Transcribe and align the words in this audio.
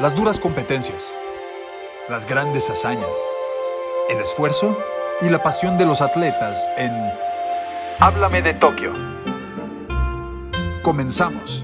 Las 0.00 0.16
duras 0.16 0.40
competencias, 0.40 1.12
las 2.08 2.26
grandes 2.26 2.70
hazañas, 2.70 3.12
el 4.08 4.18
esfuerzo 4.20 4.82
y 5.20 5.28
la 5.28 5.42
pasión 5.42 5.76
de 5.76 5.84
los 5.84 6.00
atletas 6.00 6.66
en 6.78 6.90
Háblame 8.00 8.40
de 8.40 8.54
Tokio. 8.54 8.94
Comenzamos. 10.82 11.62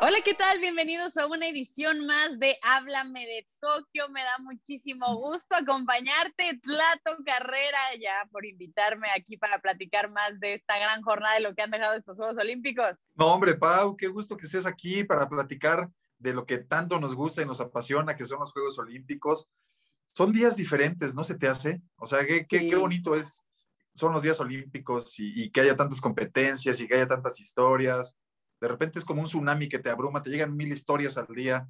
Hola, 0.00 0.18
¿qué 0.24 0.34
tal? 0.34 0.58
Bienvenidos 0.58 1.16
a 1.16 1.28
una 1.28 1.46
edición 1.46 2.06
más 2.06 2.40
de 2.40 2.58
Háblame 2.60 3.20
de 3.20 3.46
Tokio. 3.60 4.08
Me 4.08 4.24
da 4.24 4.38
muchísimo 4.40 5.14
gusto 5.16 5.54
acompañarte, 5.54 6.58
Tlato 6.60 7.22
Carrera, 7.24 7.78
ya 8.00 8.28
por 8.32 8.44
invitarme 8.44 9.08
aquí 9.16 9.36
para 9.36 9.60
platicar 9.60 10.10
más 10.10 10.40
de 10.40 10.54
esta 10.54 10.76
gran 10.78 11.02
jornada 11.02 11.34
de 11.34 11.40
lo 11.40 11.54
que 11.54 11.62
han 11.62 11.70
dejado 11.70 11.94
estos 11.94 12.16
Juegos 12.16 12.36
Olímpicos. 12.36 12.98
No, 13.14 13.26
hombre, 13.26 13.54
Pau, 13.54 13.96
qué 13.96 14.08
gusto 14.08 14.36
que 14.36 14.46
estés 14.46 14.66
aquí 14.66 15.04
para 15.04 15.28
platicar 15.28 15.88
de 16.24 16.34
lo 16.34 16.46
que 16.46 16.58
tanto 16.58 16.98
nos 16.98 17.14
gusta 17.14 17.42
y 17.42 17.46
nos 17.46 17.60
apasiona, 17.60 18.16
que 18.16 18.26
son 18.26 18.40
los 18.40 18.52
Juegos 18.52 18.78
Olímpicos. 18.78 19.48
Son 20.06 20.32
días 20.32 20.56
diferentes, 20.56 21.14
¿no 21.14 21.22
se 21.22 21.36
te 21.36 21.46
hace? 21.46 21.80
O 21.96 22.06
sea, 22.06 22.26
qué, 22.26 22.46
qué, 22.46 22.66
qué 22.66 22.76
bonito 22.76 23.14
es, 23.14 23.44
son 23.94 24.12
los 24.12 24.22
días 24.22 24.40
olímpicos 24.40 25.18
y, 25.20 25.44
y 25.44 25.50
que 25.50 25.60
haya 25.60 25.76
tantas 25.76 26.00
competencias 26.00 26.80
y 26.80 26.88
que 26.88 26.94
haya 26.94 27.06
tantas 27.06 27.38
historias 27.38 28.16
de 28.64 28.68
repente 28.68 28.98
es 28.98 29.04
como 29.04 29.20
un 29.20 29.26
tsunami 29.26 29.68
que 29.68 29.78
te 29.78 29.90
abruma, 29.90 30.22
te 30.22 30.30
llegan 30.30 30.56
mil 30.56 30.72
historias 30.72 31.18
al 31.18 31.26
día 31.34 31.68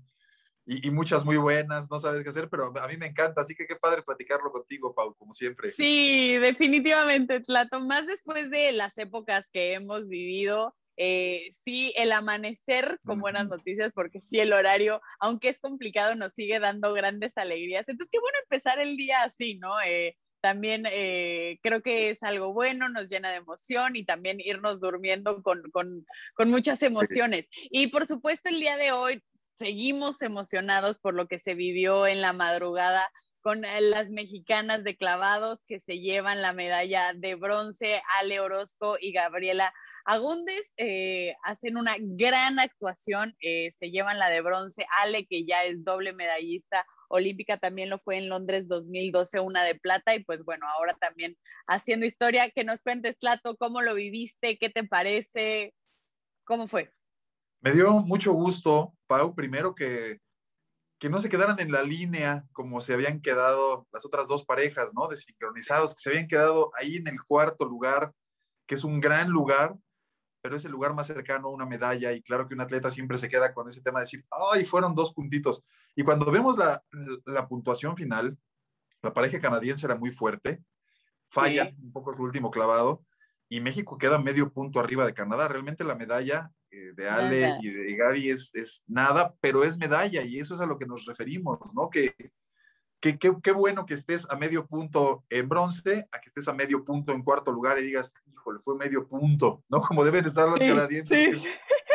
y, 0.66 0.90
muchas 0.90 1.26
muy 1.26 1.36
buenas, 1.36 1.90
no 1.90 2.00
sabes 2.00 2.22
qué 2.22 2.30
hacer, 2.30 2.48
pero 2.48 2.72
a 2.74 2.88
mí 2.88 2.96
me 2.96 3.08
encanta, 3.08 3.42
así 3.42 3.54
que 3.54 3.66
qué 3.66 3.76
padre 3.76 4.02
platicarlo 4.02 4.50
contigo, 4.50 4.94
Pau, 4.94 5.14
como 5.14 5.34
siempre. 5.34 5.70
Sí, 5.70 6.38
definitivamente, 6.38 7.40
Tlato, 7.40 7.80
más 7.80 8.06
después 8.06 8.48
de 8.48 8.72
las 8.72 8.96
épocas 8.96 9.50
que 9.50 9.74
hemos 9.74 10.08
vivido. 10.08 10.74
Eh, 10.96 11.48
sí, 11.50 11.92
el 11.96 12.12
amanecer 12.12 13.00
con 13.04 13.20
buenas 13.20 13.48
noticias, 13.48 13.92
porque 13.94 14.20
sí, 14.20 14.38
el 14.40 14.52
horario, 14.52 15.00
aunque 15.18 15.48
es 15.48 15.58
complicado, 15.58 16.14
nos 16.14 16.32
sigue 16.32 16.60
dando 16.60 16.92
grandes 16.92 17.36
alegrías. 17.36 17.88
Entonces, 17.88 18.10
qué 18.10 18.20
bueno 18.20 18.38
empezar 18.42 18.78
el 18.78 18.96
día 18.96 19.22
así, 19.22 19.56
¿no? 19.56 19.80
Eh, 19.80 20.16
también 20.40 20.84
eh, 20.86 21.58
creo 21.62 21.82
que 21.82 22.10
es 22.10 22.22
algo 22.22 22.52
bueno, 22.52 22.90
nos 22.90 23.08
llena 23.08 23.30
de 23.30 23.36
emoción 23.36 23.96
y 23.96 24.04
también 24.04 24.40
irnos 24.40 24.78
durmiendo 24.78 25.42
con, 25.42 25.62
con, 25.70 26.06
con 26.34 26.50
muchas 26.50 26.82
emociones. 26.82 27.48
Y 27.70 27.86
por 27.86 28.04
supuesto 28.04 28.50
el 28.50 28.60
día 28.60 28.76
de 28.76 28.92
hoy 28.92 29.22
seguimos 29.54 30.20
emocionados 30.20 30.98
por 30.98 31.14
lo 31.14 31.28
que 31.28 31.38
se 31.38 31.54
vivió 31.54 32.06
en 32.06 32.20
la 32.20 32.34
madrugada 32.34 33.10
con 33.40 33.64
eh, 33.64 33.80
las 33.80 34.10
mexicanas 34.10 34.84
de 34.84 34.96
clavados 34.96 35.64
que 35.64 35.80
se 35.80 36.00
llevan 36.00 36.42
la 36.42 36.52
medalla 36.52 37.12
de 37.14 37.36
bronce, 37.36 38.02
Ale 38.18 38.40
Orozco 38.40 38.96
y 39.00 39.12
Gabriela 39.12 39.72
Agúndez 40.04 40.74
eh, 40.76 41.34
hacen 41.42 41.76
una 41.76 41.96
gran 41.98 42.58
actuación, 42.58 43.34
se 43.40 43.90
llevan 43.90 44.18
la 44.18 44.30
de 44.30 44.42
bronce, 44.42 44.86
Ale 45.00 45.26
que 45.26 45.44
ya 45.44 45.64
es 45.64 45.82
doble 45.82 46.12
medallista 46.12 46.84
olímpica 47.08 47.56
también 47.58 47.90
lo 47.90 47.98
fue 47.98 48.18
en 48.18 48.28
Londres 48.28 48.68
2012, 48.68 49.40
una 49.40 49.62
de 49.62 49.74
plata, 49.74 50.14
y 50.14 50.24
pues 50.24 50.44
bueno, 50.44 50.66
ahora 50.68 50.94
también 50.94 51.36
haciendo 51.66 52.06
historia. 52.06 52.50
Que 52.50 52.64
nos 52.64 52.82
cuentes, 52.82 53.18
Tlato, 53.18 53.56
cómo 53.56 53.82
lo 53.82 53.94
viviste, 53.94 54.58
qué 54.58 54.68
te 54.68 54.84
parece, 54.84 55.74
cómo 56.44 56.68
fue. 56.68 56.92
Me 57.60 57.72
dio 57.72 57.92
mucho 58.00 58.32
gusto, 58.32 58.94
Pau, 59.06 59.34
primero 59.34 59.74
que, 59.74 60.18
que 60.98 61.08
no 61.08 61.20
se 61.20 61.30
quedaran 61.30 61.58
en 61.60 61.72
la 61.72 61.82
línea 61.82 62.44
como 62.52 62.80
se 62.80 62.92
habían 62.92 63.20
quedado 63.20 63.86
las 63.92 64.04
otras 64.04 64.28
dos 64.28 64.44
parejas, 64.44 64.92
¿no? 64.94 65.08
Desincronizados, 65.08 65.94
que 65.94 66.02
se 66.02 66.10
habían 66.10 66.28
quedado 66.28 66.72
ahí 66.78 66.96
en 66.96 67.06
el 67.06 67.22
cuarto 67.26 67.64
lugar, 67.64 68.12
que 68.66 68.74
es 68.74 68.84
un 68.84 69.00
gran 69.00 69.30
lugar, 69.30 69.74
pero 70.44 70.56
es 70.56 70.64
el 70.66 70.72
lugar 70.72 70.92
más 70.92 71.06
cercano 71.06 71.48
a 71.48 71.52
una 71.52 71.64
medalla 71.64 72.12
y 72.12 72.20
claro 72.20 72.46
que 72.46 72.52
un 72.52 72.60
atleta 72.60 72.90
siempre 72.90 73.16
se 73.16 73.30
queda 73.30 73.54
con 73.54 73.66
ese 73.66 73.80
tema 73.80 74.00
de 74.00 74.04
decir, 74.04 74.26
ay, 74.52 74.66
fueron 74.66 74.94
dos 74.94 75.14
puntitos. 75.14 75.64
Y 75.96 76.02
cuando 76.02 76.30
vemos 76.30 76.58
la, 76.58 76.84
la 77.24 77.48
puntuación 77.48 77.96
final, 77.96 78.36
la 79.00 79.14
pareja 79.14 79.40
canadiense 79.40 79.86
era 79.86 79.96
muy 79.96 80.10
fuerte, 80.10 80.62
falla 81.30 81.72
un 81.82 81.90
poco 81.92 82.12
su 82.12 82.22
último 82.22 82.50
clavado 82.50 83.06
y 83.48 83.60
México 83.60 83.96
queda 83.96 84.18
medio 84.18 84.52
punto 84.52 84.80
arriba 84.80 85.06
de 85.06 85.14
Canadá. 85.14 85.48
Realmente 85.48 85.82
la 85.82 85.94
medalla 85.94 86.50
eh, 86.70 86.92
de 86.94 87.08
Ale 87.08 87.56
y 87.62 87.70
de 87.70 87.96
Gaby 87.96 88.28
es, 88.28 88.50
es 88.52 88.82
nada, 88.86 89.34
pero 89.40 89.64
es 89.64 89.78
medalla 89.78 90.20
y 90.24 90.40
eso 90.40 90.56
es 90.56 90.60
a 90.60 90.66
lo 90.66 90.76
que 90.76 90.84
nos 90.84 91.06
referimos, 91.06 91.74
¿no? 91.74 91.88
Que 91.88 92.14
qué, 93.12 93.52
bueno 93.52 93.84
que 93.84 93.94
estés 93.94 94.26
a 94.30 94.36
medio 94.36 94.66
punto 94.66 95.24
en 95.28 95.48
bronce, 95.48 96.08
a 96.10 96.20
que 96.20 96.28
estés 96.28 96.48
a 96.48 96.54
medio 96.54 96.84
punto 96.84 97.12
en 97.12 97.22
cuarto 97.22 97.52
lugar 97.52 97.78
y 97.78 97.82
digas, 97.82 98.14
híjole, 98.26 98.60
fue 98.60 98.76
medio 98.76 99.06
punto, 99.06 99.62
¿no? 99.68 99.80
Como 99.82 100.04
deben 100.04 100.24
estar 100.24 100.48
los 100.48 100.58
canadienses, 100.58 101.44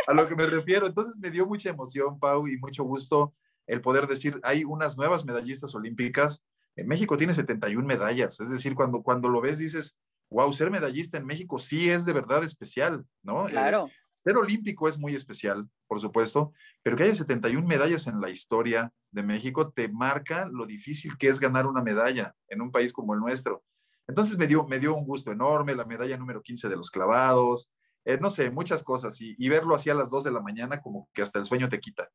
a 0.07 0.13
lo 0.13 0.27
que 0.27 0.35
me 0.35 0.45
refiero. 0.45 0.85
Entonces 0.85 1.19
me 1.19 1.31
dio 1.31 1.45
mucha 1.45 1.69
emoción, 1.69 2.19
Pau, 2.19 2.47
y 2.47 2.57
mucho 2.57 2.83
gusto 2.83 3.33
el 3.65 3.81
poder 3.81 4.07
decir, 4.07 4.39
hay 4.43 4.63
unas 4.63 4.97
nuevas 4.97 5.25
medallistas 5.25 5.73
olímpicas. 5.75 6.43
En 6.75 6.87
México 6.87 7.17
tiene 7.17 7.33
71 7.33 7.85
medallas, 7.85 8.39
es 8.39 8.49
decir, 8.49 8.75
cuando, 8.75 9.01
cuando 9.01 9.29
lo 9.29 9.41
ves 9.41 9.57
dices, 9.57 9.97
wow, 10.29 10.51
ser 10.53 10.69
medallista 10.69 11.17
en 11.17 11.25
México 11.25 11.59
sí 11.59 11.89
es 11.89 12.05
de 12.05 12.13
verdad 12.13 12.43
especial, 12.43 13.05
¿no? 13.23 13.47
Eh, 13.47 13.51
claro. 13.51 13.89
Ser 14.23 14.37
olímpico 14.37 14.87
es 14.87 14.99
muy 14.99 15.15
especial, 15.15 15.67
por 15.87 15.99
supuesto, 15.99 16.53
pero 16.83 16.95
que 16.95 17.03
haya 17.03 17.15
71 17.15 17.65
medallas 17.65 18.07
en 18.07 18.19
la 18.19 18.29
historia 18.29 18.91
de 19.11 19.23
México 19.23 19.71
te 19.71 19.89
marca 19.89 20.47
lo 20.51 20.65
difícil 20.65 21.17
que 21.17 21.29
es 21.29 21.39
ganar 21.39 21.67
una 21.67 21.81
medalla 21.81 22.35
en 22.47 22.61
un 22.61 22.71
país 22.71 22.93
como 22.93 23.13
el 23.13 23.19
nuestro. 23.19 23.63
Entonces 24.07 24.37
me 24.37 24.47
dio, 24.47 24.65
me 24.67 24.79
dio 24.79 24.95
un 24.95 25.05
gusto 25.05 25.31
enorme, 25.31 25.75
la 25.75 25.85
medalla 25.85 26.17
número 26.17 26.41
15 26.41 26.67
de 26.67 26.75
los 26.75 26.91
clavados, 26.91 27.71
eh, 28.05 28.17
no 28.19 28.29
sé, 28.29 28.49
muchas 28.49 28.83
cosas, 28.83 29.19
y, 29.21 29.35
y, 29.37 29.49
verlo 29.49 29.75
así 29.75 29.89
a 29.89 29.93
las 29.93 30.09
2 30.09 30.23
de 30.23 30.31
la 30.31 30.41
mañana 30.41 30.81
como 30.81 31.09
que 31.13 31.21
hasta 31.21 31.37
el 31.37 31.45
sueño 31.45 31.69
te 31.69 31.79
quita. 31.79 32.09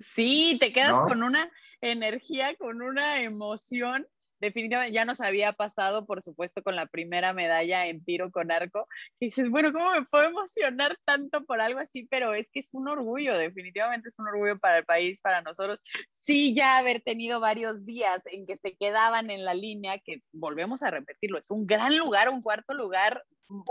Sí, 0.00 0.56
te 0.60 0.72
quedas 0.72 0.98
con 1.00 1.22
una 1.22 1.50
energía, 1.80 2.54
con 2.56 2.82
una 2.82 3.20
emoción 3.22 4.06
definitivamente 4.40 4.94
ya 4.94 5.04
nos 5.04 5.20
había 5.20 5.52
pasado, 5.52 6.06
por 6.06 6.22
supuesto, 6.22 6.62
con 6.62 6.76
la 6.76 6.86
primera 6.86 7.32
medalla 7.32 7.86
en 7.86 8.04
tiro 8.04 8.30
con 8.30 8.50
arco, 8.50 8.86
que 9.18 9.26
dices, 9.26 9.50
bueno, 9.50 9.72
¿cómo 9.72 9.92
me 9.92 10.04
puedo 10.04 10.24
emocionar 10.24 10.98
tanto 11.04 11.44
por 11.44 11.60
algo 11.60 11.80
así? 11.80 12.06
Pero 12.10 12.34
es 12.34 12.50
que 12.50 12.60
es 12.60 12.70
un 12.72 12.88
orgullo, 12.88 13.36
definitivamente 13.36 14.08
es 14.08 14.18
un 14.18 14.28
orgullo 14.28 14.58
para 14.58 14.78
el 14.78 14.84
país, 14.84 15.20
para 15.20 15.42
nosotros. 15.42 15.82
Sí, 16.10 16.54
ya 16.54 16.78
haber 16.78 17.00
tenido 17.00 17.40
varios 17.40 17.84
días 17.84 18.20
en 18.26 18.46
que 18.46 18.56
se 18.56 18.76
quedaban 18.76 19.30
en 19.30 19.44
la 19.44 19.54
línea, 19.54 19.98
que 19.98 20.22
volvemos 20.32 20.82
a 20.82 20.90
repetirlo, 20.90 21.38
es 21.38 21.50
un 21.50 21.66
gran 21.66 21.96
lugar, 21.96 22.28
un 22.28 22.42
cuarto 22.42 22.74
lugar, 22.74 23.24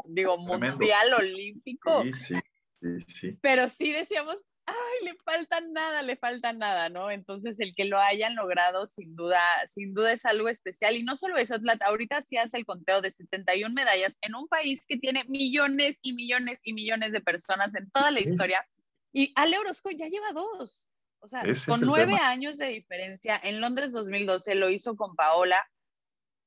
digo, 0.06 0.38
mundial 0.38 1.14
olímpico. 1.14 2.04
Sí, 2.04 2.14
sí, 2.14 2.36
sí, 2.82 3.00
sí. 3.08 3.38
Pero 3.42 3.70
sí 3.70 3.92
decíamos, 3.92 4.47
ay, 4.68 5.06
le 5.06 5.16
falta 5.24 5.62
nada, 5.62 6.02
le 6.02 6.18
falta 6.18 6.54
nada, 6.54 6.90
¿no? 6.90 7.10
Entonces, 7.10 7.60
el 7.60 7.74
que 7.74 7.86
lo 7.86 8.00
hayan 8.00 8.36
logrado, 8.36 8.86
sin 8.86 9.16
duda, 9.16 9.42
sin 9.66 9.94
duda 9.94 10.12
es 10.12 10.26
algo 10.26 10.50
especial. 10.50 10.96
Y 10.96 11.04
no 11.04 11.16
solo 11.16 11.38
eso, 11.38 11.56
ahorita 11.82 12.22
sí 12.22 12.38
hace 12.38 12.58
el 12.58 12.66
conteo 12.66 13.02
de 13.02 13.10
71 13.10 13.74
medallas 13.74 14.18
en 14.22 14.36
un 14.36 14.48
país 14.48 14.86
que 14.86 14.98
tiene 14.98 15.24
millones 15.28 16.00
y 16.02 16.14
millones 16.14 16.60
y 16.64 16.74
millones 16.74 17.14
de 17.14 17.22
personas 17.22 17.76
en 17.76 17.90
toda 17.90 18.12
la 18.12 18.20
historia. 18.20 18.68
Y 19.14 19.32
Ale 19.36 19.58
Orozco 19.58 19.90
ya 19.92 20.08
lleva 20.08 20.32
dos. 20.34 20.90
O 21.20 21.28
sea, 21.28 21.42
con 21.66 21.82
nueve 21.82 22.16
años 22.22 22.58
de 22.58 22.68
diferencia, 22.68 23.40
en 23.42 23.60
Londres 23.60 23.92
2012 23.92 24.54
lo 24.56 24.70
hizo 24.70 24.96
con 24.96 25.16
Paola, 25.16 25.68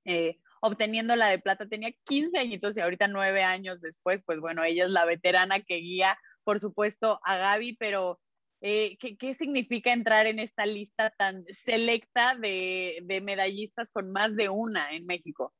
eh, 0.04 0.38
obteniendo 0.60 1.16
la 1.16 1.28
de 1.28 1.38
plata, 1.38 1.66
tenía 1.66 1.90
15 2.04 2.38
añitos 2.38 2.76
y 2.76 2.80
ahorita 2.80 3.08
nueve 3.08 3.42
años 3.42 3.80
después, 3.80 4.22
pues 4.24 4.38
bueno, 4.40 4.62
ella 4.62 4.84
es 4.84 4.90
la 4.90 5.04
veterana 5.04 5.60
que 5.60 5.76
guía 5.76 6.18
por 6.44 6.60
supuesto, 6.60 7.20
a 7.24 7.36
Gaby, 7.36 7.76
pero 7.76 8.20
eh, 8.62 8.98
¿qué, 8.98 9.34
significa 9.34 9.92
entrar 9.92 10.26
en 10.26 10.38
esta 10.38 10.66
lista 10.66 11.10
tan 11.16 11.44
selecta 11.48 12.34
de, 12.34 13.02
medallistas 13.22 13.90
con 13.90 14.12
más 14.12 14.36
de 14.36 14.50
una 14.50 14.92
en 14.92 15.06
México? 15.06 15.54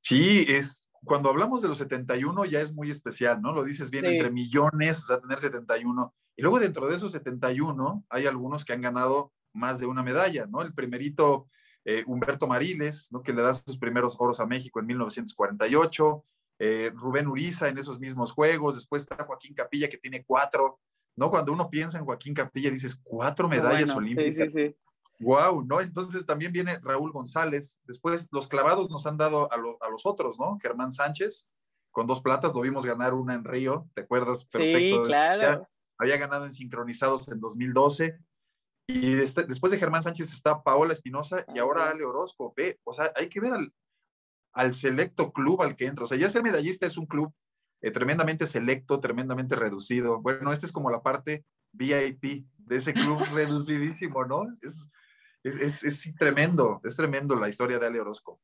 Sí, 0.00 0.44
es, 0.48 0.86
cuando 1.04 1.30
hablamos 1.30 1.62
de 1.62 1.68
los 1.68 1.78
71 1.78 2.44
ya 2.44 2.60
es 2.60 2.74
muy 2.74 2.90
especial, 2.90 3.40
¿no? 3.40 3.52
Lo 3.52 3.64
dices 3.64 3.90
bien, 3.90 4.04
entre 4.04 4.30
millones, 4.30 4.98
o 4.98 5.06
sea, 5.06 5.20
tener 5.20 5.38
71. 5.38 6.14
Y 6.36 6.42
luego 6.42 6.58
dentro 6.58 6.86
de 6.86 6.96
esos 6.96 7.12
71 7.12 8.04
hay 8.10 8.26
algunos 8.26 8.64
que 8.64 8.74
han 8.74 8.82
ganado 8.82 9.32
más 9.54 9.78
de 9.78 9.86
una 9.86 10.02
medalla, 10.02 10.46
¿no? 10.46 10.60
El 10.60 10.74
primerito, 10.74 11.48
eh, 11.84 12.04
Humberto 12.06 12.46
Mariles, 12.46 13.10
¿no? 13.10 13.22
Que 13.22 13.32
le 13.32 13.42
da 13.42 13.54
sus 13.54 13.78
primeros 13.78 14.16
oros 14.18 14.38
a 14.38 14.46
México 14.46 14.80
en 14.80 14.86
1948. 14.86 16.24
Eh, 16.64 16.92
Rubén 16.94 17.26
Uriza 17.26 17.66
en 17.66 17.76
esos 17.76 17.98
mismos 17.98 18.30
juegos, 18.30 18.76
después 18.76 19.02
está 19.02 19.24
Joaquín 19.24 19.52
Capilla 19.52 19.88
que 19.88 19.98
tiene 19.98 20.22
cuatro, 20.24 20.78
¿no? 21.16 21.28
Cuando 21.28 21.52
uno 21.52 21.68
piensa 21.68 21.98
en 21.98 22.04
Joaquín 22.04 22.34
Capilla 22.34 22.70
dices 22.70 23.00
cuatro 23.02 23.48
medallas 23.48 23.90
olímpicas. 23.90 24.52
Sí, 24.52 24.68
sí, 24.68 24.76
Wow, 25.18 25.64
¿no? 25.64 25.80
Entonces 25.80 26.24
también 26.24 26.52
viene 26.52 26.78
Raúl 26.80 27.10
González, 27.10 27.80
después 27.82 28.28
los 28.30 28.46
clavados 28.46 28.88
nos 28.90 29.06
han 29.08 29.16
dado 29.16 29.52
a, 29.52 29.56
los 29.56 30.06
otros, 30.06 30.38
¿no? 30.38 30.56
Germán 30.62 30.92
Sánchez, 30.92 31.48
con 31.90 32.06
dos 32.06 32.20
platas, 32.20 32.54
lo 32.54 32.60
vimos 32.60 32.86
ganar 32.86 33.12
una 33.12 33.34
en 33.34 33.42
Río, 33.42 33.88
¿te 33.94 34.02
acuerdas? 34.02 34.44
Perfecto. 34.44 35.06
Sí, 35.06 35.08
claro. 35.08 35.66
Había 35.98 36.16
ganado 36.16 36.44
en 36.44 36.52
sincronizados 36.52 37.26
en 37.26 37.40
2012. 37.40 38.16
Y 38.86 39.14
este, 39.14 39.42
después 39.44 39.72
de 39.72 39.78
Germán 39.80 40.04
Sánchez 40.04 40.32
está 40.32 40.62
Paola 40.62 40.92
Espinosa 40.92 41.44
y 41.52 41.58
ahora 41.58 41.88
Ale 41.88 42.04
Orozco. 42.04 42.54
Ve, 42.56 42.78
o 42.84 42.94
sea, 42.94 43.12
hay 43.16 43.28
que 43.28 43.40
ver 43.40 43.52
al, 43.52 43.72
al 44.52 44.74
selecto 44.74 45.32
club 45.32 45.62
al 45.62 45.76
que 45.76 45.86
entra. 45.86 46.04
O 46.04 46.06
sea, 46.06 46.18
ya 46.18 46.28
ser 46.28 46.42
medallista 46.42 46.86
es 46.86 46.96
un 46.96 47.06
club 47.06 47.32
eh, 47.80 47.90
tremendamente 47.90 48.46
selecto, 48.46 49.00
tremendamente 49.00 49.56
reducido. 49.56 50.20
Bueno, 50.20 50.52
esta 50.52 50.66
es 50.66 50.72
como 50.72 50.90
la 50.90 51.02
parte 51.02 51.44
VIP 51.72 52.46
de 52.58 52.76
ese 52.76 52.92
club 52.92 53.18
reducidísimo, 53.32 54.24
¿no? 54.24 54.44
Es, 54.62 54.88
es, 55.42 55.82
es, 55.82 56.14
tremendo, 56.16 56.80
es 56.84 56.96
tremendo 56.96 57.34
la 57.34 57.48
historia 57.48 57.78
de 57.78 57.86
Ale 57.86 58.00
Orozco. 58.00 58.40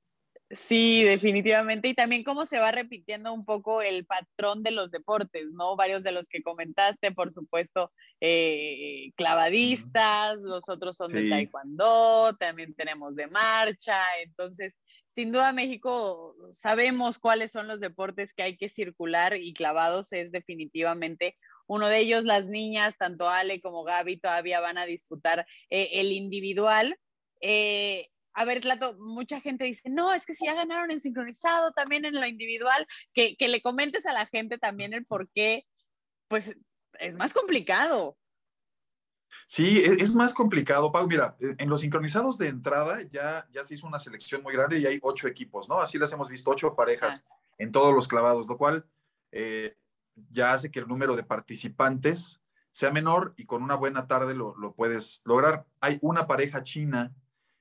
Sí, 0.50 1.04
definitivamente. 1.04 1.88
Y 1.88 1.94
también 1.94 2.24
cómo 2.24 2.46
se 2.46 2.58
va 2.58 2.70
repitiendo 2.70 3.34
un 3.34 3.44
poco 3.44 3.82
el 3.82 4.06
patrón 4.06 4.62
de 4.62 4.70
los 4.70 4.90
deportes, 4.90 5.44
¿no? 5.52 5.76
Varios 5.76 6.02
de 6.02 6.12
los 6.12 6.26
que 6.28 6.42
comentaste, 6.42 7.12
por 7.12 7.32
supuesto, 7.34 7.92
eh, 8.20 9.12
clavadistas, 9.16 10.38
los 10.38 10.66
otros 10.70 10.96
son 10.96 11.12
de 11.12 11.28
taekwondo, 11.28 12.34
también 12.38 12.74
tenemos 12.74 13.14
de 13.14 13.26
marcha. 13.26 14.00
Entonces, 14.22 14.80
sin 15.08 15.32
duda 15.32 15.52
México 15.52 16.34
sabemos 16.50 17.18
cuáles 17.18 17.52
son 17.52 17.68
los 17.68 17.80
deportes 17.80 18.32
que 18.32 18.42
hay 18.42 18.56
que 18.56 18.70
circular 18.70 19.36
y 19.36 19.52
clavados 19.52 20.14
es 20.14 20.32
definitivamente 20.32 21.36
uno 21.66 21.88
de 21.88 21.98
ellos. 21.98 22.24
Las 22.24 22.46
niñas, 22.46 22.96
tanto 22.98 23.28
Ale 23.28 23.60
como 23.60 23.84
Gaby, 23.84 24.16
todavía 24.16 24.60
van 24.60 24.78
a 24.78 24.86
disputar 24.86 25.46
eh, 25.68 25.90
el 25.92 26.10
individual. 26.12 26.98
Eh, 27.42 28.08
a 28.38 28.44
ver, 28.44 28.61
Tlato, 28.61 28.96
mucha 29.00 29.40
gente 29.40 29.64
dice, 29.64 29.90
no, 29.90 30.14
es 30.14 30.25
que 30.25 30.32
si 30.32 30.46
ya 30.46 30.55
ganaron 30.55 30.93
en 30.93 31.00
sincronizado, 31.00 31.73
también 31.73 32.05
en 32.05 32.14
lo 32.14 32.25
individual, 32.25 32.87
que, 33.12 33.37
le 33.40 33.61
comentes 33.61 34.06
a 34.06 34.12
la 34.12 34.26
gente 34.26 34.58
también 34.58 34.94
el 34.94 35.05
por 35.05 35.29
qué, 35.31 35.67
pues 36.29 36.55
es 37.00 37.17
más 37.17 37.32
complicado. 37.32 38.17
Sí, 39.49 39.79
e, 39.79 40.00
es, 40.00 40.14
más 40.14 40.32
complicado, 40.32 40.93
Pau. 40.93 41.08
Mira, 41.08 41.35
e, 41.40 41.56
en 41.58 41.69
los 41.69 41.81
sincronizados 41.81 42.38
de 42.38 42.46
entrada 42.46 43.02
ya, 43.11 43.44
ya 43.50 43.64
se 43.64 43.75
hizo 43.75 43.88
una 43.88 43.99
selección 43.99 44.44
muy 44.44 44.52
grande 44.52 44.79
y 44.79 44.87
hay 44.87 45.00
ocho 45.02 45.26
equipos, 45.26 45.69
¿no? 45.69 45.81
Así 45.81 45.99
las 45.99 46.12
hemos 46.12 46.29
visto, 46.29 46.52
ocho 46.52 46.76
parejas 46.76 47.25
ah. 47.29 47.37
en 47.58 47.73
todos 47.73 47.93
los 47.93 48.06
clavados, 48.06 48.46
lo 48.46 48.56
cual 48.56 48.87
eh, 49.32 49.76
ya 50.31 50.52
hace 50.52 50.70
que 50.70 50.79
el 50.79 50.87
número 50.87 51.17
de 51.17 51.25
participantes 51.25 52.40
sea 52.70 52.93
menor 52.93 53.35
y 53.37 53.46
con 53.46 53.64
una 53.64 53.75
buena 53.75 54.06
tarde 54.06 54.37
lo, 54.37 54.56
lo 54.58 54.75
puedes 54.75 55.23
lograr. 55.25 55.67
Hay 55.81 55.99
una 56.02 56.29
pareja 56.29 56.62
china 56.62 57.12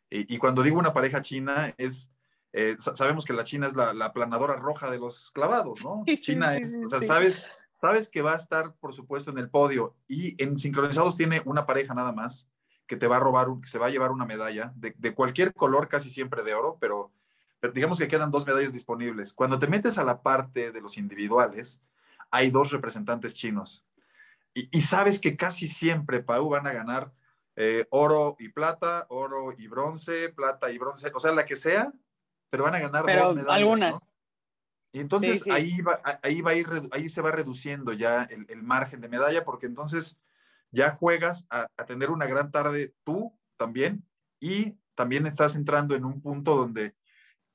y, 0.10 0.38
cuando 0.38 0.64
digo 0.64 0.80
una 0.80 0.94
pareja 0.94 1.22
china, 1.22 1.74
es, 1.78 2.10
eh, 2.54 2.76
sabemos 2.78 3.26
que 3.26 3.34
la 3.34 3.44
China 3.44 3.68
es 3.68 3.76
la, 3.76 3.94
la, 3.94 4.14
planadora 4.14 4.56
roja 4.56 4.90
de 4.90 5.00
los 5.00 5.32
clavados, 5.32 5.84
¿no? 5.84 6.06
China 6.22 6.56
es, 6.56 6.80
o 6.84 6.88
sea, 6.88 7.02
sabes, 7.02 7.44
sabes 7.74 8.08
que 8.08 8.22
va 8.22 8.34
a 8.34 8.38
estar, 8.38 8.74
por 8.76 8.94
supuesto, 8.94 9.32
en 9.32 9.38
el 9.38 9.50
podio. 9.50 9.96
Y 10.08 10.42
en 10.42 10.58
sincronizados 10.58 11.18
tiene 11.18 11.42
una 11.46 11.66
pareja 11.66 11.94
nada 11.94 12.14
más 12.14 12.48
que 12.88 12.96
te 12.96 13.08
va 13.08 13.18
a 13.18 13.20
robar, 13.20 13.48
que 13.62 13.68
se 13.68 13.80
va 13.80 13.88
a 13.88 13.90
llevar 13.90 14.12
una 14.12 14.26
medalla 14.26 14.72
de, 14.76 14.96
de 14.98 15.14
cualquier 15.14 15.54
color, 15.54 15.90
casi 15.90 16.10
siempre 16.10 16.42
de 16.44 16.54
oro, 16.54 16.78
pero, 16.80 17.12
pero, 17.60 17.74
digamos 17.74 17.98
que 17.98 18.08
quedan 18.08 18.32
dos 18.32 18.48
medallas 18.48 18.72
disponibles. 18.72 19.34
Cuando 19.34 19.60
te 19.60 19.68
metes 19.68 19.98
a 19.98 20.06
la 20.06 20.22
parte 20.22 20.72
de 20.72 20.82
los 20.82 20.98
individuales, 20.98 21.82
hay 22.32 22.50
dos 22.50 22.72
representantes 22.72 23.36
chinos. 23.36 23.86
Y, 24.54 24.70
y 24.72 24.82
sabes 24.82 25.20
que 25.20 25.36
casi 25.36 25.68
siempre, 25.68 26.24
Pau, 26.24 26.48
van 26.48 26.66
a 26.66 26.72
ganar 26.72 27.12
eh, 27.60 27.88
oro 27.90 28.36
y 28.38 28.50
plata, 28.50 29.08
oro 29.10 29.52
y 29.58 29.68
bronce, 29.68 30.30
plata 30.30 30.70
y 30.70 30.78
bronce, 30.78 31.12
o 31.14 31.20
sea, 31.20 31.32
la 31.32 31.44
que 31.44 31.56
sea, 31.56 31.92
pero 32.52 32.64
van 32.64 32.76
a 32.76 32.80
ganar 32.80 33.04
dos 33.04 33.36
medallas. 33.36 33.58
Algunas. 33.58 34.12
Y 34.92 35.00
entonces 35.00 35.44
Ahí, 35.50 35.82
va, 35.82 36.00
ahí, 36.22 36.42
va 36.42 36.52
a 36.52 36.56
ir, 36.56 36.68
ahí 36.92 37.10
se 37.10 37.22
va 37.22 37.32
reduciendo 37.32 37.94
ya 37.94 38.30
el, 38.30 38.62
margen 38.62 39.02
de 39.02 39.10
medalla, 39.10 39.44
porque 39.44 39.66
entonces 39.66 40.20
ya 40.70 40.92
juegas 40.92 41.48
a, 41.50 41.68
tener 41.88 42.12
una 42.12 42.28
gran 42.28 42.52
tarde 42.52 42.94
tú 43.04 43.36
también, 43.58 44.06
y 44.40 44.78
también 44.94 45.26
estás 45.26 45.56
entrando 45.56 45.96
en 45.96 46.06
un 46.06 46.22
punto 46.22 46.56
donde 46.56 46.96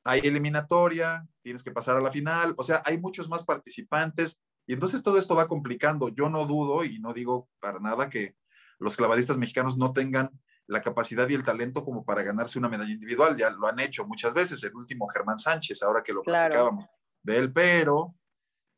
hay 0.04 0.18
eliminatoria, 0.24 1.28
tienes 1.42 1.62
que 1.62 1.70
pasar 1.70 1.96
a 1.96 2.00
la 2.00 2.10
final, 2.10 2.54
o 2.58 2.64
sea, 2.64 2.82
hay 2.84 2.98
muchos 2.98 3.28
más 3.28 3.44
participantes, 3.44 4.40
y 4.66 4.72
entonces 4.72 5.00
todo 5.00 5.16
esto 5.16 5.36
va 5.36 5.46
complicando. 5.46 6.08
Yo 6.08 6.28
no 6.28 6.44
dudo 6.44 6.84
y 6.84 6.98
no 6.98 7.12
digo 7.12 7.48
para 7.60 7.78
nada 7.78 8.10
que, 8.10 8.34
los 8.82 8.96
clavadistas 8.96 9.38
mexicanos 9.38 9.76
no 9.78 9.92
tengan 9.92 10.30
la 10.66 10.80
capacidad 10.80 11.28
y 11.28 11.34
el 11.34 11.44
talento 11.44 11.84
como 11.84 12.04
para 12.04 12.22
ganarse 12.22 12.58
una 12.58 12.68
medalla 12.68 12.92
individual. 12.92 13.36
Ya 13.36 13.50
lo 13.50 13.66
han 13.66 13.80
hecho 13.80 14.06
muchas 14.06 14.34
veces, 14.34 14.62
el 14.64 14.74
último 14.74 15.08
Germán 15.08 15.38
Sánchez, 15.38 15.82
ahora 15.82 16.02
que 16.02 16.12
lo 16.12 16.22
platicábamos 16.22 16.86
de 17.22 17.36
él, 17.36 17.52
pero 17.52 18.14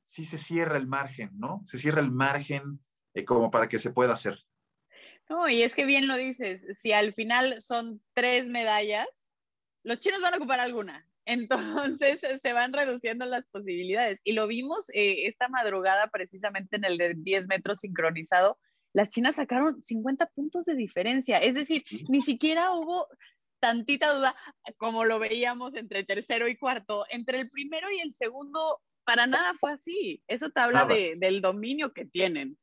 sí 0.02 0.24
se 0.24 0.38
cierra 0.38 0.76
el 0.76 0.86
margen, 0.86 1.30
¿no? 1.34 1.60
Se 1.64 1.78
cierra 1.78 2.00
el 2.00 2.10
margen 2.10 2.80
eh, 3.14 3.24
como 3.24 3.50
para 3.50 3.68
que 3.68 3.78
se 3.78 3.90
pueda 3.90 4.12
hacer. 4.12 4.38
No, 5.28 5.48
y 5.48 5.62
es 5.62 5.74
que 5.74 5.86
bien 5.86 6.06
lo 6.06 6.16
dices, 6.16 6.66
si 6.70 6.92
al 6.92 7.14
final 7.14 7.60
son 7.60 8.02
tres 8.12 8.48
medallas, 8.48 9.30
los 9.82 10.00
chinos 10.00 10.20
van 10.20 10.34
a 10.34 10.36
ocupar 10.36 10.60
alguna. 10.60 11.08
Entonces 11.26 12.20
se 12.42 12.52
van 12.52 12.74
reduciendo 12.74 13.24
las 13.24 13.46
posibilidades. 13.46 14.20
Y 14.24 14.32
lo 14.32 14.46
vimos 14.46 14.90
eh, 14.90 15.26
esta 15.26 15.48
madrugada 15.48 16.08
precisamente 16.08 16.76
en 16.76 16.84
el 16.84 16.98
de 16.98 17.14
10 17.14 17.48
metros 17.48 17.78
sincronizado, 17.78 18.58
las 18.94 19.10
chinas 19.10 19.36
sacaron 19.36 19.82
50 19.82 20.26
puntos 20.34 20.64
de 20.64 20.74
diferencia. 20.74 21.38
Es 21.38 21.54
decir, 21.54 21.84
ni 22.08 22.20
siquiera 22.20 22.72
hubo 22.72 23.08
tantita 23.58 24.14
duda 24.14 24.36
como 24.76 25.04
lo 25.04 25.18
veíamos 25.18 25.74
entre 25.74 26.04
tercero 26.04 26.48
y 26.48 26.56
cuarto. 26.56 27.04
Entre 27.10 27.40
el 27.40 27.50
primero 27.50 27.90
y 27.90 28.00
el 28.00 28.12
segundo, 28.12 28.80
para 29.04 29.26
nada 29.26 29.52
fue 29.58 29.72
así. 29.72 30.22
Eso 30.28 30.50
te 30.50 30.60
habla 30.60 30.86
del 30.86 31.40
dominio 31.40 31.92
que 31.92 32.06
tienen. 32.06 32.56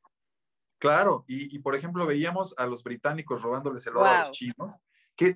Claro, 0.80 1.26
y, 1.28 1.60
por 1.60 1.76
ejemplo, 1.76 2.08
veíamos 2.08 2.56
a 2.58 2.66
los 2.66 2.84
británicos 2.84 3.44
robándoles 3.44 3.86
el 3.86 3.98
oro 3.98 4.06
a 4.06 4.20
los 4.20 4.32
chinos. 4.32 4.78
Qué, 5.16 5.36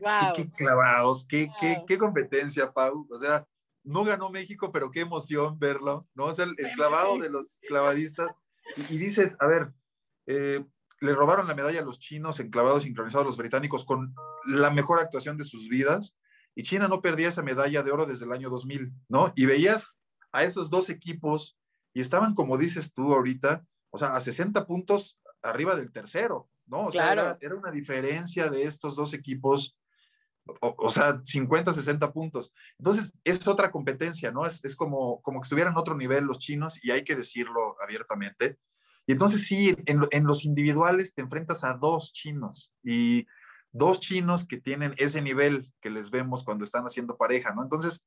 clavados, 0.58 1.28
qué, 1.28 1.50
qué, 1.88 1.98
competencia, 1.98 2.72
Pau. 2.72 3.06
O 3.12 3.18
sea, 3.18 3.46
no 3.84 4.04
ganó 4.04 4.30
México, 4.32 4.72
pero 4.72 4.90
qué 4.90 5.02
emoción 5.02 5.60
verlo, 5.60 6.08
¿no? 6.16 6.26
O 6.26 6.34
sea, 6.34 6.46
el, 6.46 6.56
clavado 6.74 7.20
de 7.20 7.30
los 7.30 7.60
clavadistas. 7.68 8.34
Y, 8.90 8.98
dices, 8.98 9.38
a 9.40 9.46
ver, 9.46 9.74
eh, 10.26 10.66
le 11.02 11.14
robaron 11.14 11.48
la 11.48 11.56
medalla 11.56 11.82
a 11.82 11.86
los 11.86 12.00
chinos 12.00 12.40
enclavados 12.40 12.84
sincronizados 12.84 13.26
a 13.26 13.28
los 13.28 13.38
británicos 13.38 13.86
con 13.86 14.16
la 14.46 14.72
mejor 14.72 15.00
actuación 15.00 15.38
de 15.38 15.44
sus 15.44 15.68
vidas. 15.68 16.18
Y 16.56 16.64
China 16.64 16.88
no 16.88 17.02
perdía 17.02 17.28
esa 17.28 17.44
medalla 17.44 17.84
de 17.84 17.92
oro 17.92 18.06
desde 18.06 18.26
el 18.26 18.32
año 18.32 18.50
2000, 18.50 18.94
¿no? 19.10 19.34
Y 19.36 19.46
veías 19.46 19.92
a 20.32 20.44
esos 20.44 20.70
dos 20.70 20.90
equipos 20.90 21.58
y 21.94 22.02
estaban, 22.02 22.34
como 22.34 22.58
dices 22.58 22.94
tú 22.94 23.14
ahorita, 23.14 23.66
o 23.90 23.98
sea, 23.98 24.16
a 24.16 24.22
60 24.22 24.66
puntos 24.66 25.20
arriba 25.42 25.76
del 25.76 25.92
tercero, 25.92 26.50
¿no? 26.66 26.88
O 26.88 26.92
sea, 26.92 27.12
era, 27.40 27.56
una 27.56 27.72
diferencia 27.72 28.50
de 28.50 28.64
estos 28.64 28.96
dos 28.96 29.14
equipos, 29.14 29.78
o, 30.60 30.92
sea, 30.92 31.20
50, 31.22 31.74
60 31.74 32.12
puntos. 32.12 32.54
Entonces, 32.78 33.14
es 33.24 33.46
otra 33.48 33.72
competencia, 33.72 34.32
¿no? 34.32 34.46
Es, 34.46 34.64
es 34.64 34.76
como, 34.76 35.22
como 35.22 35.40
que 35.40 35.46
estuvieran 35.46 35.74
en 35.74 35.80
otro 35.80 35.96
nivel 35.96 36.26
los 36.26 36.40
chinos 36.40 36.84
y 36.84 36.92
hay 36.92 37.04
que 37.04 37.16
decirlo 37.16 37.78
abiertamente. 37.82 38.58
Y 39.08 39.12
entonces 39.12 39.46
sí, 39.46 39.76
en, 39.86 40.26
los 40.26 40.46
individuales 40.46 41.14
te 41.14 41.22
enfrentas 41.22 41.64
a 41.64 41.76
dos 41.76 42.12
chinos 42.12 42.74
y 42.84 43.28
dos 43.72 44.00
chinos 44.00 44.48
que 44.48 44.58
tienen 44.58 44.94
ese 44.98 45.22
nivel 45.22 45.72
que 45.82 45.92
les 45.92 46.10
vemos 46.10 46.44
cuando 46.44 46.64
están 46.64 46.86
haciendo 46.86 47.18
pareja, 47.18 47.54
¿no? 47.54 47.62
Entonces, 47.62 48.06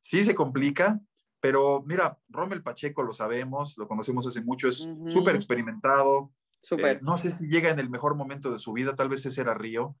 sí 0.00 0.24
se 0.24 0.34
complica, 0.34 1.00
pero 1.40 1.82
mira, 1.86 2.18
Rommel 2.28 2.62
Pacheco 2.62 3.02
lo 3.02 3.12
sabemos, 3.12 3.78
lo 3.78 3.88
conocemos 3.88 4.26
hace 4.26 4.42
mucho, 4.42 4.68
es 4.68 4.88
súper 5.06 5.34
experimentado. 5.34 6.32
Eh, 6.70 6.98
no 7.00 7.16
sé 7.16 7.30
si 7.30 7.46
llega 7.46 7.70
en 7.70 7.78
el 7.78 7.88
mejor 7.88 8.14
momento 8.14 8.50
de 8.50 8.58
su 8.58 8.72
vida, 8.72 8.94
tal 8.94 9.08
vez 9.08 9.24
ese 9.24 9.40
era 9.40 9.54
Río. 9.54 9.96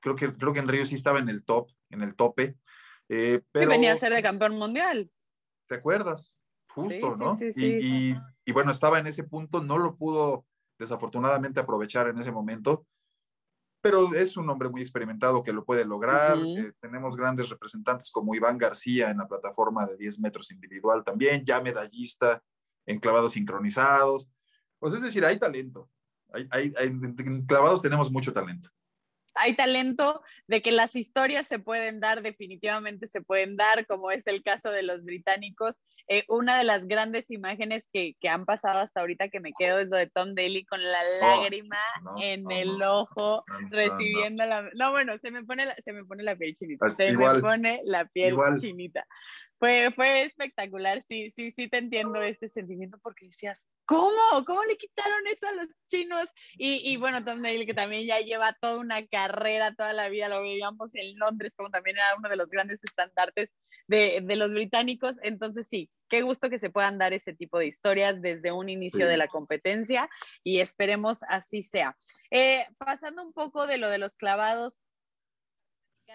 Creo 0.00 0.16
que, 0.16 0.34
creo 0.34 0.52
que 0.52 0.58
en 0.58 0.68
Río 0.68 0.84
sí 0.86 0.96
estaba 0.96 1.20
en 1.20 1.28
el 1.28 1.44
top, 1.44 1.70
en 1.90 2.02
el 2.02 2.16
tope. 2.16 2.56
Eh, 3.08 3.42
pero, 3.52 3.70
sí, 3.70 3.76
venía 3.76 3.92
a 3.92 3.96
ser 3.96 4.12
de 4.12 4.22
campeón 4.22 4.56
mundial. 4.56 5.10
¿Te 5.68 5.76
acuerdas? 5.76 6.34
Justo, 6.68 7.16
¿no? 7.16 7.30
Sí, 7.36 7.52
sí, 7.52 7.66
y, 7.66 8.10
y 8.10 8.16
bueno, 8.50 8.72
estaba 8.72 8.98
en 8.98 9.06
ese 9.06 9.22
punto, 9.22 9.62
no 9.62 9.78
lo 9.78 9.96
pudo 9.96 10.44
desafortunadamente 10.78 11.60
aprovechar 11.60 12.08
en 12.08 12.18
ese 12.18 12.32
momento, 12.32 12.84
pero 13.80 14.12
es 14.14 14.36
un 14.36 14.50
hombre 14.50 14.68
muy 14.68 14.80
experimentado 14.80 15.42
que 15.44 15.52
lo 15.52 15.64
puede 15.64 15.84
lograr. 15.84 16.36
Eh, 16.38 16.72
tenemos 16.80 17.16
grandes 17.16 17.48
representantes 17.48 18.10
como 18.10 18.34
Iván 18.34 18.58
García 18.58 19.10
en 19.10 19.18
la 19.18 19.28
plataforma 19.28 19.86
de 19.86 19.96
10 19.96 20.18
metros 20.18 20.50
individual 20.50 21.04
también, 21.04 21.44
ya 21.44 21.60
medallista 21.60 22.42
en 22.86 22.98
clavados 22.98 23.34
sincronizados. 23.34 24.28
Pues 24.80 24.94
es 24.94 25.02
decir, 25.02 25.24
hay 25.24 25.38
talento. 25.38 25.88
Hay, 26.32 26.48
hay, 26.50 26.72
en 26.86 27.44
clavados 27.46 27.82
tenemos 27.82 28.10
mucho 28.10 28.32
talento 28.32 28.68
hay 29.34 29.54
talento 29.54 30.22
de 30.46 30.62
que 30.62 30.72
las 30.72 30.96
historias 30.96 31.46
se 31.46 31.58
pueden 31.58 32.00
dar, 32.00 32.22
definitivamente 32.22 33.06
se 33.06 33.20
pueden 33.20 33.56
dar, 33.56 33.86
como 33.86 34.10
es 34.10 34.26
el 34.26 34.42
caso 34.42 34.70
de 34.70 34.82
los 34.82 35.04
británicos. 35.04 35.80
Eh, 36.08 36.24
una 36.28 36.58
de 36.58 36.64
las 36.64 36.86
grandes 36.86 37.30
imágenes 37.30 37.88
que, 37.92 38.14
que, 38.20 38.28
han 38.28 38.44
pasado 38.44 38.80
hasta 38.80 39.00
ahorita 39.00 39.28
que 39.28 39.40
me 39.40 39.52
quedo 39.52 39.78
es 39.78 39.88
lo 39.88 39.96
de 39.96 40.08
Tom 40.08 40.34
Daly 40.34 40.64
con 40.64 40.82
la 40.82 40.98
oh, 40.98 41.26
lágrima 41.26 41.78
en 42.20 42.50
el 42.50 42.82
ojo, 42.82 43.44
recibiendo 43.70 44.44
la... 44.44 44.68
No, 44.74 44.90
bueno, 44.90 45.16
se 45.18 45.30
me 45.30 45.44
pone 45.44 45.66
la, 45.66 45.74
se 45.78 45.92
me 45.92 46.04
pone 46.04 46.22
la 46.22 46.36
piel 46.36 46.54
chinita. 46.54 46.92
se 46.92 47.12
me 47.12 47.40
pone 47.40 47.80
la 47.84 48.04
piel 48.06 48.36
chinita. 48.58 49.06
Fue, 49.62 49.92
fue 49.94 50.24
espectacular, 50.24 51.02
sí, 51.02 51.30
sí, 51.30 51.52
sí 51.52 51.68
te 51.68 51.78
entiendo 51.78 52.20
ese 52.20 52.48
sentimiento 52.48 52.98
porque 52.98 53.26
decías, 53.26 53.70
¿cómo? 53.84 54.44
¿Cómo 54.44 54.64
le 54.64 54.76
quitaron 54.76 55.24
eso 55.28 55.46
a 55.46 55.52
los 55.52 55.68
chinos? 55.86 56.30
Y, 56.58 56.82
y 56.84 56.96
bueno, 56.96 57.24
Tom 57.24 57.40
Dale, 57.40 57.64
que 57.64 57.72
también 57.72 58.04
ya 58.04 58.18
lleva 58.18 58.58
toda 58.60 58.78
una 58.78 59.06
carrera, 59.06 59.72
toda 59.72 59.92
la 59.92 60.08
vida, 60.08 60.28
lo 60.28 60.42
veíamos 60.42 60.96
en 60.96 61.16
Londres, 61.16 61.54
como 61.54 61.70
también 61.70 61.96
era 61.96 62.16
uno 62.18 62.28
de 62.28 62.34
los 62.34 62.50
grandes 62.50 62.82
estandartes 62.82 63.52
de, 63.86 64.20
de 64.24 64.34
los 64.34 64.52
británicos. 64.52 65.20
Entonces, 65.22 65.68
sí, 65.68 65.88
qué 66.08 66.22
gusto 66.22 66.50
que 66.50 66.58
se 66.58 66.70
puedan 66.70 66.98
dar 66.98 67.12
ese 67.12 67.32
tipo 67.32 67.60
de 67.60 67.66
historias 67.66 68.20
desde 68.20 68.50
un 68.50 68.68
inicio 68.68 69.06
de 69.06 69.16
la 69.16 69.28
competencia 69.28 70.10
y 70.42 70.58
esperemos 70.58 71.22
así 71.28 71.62
sea. 71.62 71.96
Eh, 72.32 72.66
pasando 72.78 73.22
un 73.22 73.32
poco 73.32 73.68
de 73.68 73.78
lo 73.78 73.88
de 73.90 73.98
los 73.98 74.16
clavados, 74.16 74.80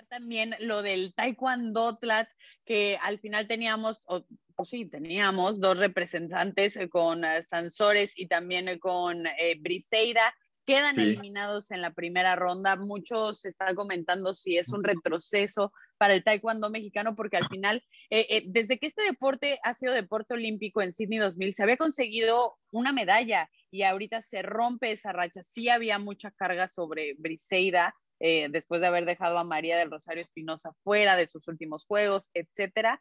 también 0.03 0.55
lo 0.59 0.81
del 0.81 1.13
Taekwondo 1.13 1.97
Tlat, 1.97 2.29
que 2.65 2.97
al 3.01 3.19
final 3.19 3.47
teníamos, 3.47 4.03
o, 4.07 4.25
pues 4.55 4.69
sí, 4.69 4.85
teníamos 4.85 5.59
dos 5.59 5.79
representantes 5.79 6.75
eh, 6.77 6.89
con 6.89 7.23
uh, 7.23 7.41
Sansores 7.41 8.17
y 8.17 8.27
también 8.27 8.67
eh, 8.67 8.79
con 8.79 9.23
Briseida. 9.59 10.33
Quedan 10.65 10.99
eliminados 10.99 11.71
en 11.71 11.81
la 11.81 11.93
primera 11.93 12.35
ronda. 12.35 12.75
Muchos 12.75 13.45
están 13.45 13.73
comentando 13.73 14.33
si 14.33 14.57
es 14.57 14.67
un 14.73 14.83
retroceso 14.83 15.71
para 15.97 16.13
el 16.13 16.25
taekwondo 16.25 16.69
mexicano, 16.69 17.15
porque 17.15 17.37
al 17.37 17.47
final, 17.47 17.81
desde 18.09 18.77
que 18.77 18.87
este 18.87 19.03
deporte 19.03 19.59
ha 19.63 19.73
sido 19.73 19.93
deporte 19.93 20.33
olímpico 20.33 20.81
en 20.81 20.91
Sydney 20.91 21.19
2000, 21.19 21.53
se 21.53 21.63
había 21.63 21.77
conseguido 21.77 22.57
una 22.73 22.91
medalla 22.91 23.49
y 23.71 23.83
ahorita 23.83 24.19
se 24.19 24.41
rompe 24.41 24.91
esa 24.91 25.13
racha. 25.13 25.41
Sí 25.41 25.69
había 25.69 25.99
mucha 25.99 26.31
carga 26.31 26.67
sobre 26.67 27.13
Briseida, 27.17 27.95
eh, 28.19 28.47
después 28.49 28.81
de 28.81 28.87
haber 28.87 29.05
dejado 29.05 29.37
a 29.37 29.43
María 29.43 29.77
del 29.77 29.91
Rosario 29.91 30.21
Espinosa 30.21 30.73
fuera 30.83 31.15
de 31.15 31.27
sus 31.27 31.47
últimos 31.47 31.85
juegos, 31.85 32.29
etcétera, 32.33 32.99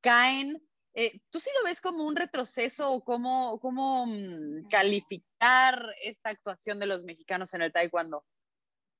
caen. 0.00 0.62
Eh, 0.94 1.20
¿Tú 1.30 1.38
sí 1.38 1.50
lo 1.58 1.64
ves 1.64 1.80
como 1.80 2.04
un 2.04 2.16
retroceso 2.16 2.90
o 2.90 3.04
cómo, 3.04 3.58
cómo 3.60 4.06
mm, 4.06 4.68
calificar 4.68 5.94
esta 6.02 6.30
actuación 6.30 6.78
de 6.78 6.86
los 6.86 7.04
mexicanos 7.04 7.54
en 7.54 7.62
el 7.62 7.72
taekwondo? 7.72 8.24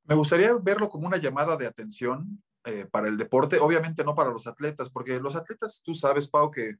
Me 0.04 0.14
gustaría 0.14 0.52
verlo 0.54 0.88
como 0.88 1.07
una 1.07 1.16
llamada 1.16 1.57
de 1.57 1.66
atención 1.66 2.42
eh, 2.64 2.87
para 2.90 3.09
el 3.09 3.16
deporte, 3.16 3.59
obviamente 3.59 4.04
no 4.04 4.14
para 4.14 4.30
los 4.30 4.47
atletas, 4.47 4.90
porque 4.90 5.21
los 5.21 5.37
atletas, 5.37 5.80
tú 5.85 5.95
sabes, 5.95 6.28
Pau, 6.28 6.50
que, 6.50 6.76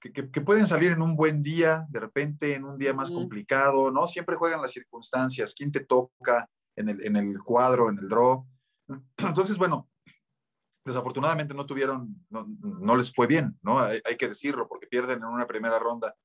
que, 0.00 0.40
pueden 0.40 0.66
salir 0.66 0.92
en 0.92 1.02
un 1.02 1.16
buen 1.16 1.42
día, 1.42 1.86
de 1.90 2.00
repente 2.00 2.54
en 2.54 2.64
un 2.64 2.78
día 2.78 2.92
más 2.94 3.10
complicado, 3.10 3.90
¿no? 3.90 4.06
Siempre 4.06 4.36
juegan 4.36 4.62
las 4.62 4.72
circunstancias, 4.72 5.54
quién 5.54 5.70
te 5.70 5.80
toca, 5.80 6.48
en 6.76 6.88
el, 6.88 7.04
en 7.04 7.16
el 7.16 7.38
cuadro, 7.42 7.90
en 7.90 7.98
el 7.98 8.08
draw. 8.08 8.46
Entonces, 9.18 9.56
bueno, 9.58 9.88
desafortunadamente 10.84 11.54
no 11.54 11.66
tuvieron, 11.66 12.24
no, 12.30 12.46
no 12.60 12.96
les 12.96 13.14
fue 13.14 13.26
bien, 13.26 13.58
¿no? 13.62 13.80
Hay, 13.80 14.00
hay, 14.04 14.16
que 14.16 14.28
decirlo, 14.28 14.68
porque 14.68 14.86
pierden 14.86 15.18
en 15.18 15.24
una 15.24 15.46
primera 15.46 15.78
ronda. 15.78 16.16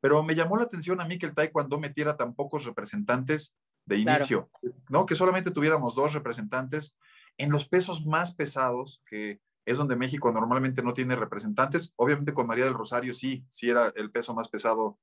Pero 0.00 0.22
me 0.22 0.34
llamó 0.34 0.56
la 0.56 0.64
atención 0.64 1.00
a 1.00 1.04
mí 1.04 1.18
que 1.18 1.26
el 1.26 1.34
Taekwondo 1.34 1.78
metiera 1.78 2.16
tan 2.16 2.34
pocos 2.34 2.64
representantes 2.64 3.56
de 3.88 3.98
inicio, 3.98 4.50
¿no? 4.90 5.06
Que 5.06 5.14
solamente 5.14 5.50
tuviéramos 5.50 5.94
dos 5.94 6.12
representantes 6.12 6.96
en 7.38 7.50
los 7.50 7.66
pesos 7.66 8.04
más 8.04 8.34
pesados, 8.34 9.02
que 9.06 9.40
es 9.64 9.76
donde 9.78 9.96
México 9.96 10.30
normalmente 10.32 10.82
no 10.82 10.92
tiene 10.92 11.16
representantes. 11.16 11.92
Obviamente 11.96 12.34
con 12.34 12.46
María 12.46 12.64
del 12.64 12.74
Rosario 12.74 13.14
sí, 13.14 13.44
sí 13.48 13.70
era 13.70 13.92
el 13.96 14.10
peso 14.10 14.34
más 14.34 14.48
pesado 14.48 14.98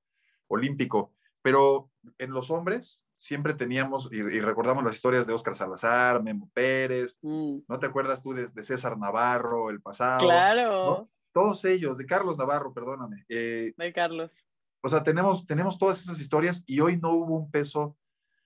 olímpico, 0.48 1.14
pero 1.42 1.90
en 2.20 2.32
los 2.32 2.52
hombres 2.52 3.05
siempre 3.18 3.54
teníamos, 3.54 4.10
y, 4.12 4.22
recordamos 4.22 4.84
las 4.84 4.96
historias 4.96 5.28
de 5.28 5.34
Óscar 5.34 5.56
Salazar, 5.56 6.22
Memo 6.22 6.50
Pérez, 6.54 7.18
mm. 7.22 7.60
¿no 7.68 7.80
te 7.80 7.86
acuerdas 7.86 8.22
tú 8.22 8.34
de, 8.34 8.48
César 8.62 8.98
Navarro, 8.98 9.70
el 9.70 9.82
pasado? 9.82 10.22
Claro. 10.22 11.10
Todos 11.32 11.66
ellos, 11.66 11.98
de 11.98 12.06
Carlos 12.06 12.38
Navarro, 12.38 12.74
perdóname. 12.74 13.26
Eh, 13.28 13.74
de 13.76 13.94
Carlos. 13.94 14.46
O 14.82 14.88
sea, 14.88 15.04
tenemos, 15.04 15.46
tenemos 15.48 15.78
todas 15.78 16.02
esas 16.02 16.20
historias 16.20 16.64
y 16.66 16.80
hoy 16.80 16.98
no 16.98 17.12
hubo 17.12 17.36
un 17.36 17.52
peso 17.52 17.98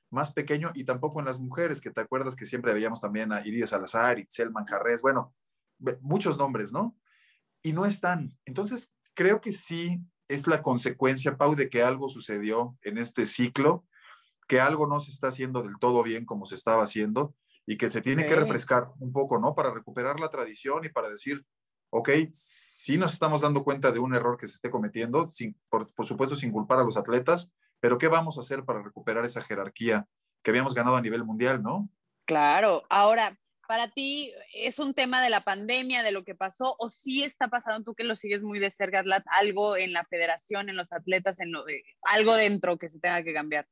más 0.10 0.34
pequeño 0.34 0.72
y 0.74 0.86
tampoco 0.86 1.20
en 1.20 1.26
las 1.26 1.40
mujeres, 1.40 1.82
que 1.82 1.92
te 1.92 2.02
acuerdas 2.02 2.36
que 2.36 2.46
siempre 2.46 2.74
veíamos 2.74 3.02
también 3.02 3.32
a 3.32 3.46
Iria 3.46 3.68
Salazar, 3.68 4.20
Itzel 4.20 4.52
Manjarres, 4.52 5.02
bueno, 5.02 5.36
muchos 6.02 6.38
nombres, 6.38 6.74
¿no? 6.74 6.96
Y 7.62 7.74
no 7.74 7.86
están. 7.86 8.32
Entonces, 8.46 8.92
creo 9.14 9.42
que 9.42 9.52
sí 9.52 10.02
es 10.28 10.48
la 10.48 10.62
consecuencia, 10.62 11.38
Pau, 11.38 11.56
de 11.56 11.70
que 11.70 11.84
algo 11.84 12.10
sucedió 12.10 12.78
en 12.82 12.98
este 12.98 13.26
ciclo 13.26 13.86
que 14.50 14.60
algo 14.60 14.88
no 14.88 15.00
se 15.00 15.12
está 15.12 15.28
haciendo 15.28 15.62
del 15.62 15.78
todo 15.80 16.02
bien 16.02 16.26
como 16.26 16.48
se 16.48 16.56
estaba 16.56 16.84
haciendo 16.84 17.36
y 17.68 17.78
que 17.78 17.92
se 17.92 18.02
tiene 18.02 18.26
que 18.26 18.36
refrescar 18.36 18.90
un 19.00 19.14
poco, 19.14 19.38
¿no? 19.38 19.54
Para 19.54 19.72
recuperar 19.72 20.20
la 20.20 20.30
tradición 20.30 20.84
y 20.84 20.90
para 20.90 21.08
decir, 21.08 21.46
ok, 21.92 22.10
sí 22.32 22.98
nos 22.98 23.14
estamos 23.14 23.42
dando 23.42 23.64
cuenta 23.64 23.92
de 23.92 24.00
un 24.00 24.16
error 24.16 24.38
que 24.38 24.48
se 24.48 24.56
esté 24.56 24.72
cometiendo, 24.72 25.30
sin, 25.30 25.56
por, 25.70 25.88
supuesto 26.04 26.36
sin 26.36 26.52
culpar 26.52 26.80
a 26.80 26.84
los 26.84 26.98
atletas, 26.98 27.52
pero 27.80 28.00
¿qué 28.00 28.08
vamos 28.08 28.38
a 28.38 28.42
hacer 28.42 28.66
para 28.66 28.82
recuperar 28.82 29.24
esa 29.24 29.44
jerarquía 29.44 30.08
que 30.42 30.50
habíamos 30.50 30.74
ganado 30.74 30.98
a 30.98 31.02
nivel 31.02 31.24
mundial, 31.24 31.62
¿no? 31.62 31.88
Claro, 32.26 32.82
ahora, 32.90 33.40
para 33.68 33.92
ti, 33.92 34.34
¿es 34.56 34.80
un 34.80 34.96
tema 34.96 35.22
de 35.22 35.30
la 35.30 35.44
pandemia, 35.44 36.02
de 36.02 36.12
lo 36.12 36.24
que 36.24 36.34
pasó, 36.34 36.76
o 36.80 36.90
sí 36.90 37.24
está 37.24 37.50
pasando, 37.50 37.84
tú 37.84 37.94
que 37.94 38.04
lo 38.04 38.16
sigues 38.16 38.42
muy 38.42 38.58
de 38.58 38.72
cerca, 38.72 39.04
algo 39.40 39.78
en 39.78 39.94
la 39.94 40.06
federación, 40.06 40.70
en 40.70 40.76
los 40.76 40.92
atletas, 40.92 41.40
en 41.40 41.52
lo 41.52 41.66
de, 41.66 41.84
algo 42.02 42.34
dentro 42.34 42.80
que 42.80 42.90
se 42.90 43.00
tenga 43.00 43.22
que 43.22 43.36
cambiar? 43.36 43.68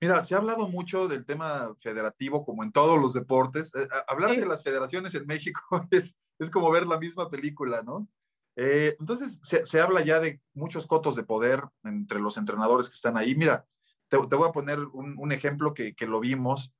Mira, 0.00 0.22
se 0.22 0.34
ha 0.34 0.38
hablado 0.38 0.68
mucho 0.68 1.08
del 1.08 1.26
tema 1.26 1.74
federativo, 1.78 2.44
como 2.44 2.64
en 2.64 2.72
todos 2.72 2.98
los 2.98 3.12
deportes. 3.12 3.70
Eh, 3.74 3.86
hablar 4.08 4.30
de 4.34 4.46
las 4.46 4.62
federaciones 4.62 5.14
en 5.14 5.26
México 5.26 5.60
es, 5.90 6.16
es 6.38 6.50
como 6.50 6.70
ver 6.70 6.86
la 6.86 6.98
misma 6.98 7.28
película, 7.28 7.82
¿no? 7.82 8.08
Eh, 8.56 8.96
entonces, 8.98 9.38
se, 9.42 9.64
se, 9.66 9.80
habla 9.80 10.02
ya 10.02 10.18
de 10.18 10.40
muchos 10.54 10.86
cotos 10.86 11.16
de 11.16 11.22
poder 11.22 11.62
entre 11.84 12.18
los 12.18 12.36
entrenadores 12.36 12.88
que 12.88 12.94
están 12.94 13.16
ahí. 13.16 13.34
Mira, 13.34 13.66
te, 14.08 14.18
te 14.18 14.36
voy 14.36 14.48
a 14.48 14.52
poner 14.52 14.78
un, 14.80 15.16
un 15.18 15.32
ejemplo 15.32 15.74
que, 15.74 15.94
que, 15.94 16.06
lo 16.06 16.18
vimos. 16.18 16.74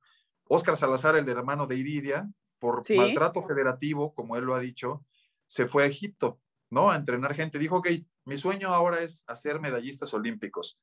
Oscar 0.45 0.75
Salazar, 0.75 1.15
el 1.15 1.29
hermano 1.29 1.67
de 1.67 1.77
Iridia, 1.77 2.29
por 2.59 2.83
maltrato 2.95 3.41
federativo, 3.41 4.13
como 4.13 4.35
él 4.35 4.45
lo 4.45 4.55
ha 4.55 4.59
dicho, 4.59 5.05
se 5.47 5.67
fue 5.67 5.83
a 5.83 5.87
Egipto, 5.87 6.39
¿no? 6.69 6.91
A 6.91 6.95
entrenar 6.95 7.33
gente. 7.33 7.57
Dijo, 7.57 7.77
ok, 7.77 7.89
mi 8.25 8.37
sueño 8.37 8.69
ahora 8.69 9.01
es 9.01 9.23
hacer 9.27 9.59
medallistas 9.59 10.13
olímpicos. 10.13 10.79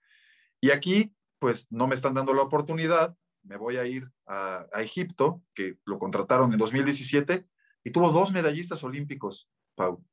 Y 0.60 0.70
aquí 0.70 1.14
pues 1.38 1.66
no 1.70 1.86
me 1.86 1.94
están 1.94 2.14
dando 2.14 2.34
la 2.34 2.42
oportunidad, 2.42 3.16
me 3.42 3.56
voy 3.56 3.76
a 3.76 3.86
ir 3.86 4.10
a, 4.26 4.66
Egipto, 4.76 5.42
que 5.54 5.78
lo 5.84 5.98
contrataron 5.98 6.52
en 6.52 6.58
2017, 6.58 7.46
y 7.84 7.90
tuvo 7.90 8.10
dos 8.10 8.32
medallistas 8.32 8.82
olímpicos, 8.84 9.48
Pau. 9.74 10.04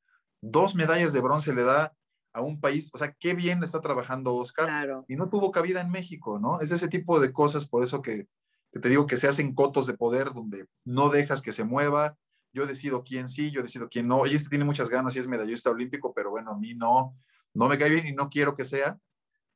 Dos 0.42 0.76
medallas 0.76 1.14
de 1.14 1.22
bronce 1.22 1.54
le 1.54 1.64
da 1.64 1.94
a 2.34 2.42
un 2.42 2.60
país, 2.60 2.92
o 2.94 2.98
sea, 2.98 3.14
qué 3.20 3.34
bien 3.34 3.64
está 3.64 3.82
trabajando 3.82 4.36
Oscar, 4.36 5.04
y 5.08 5.16
no 5.16 5.30
tuvo 5.30 5.52
cabida 5.52 5.82
en 5.82 5.90
México, 5.90 6.40
¿no? 6.40 6.60
Es 6.60 6.72
ese 6.72 6.88
tipo 6.88 7.20
de 7.20 7.32
cosas, 7.32 7.68
por 7.68 7.84
eso 7.84 8.02
que, 8.02 8.28
que 8.72 8.80
te 8.80 8.90
digo 8.90 9.08
que 9.08 9.18
se 9.18 9.28
hacen 9.28 9.54
cotos 9.54 9.88
de 9.88 9.96
poder 9.96 10.34
donde 10.34 10.68
no 10.84 11.10
dejas 11.10 11.42
que 11.42 11.52
se 11.52 11.64
mueva, 11.64 12.18
yo 12.54 12.66
decido 12.66 13.04
quién 13.04 13.28
sí, 13.28 13.52
yo 13.52 13.62
decido 13.62 13.90
quién 13.90 14.08
no, 14.08 14.26
y 14.26 14.36
este 14.36 14.50
tiene 14.50 14.66
muchas 14.66 14.90
ganas 14.90 15.16
y 15.16 15.20
es 15.20 15.28
medallista 15.28 15.72
olímpico, 15.72 16.14
pero 16.14 16.30
bueno, 16.30 16.52
a 16.52 16.58
mí 16.58 16.74
no, 16.74 17.18
no 17.54 17.68
me 17.68 17.78
cae 17.78 17.90
bien 17.90 18.08
y 18.08 18.14
no 18.14 18.30
quiero 18.30 18.56
que 18.56 18.64
sea, 18.64 18.98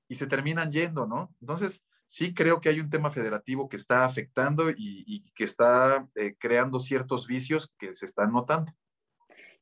y 0.10 0.16
se 0.16 0.28
terminan 0.28 0.72
yendo, 0.72 1.06
¿no? 1.06 1.34
Entonces, 1.40 1.86
sí 2.08 2.34
creo 2.34 2.60
que 2.60 2.70
hay 2.70 2.80
un 2.80 2.90
tema 2.90 3.12
federativo 3.12 3.70
que 3.70 3.78
está 3.78 4.04
afectando 4.04 4.72
y, 4.76 5.24
que 5.36 5.44
está 5.44 6.10
eh, 6.16 6.36
creando 6.38 6.80
ciertos 6.80 7.28
vicios 7.28 7.72
que 7.78 7.94
se 7.94 8.06
están 8.06 8.34
notando. 8.34 8.74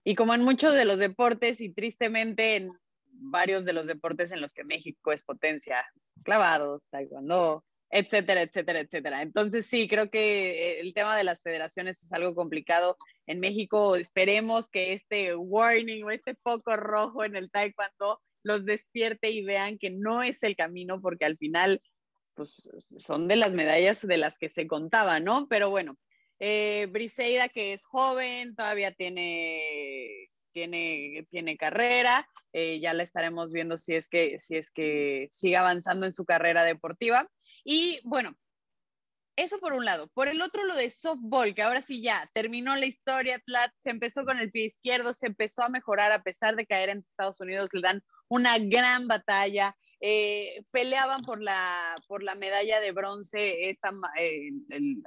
Y 0.03 0.15
como 0.15 0.33
en 0.33 0.43
muchos 0.43 0.73
de 0.73 0.85
los 0.85 0.99
deportes 0.99 1.59
y 1.59 1.69
tristemente 1.69 2.55
en 2.55 2.71
varios 3.11 3.65
de 3.65 3.73
los 3.73 3.85
deportes 3.85 4.31
en 4.31 4.39
los 4.39 4.53
que 4.53 4.63
México 4.63 5.11
es 5.11 5.23
potencia, 5.23 5.85
clavados, 6.23 6.87
taekwondo, 6.89 7.65
etcétera, 7.89 8.41
etcétera, 8.41 8.79
etcétera. 8.79 9.21
Entonces 9.21 9.65
sí, 9.65 9.89
creo 9.89 10.09
que 10.09 10.79
el 10.79 10.93
tema 10.93 11.17
de 11.17 11.25
las 11.25 11.41
federaciones 11.41 12.01
es 12.01 12.13
algo 12.13 12.35
complicado. 12.35 12.97
En 13.25 13.41
México 13.41 13.97
esperemos 13.97 14.69
que 14.69 14.93
este 14.93 15.35
warning 15.35 16.05
o 16.05 16.11
este 16.11 16.35
foco 16.35 16.77
rojo 16.77 17.25
en 17.25 17.35
el 17.35 17.51
taekwondo 17.51 18.21
los 18.47 18.65
despierte 18.65 19.29
y 19.29 19.43
vean 19.43 19.77
que 19.77 19.91
no 19.91 20.23
es 20.23 20.41
el 20.41 20.55
camino, 20.55 21.01
porque 21.01 21.25
al 21.25 21.37
final, 21.37 21.81
pues 22.33 22.69
son 22.97 23.27
de 23.27 23.35
las 23.35 23.53
medallas 23.53 24.07
de 24.07 24.17
las 24.17 24.37
que 24.37 24.49
se 24.49 24.67
contaba, 24.67 25.19
¿no? 25.19 25.47
Pero 25.49 25.69
bueno, 25.69 25.97
eh, 26.39 26.87
Briseida, 26.89 27.49
que 27.49 27.73
es 27.73 27.83
joven, 27.83 28.55
todavía 28.55 28.93
tiene, 28.93 30.29
tiene, 30.51 31.27
tiene 31.29 31.57
carrera, 31.57 32.27
eh, 32.53 32.79
ya 32.79 32.93
la 32.93 33.03
estaremos 33.03 33.51
viendo 33.51 33.75
si 33.75 33.95
es, 33.95 34.07
que, 34.07 34.39
si 34.39 34.55
es 34.55 34.71
que 34.71 35.27
sigue 35.29 35.57
avanzando 35.57 36.05
en 36.05 36.13
su 36.13 36.23
carrera 36.23 36.63
deportiva. 36.63 37.29
Y 37.65 37.99
bueno, 38.05 38.33
eso 39.37 39.59
por 39.59 39.73
un 39.73 39.85
lado. 39.85 40.07
Por 40.15 40.29
el 40.29 40.41
otro, 40.41 40.63
lo 40.63 40.75
de 40.75 40.89
softball, 40.89 41.53
que 41.53 41.61
ahora 41.61 41.81
sí 41.81 42.01
ya 42.01 42.27
terminó 42.33 42.75
la 42.75 42.87
historia. 42.87 43.39
Tlat 43.39 43.71
se 43.77 43.91
empezó 43.91 44.25
con 44.25 44.39
el 44.39 44.51
pie 44.51 44.65
izquierdo, 44.65 45.13
se 45.13 45.27
empezó 45.27 45.61
a 45.61 45.69
mejorar 45.69 46.11
a 46.11 46.23
pesar 46.23 46.55
de 46.55 46.65
caer 46.65 46.89
en 46.89 46.99
Estados 46.99 47.39
Unidos. 47.39 47.69
Le 47.71 47.81
dan 47.81 48.03
una 48.29 48.57
gran 48.59 49.07
batalla. 49.07 49.75
Eh, 49.99 50.63
peleaban 50.69 51.21
por 51.21 51.41
la, 51.41 51.95
por 52.07 52.21
la 52.21 52.35
medalla 52.35 52.79
de 52.79 52.91
bronce 52.91 53.71
esta, 53.71 53.91
eh, 54.19 54.51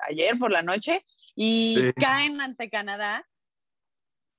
ayer 0.09 0.37
por 0.37 0.51
la 0.51 0.63
noche 0.63 1.05
y 1.37 1.93
caen 1.93 2.41
ante 2.41 2.69
Canadá. 2.69 3.27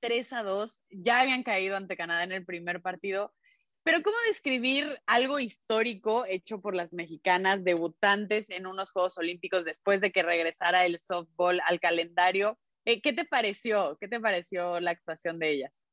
3 0.00 0.32
a 0.32 0.42
2, 0.42 0.84
ya 0.90 1.20
habían 1.20 1.44
caído 1.44 1.76
ante 1.76 1.96
Canadá 1.96 2.24
en 2.24 2.32
el 2.32 2.44
primer 2.44 2.82
partido. 2.82 3.32
Pero 3.84 4.02
¿cómo 4.02 4.16
describir 4.26 5.00
algo 5.06 5.40
histórico 5.40 6.24
hecho 6.26 6.60
por 6.60 6.74
las 6.74 6.92
mexicanas 6.92 7.64
debutantes 7.64 8.50
en 8.50 8.66
unos 8.66 8.92
Juegos 8.92 9.18
Olímpicos 9.18 9.64
después 9.64 10.00
de 10.00 10.12
que 10.12 10.22
regresara 10.22 10.84
el 10.84 10.98
softball 10.98 11.60
al 11.66 11.80
calendario? 11.80 12.58
Eh, 12.84 13.00
¿Qué 13.00 13.12
te 13.12 13.24
pareció? 13.24 13.96
¿Qué 14.00 14.06
te 14.06 14.20
pareció 14.20 14.78
la 14.80 14.92
actuación 14.92 15.38
de 15.38 15.52
ellas? 15.52 15.88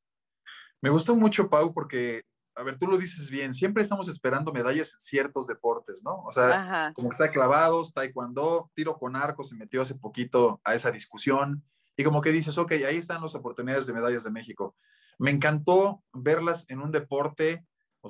Me 0.80 0.90
gustó 0.90 1.16
mucho, 1.16 1.50
Pau, 1.50 1.74
porque, 1.74 2.22
a 2.54 2.62
ver, 2.62 2.78
tú 2.78 2.86
lo 2.86 2.98
dices 2.98 3.30
bien, 3.30 3.54
siempre 3.54 3.82
estamos 3.82 4.08
esperando 4.08 4.52
medallas 4.52 4.92
en 4.92 5.00
ciertos 5.00 5.46
deportes, 5.46 6.02
¿no? 6.04 6.22
O 6.24 6.32
sea, 6.32 6.92
como 6.94 7.08
que 7.08 7.14
está 7.14 7.30
clavados, 7.30 7.92
taekwondo, 7.92 8.70
tiro 8.74 8.98
con 8.98 9.16
arco, 9.16 9.44
se 9.44 9.54
metió 9.54 9.82
hace 9.82 9.94
poquito 9.94 10.60
a 10.64 10.74
esa 10.74 10.90
discusión, 10.90 11.64
y 11.96 12.04
como 12.04 12.20
que 12.20 12.32
dices, 12.32 12.56
ok, 12.58 12.72
ahí 12.72 12.96
están 12.96 13.22
las 13.22 13.34
oportunidades 13.34 13.86
de 13.86 13.92
medallas 13.92 14.24
de 14.24 14.30
México. 14.30 14.76
Me 15.18 15.30
encantó 15.30 16.02
verlas 16.12 16.64
en 16.68 16.80
un 16.80 16.90
deporte 16.90 17.66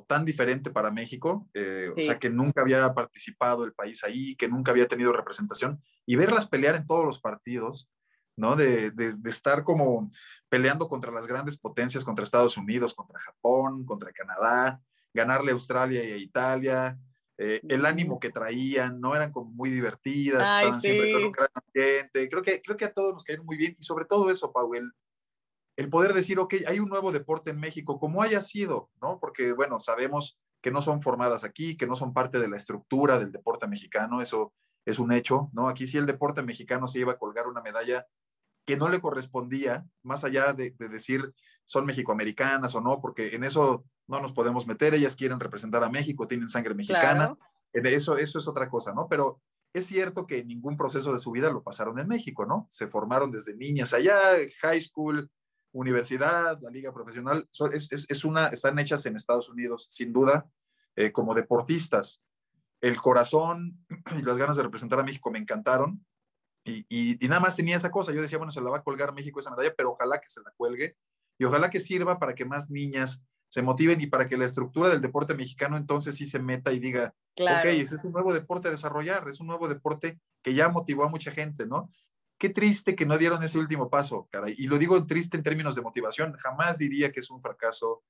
tan 0.06 0.25
diferente 0.25 0.70
para 0.70 0.92
México, 0.92 1.49
eh, 1.54 1.90
o 1.97 2.00
sea, 2.00 2.18
que 2.18 2.30
nunca 2.30 2.62
había 2.62 2.94
participado 2.94 3.64
el 3.64 3.73
país 3.73 4.04
ahí, 4.04 4.37
que 4.37 4.49
nunca 4.49 4.70
había 4.70 4.87
tenido 4.87 5.12
representación, 5.12 5.82
y 6.06 6.16
verlas 6.16 6.47
pelear 6.47 6.76
en 6.76 6.87
todos 6.87 7.04
los 7.04 7.20
partidos, 7.20 7.90
¿no? 8.37 8.56
De, 8.56 8.90
de, 8.90 9.14
estar 9.30 9.64
como 9.64 10.08
peleando 10.49 10.88
contra 10.88 11.12
las 11.12 11.26
grandes 11.26 11.56
potencias, 11.56 12.04
contra 12.04 12.25
Estados 12.25 12.56
Unidos, 12.56 12.94
contra 12.94 13.20
Japón, 13.20 13.84
contra 13.84 14.12
Canadá, 14.12 14.80
ganarle 15.14 15.52
a 15.52 15.54
Australia 15.54 16.04
y 16.04 16.12
a 16.12 16.16
Italia, 16.16 16.99
eh, 17.38 17.60
el 17.68 17.87
ánimo 17.87 18.20
que 18.20 18.30
traían, 18.30 19.00
¿no? 19.00 19.14
Eran 19.16 19.32
como 19.32 19.50
muy 19.50 19.70
divertidas, 19.70 20.42
estaban 20.42 20.80
siempre 20.80 21.12
con 21.12 21.25
un 21.25 21.32
gran 21.32 21.49
ambiente. 21.54 22.28
Creo 22.28 22.42
que, 22.42 22.60
creo 22.60 22.76
que 22.76 22.84
a 22.84 22.92
todos 22.92 23.14
nos 23.14 23.25
cayeron 23.25 23.46
muy 23.46 23.56
bien 23.56 23.76
y 23.78 23.82
sobre 23.82 24.04
todo 24.04 24.30
eso, 24.30 24.52
Pau, 24.52 24.75
el, 24.75 24.92
el 25.76 25.88
poder 25.88 26.12
decir, 26.12 26.38
ok, 26.38 26.54
hay 26.66 26.80
un 26.80 26.90
nuevo 26.90 27.12
deporte 27.12 27.50
en 27.50 27.58
México, 27.58 27.99
como 27.99 28.22
haya 28.22 28.42
sido, 28.42 28.90
¿no? 29.00 29.18
Porque, 29.18 29.52
bueno, 29.52 29.78
sabemos 29.78 30.38
que 30.60 30.70
no 30.70 30.82
son 30.82 31.00
formadas 31.00 31.42
aquí, 31.42 31.76
que 31.78 31.87
no 31.87 31.96
son 31.96 32.12
parte 32.12 32.38
de 32.38 32.49
la 32.49 32.58
estructura 32.58 33.18
del 33.18 33.32
deporte 33.32 33.66
mexicano, 33.66 34.20
eso 34.20 34.52
es 34.84 34.99
un 34.99 35.10
hecho, 35.10 35.49
¿no? 35.54 35.68
Aquí 35.68 35.87
sí 35.87 35.96
el 35.96 36.04
deporte 36.04 36.42
mexicano 36.42 36.87
se 36.87 37.00
iba 37.00 37.12
a 37.12 37.18
colgar 37.18 37.46
una 37.46 37.62
medalla 37.62 38.06
que 38.70 38.76
no 38.76 38.88
le 38.88 39.00
correspondía, 39.00 39.84
más 40.04 40.22
allá 40.22 40.52
de, 40.52 40.76
decir 40.78 41.34
son 41.64 41.86
mexicoamericanas 41.86 42.72
o 42.76 42.80
no, 42.80 43.00
porque 43.00 43.34
en 43.34 43.42
eso 43.42 43.84
no 44.06 44.20
nos 44.20 44.32
podemos 44.32 44.68
meter, 44.68 44.94
ellas 44.94 45.16
quieren 45.16 45.40
representar 45.40 45.82
a 45.82 45.90
México, 45.90 46.28
tienen 46.28 46.48
sangre 46.48 46.74
mexicana, 46.74 47.34
eso, 47.72 48.16
eso 48.16 48.38
es 48.38 48.46
otra 48.46 48.68
cosa, 48.70 48.92
¿no? 48.94 49.08
Pero 49.08 49.40
es 49.72 49.86
cierto 49.86 50.24
que 50.24 50.44
ningún 50.44 50.76
proceso 50.76 51.12
de 51.12 51.18
su 51.18 51.32
vida 51.32 51.50
lo 51.50 51.64
pasaron 51.64 51.98
en 51.98 52.06
México, 52.06 52.46
¿no? 52.46 52.68
Se 52.70 52.86
formaron 52.86 53.32
desde 53.32 53.56
niñas 53.56 53.92
allá, 53.92 54.20
high 54.62 54.80
school, 54.80 55.28
universidad, 55.72 56.60
la 56.62 56.70
liga 56.70 56.92
profesional, 56.92 57.48
es, 57.72 58.24
una, 58.24 58.48
están 58.48 58.78
hechas 58.78 59.04
en 59.06 59.16
Estados 59.16 59.48
Unidos, 59.48 59.88
sin 59.90 60.12
duda, 60.12 60.48
eh, 60.94 61.10
como 61.10 61.34
deportistas. 61.34 62.22
El 62.80 63.00
corazón 63.00 63.84
y 64.16 64.22
las 64.22 64.38
ganas 64.38 64.56
de 64.56 64.62
representar 64.62 65.00
a 65.00 65.04
México 65.04 65.28
me 65.32 65.40
encantaron. 65.40 66.06
Y, 66.88 67.18
nada 67.28 67.40
más 67.40 67.56
tenía 67.56 67.76
esa 67.76 67.90
cosa. 67.90 68.12
Yo 68.12 68.22
decía, 68.22 68.38
bueno, 68.38 68.50
se 68.50 68.60
la 68.60 68.70
va 68.70 68.78
a 68.78 68.82
colgar 68.82 69.12
México 69.12 69.40
esa 69.40 69.50
medalla, 69.50 69.74
pero 69.76 69.90
ojalá 69.90 70.20
que 70.20 70.28
se 70.28 70.40
la 70.40 70.52
cuelgue 70.56 70.96
y 71.38 71.44
ojalá 71.44 71.70
que 71.70 71.80
sirva 71.80 72.18
para 72.18 72.34
que 72.34 72.44
más 72.44 72.70
niñas 72.70 73.22
se 73.48 73.62
motiven 73.62 74.00
y 74.00 74.06
para 74.06 74.28
que 74.28 74.36
la 74.36 74.44
estructura 74.44 74.88
del 74.88 75.00
deporte 75.00 75.34
mexicano 75.34 75.76
entonces 75.76 76.14
sí 76.14 76.26
se 76.26 76.38
meta 76.38 76.72
y 76.72 76.78
diga, 76.78 77.14
ok, 77.36 77.64
ese 77.64 77.96
es 77.96 78.04
un 78.04 78.12
nuevo 78.12 78.32
deporte 78.32 78.68
a 78.68 78.70
desarrollar, 78.70 79.28
es 79.28 79.40
un 79.40 79.48
nuevo 79.48 79.66
deporte 79.66 80.20
que 80.42 80.54
ya 80.54 80.68
motivó 80.68 81.04
a 81.04 81.08
mucha 81.08 81.32
gente, 81.32 81.66
¿no? 81.66 81.90
Qué 82.38 82.48
triste 82.48 82.94
que 82.94 83.06
no 83.06 83.18
dieron 83.18 83.42
ese 83.42 83.58
último 83.58 83.90
paso, 83.90 84.28
caray. 84.30 84.54
Y 84.56 84.66
lo 84.66 84.78
digo 84.78 85.04
triste 85.06 85.36
en 85.36 85.42
términos 85.42 85.74
de 85.74 85.82
motivación. 85.82 86.32
Jamás 86.34 86.78
diría 86.78 87.12
que 87.12 87.20
es 87.20 87.30
un 87.30 87.42
fracaso 87.42 88.02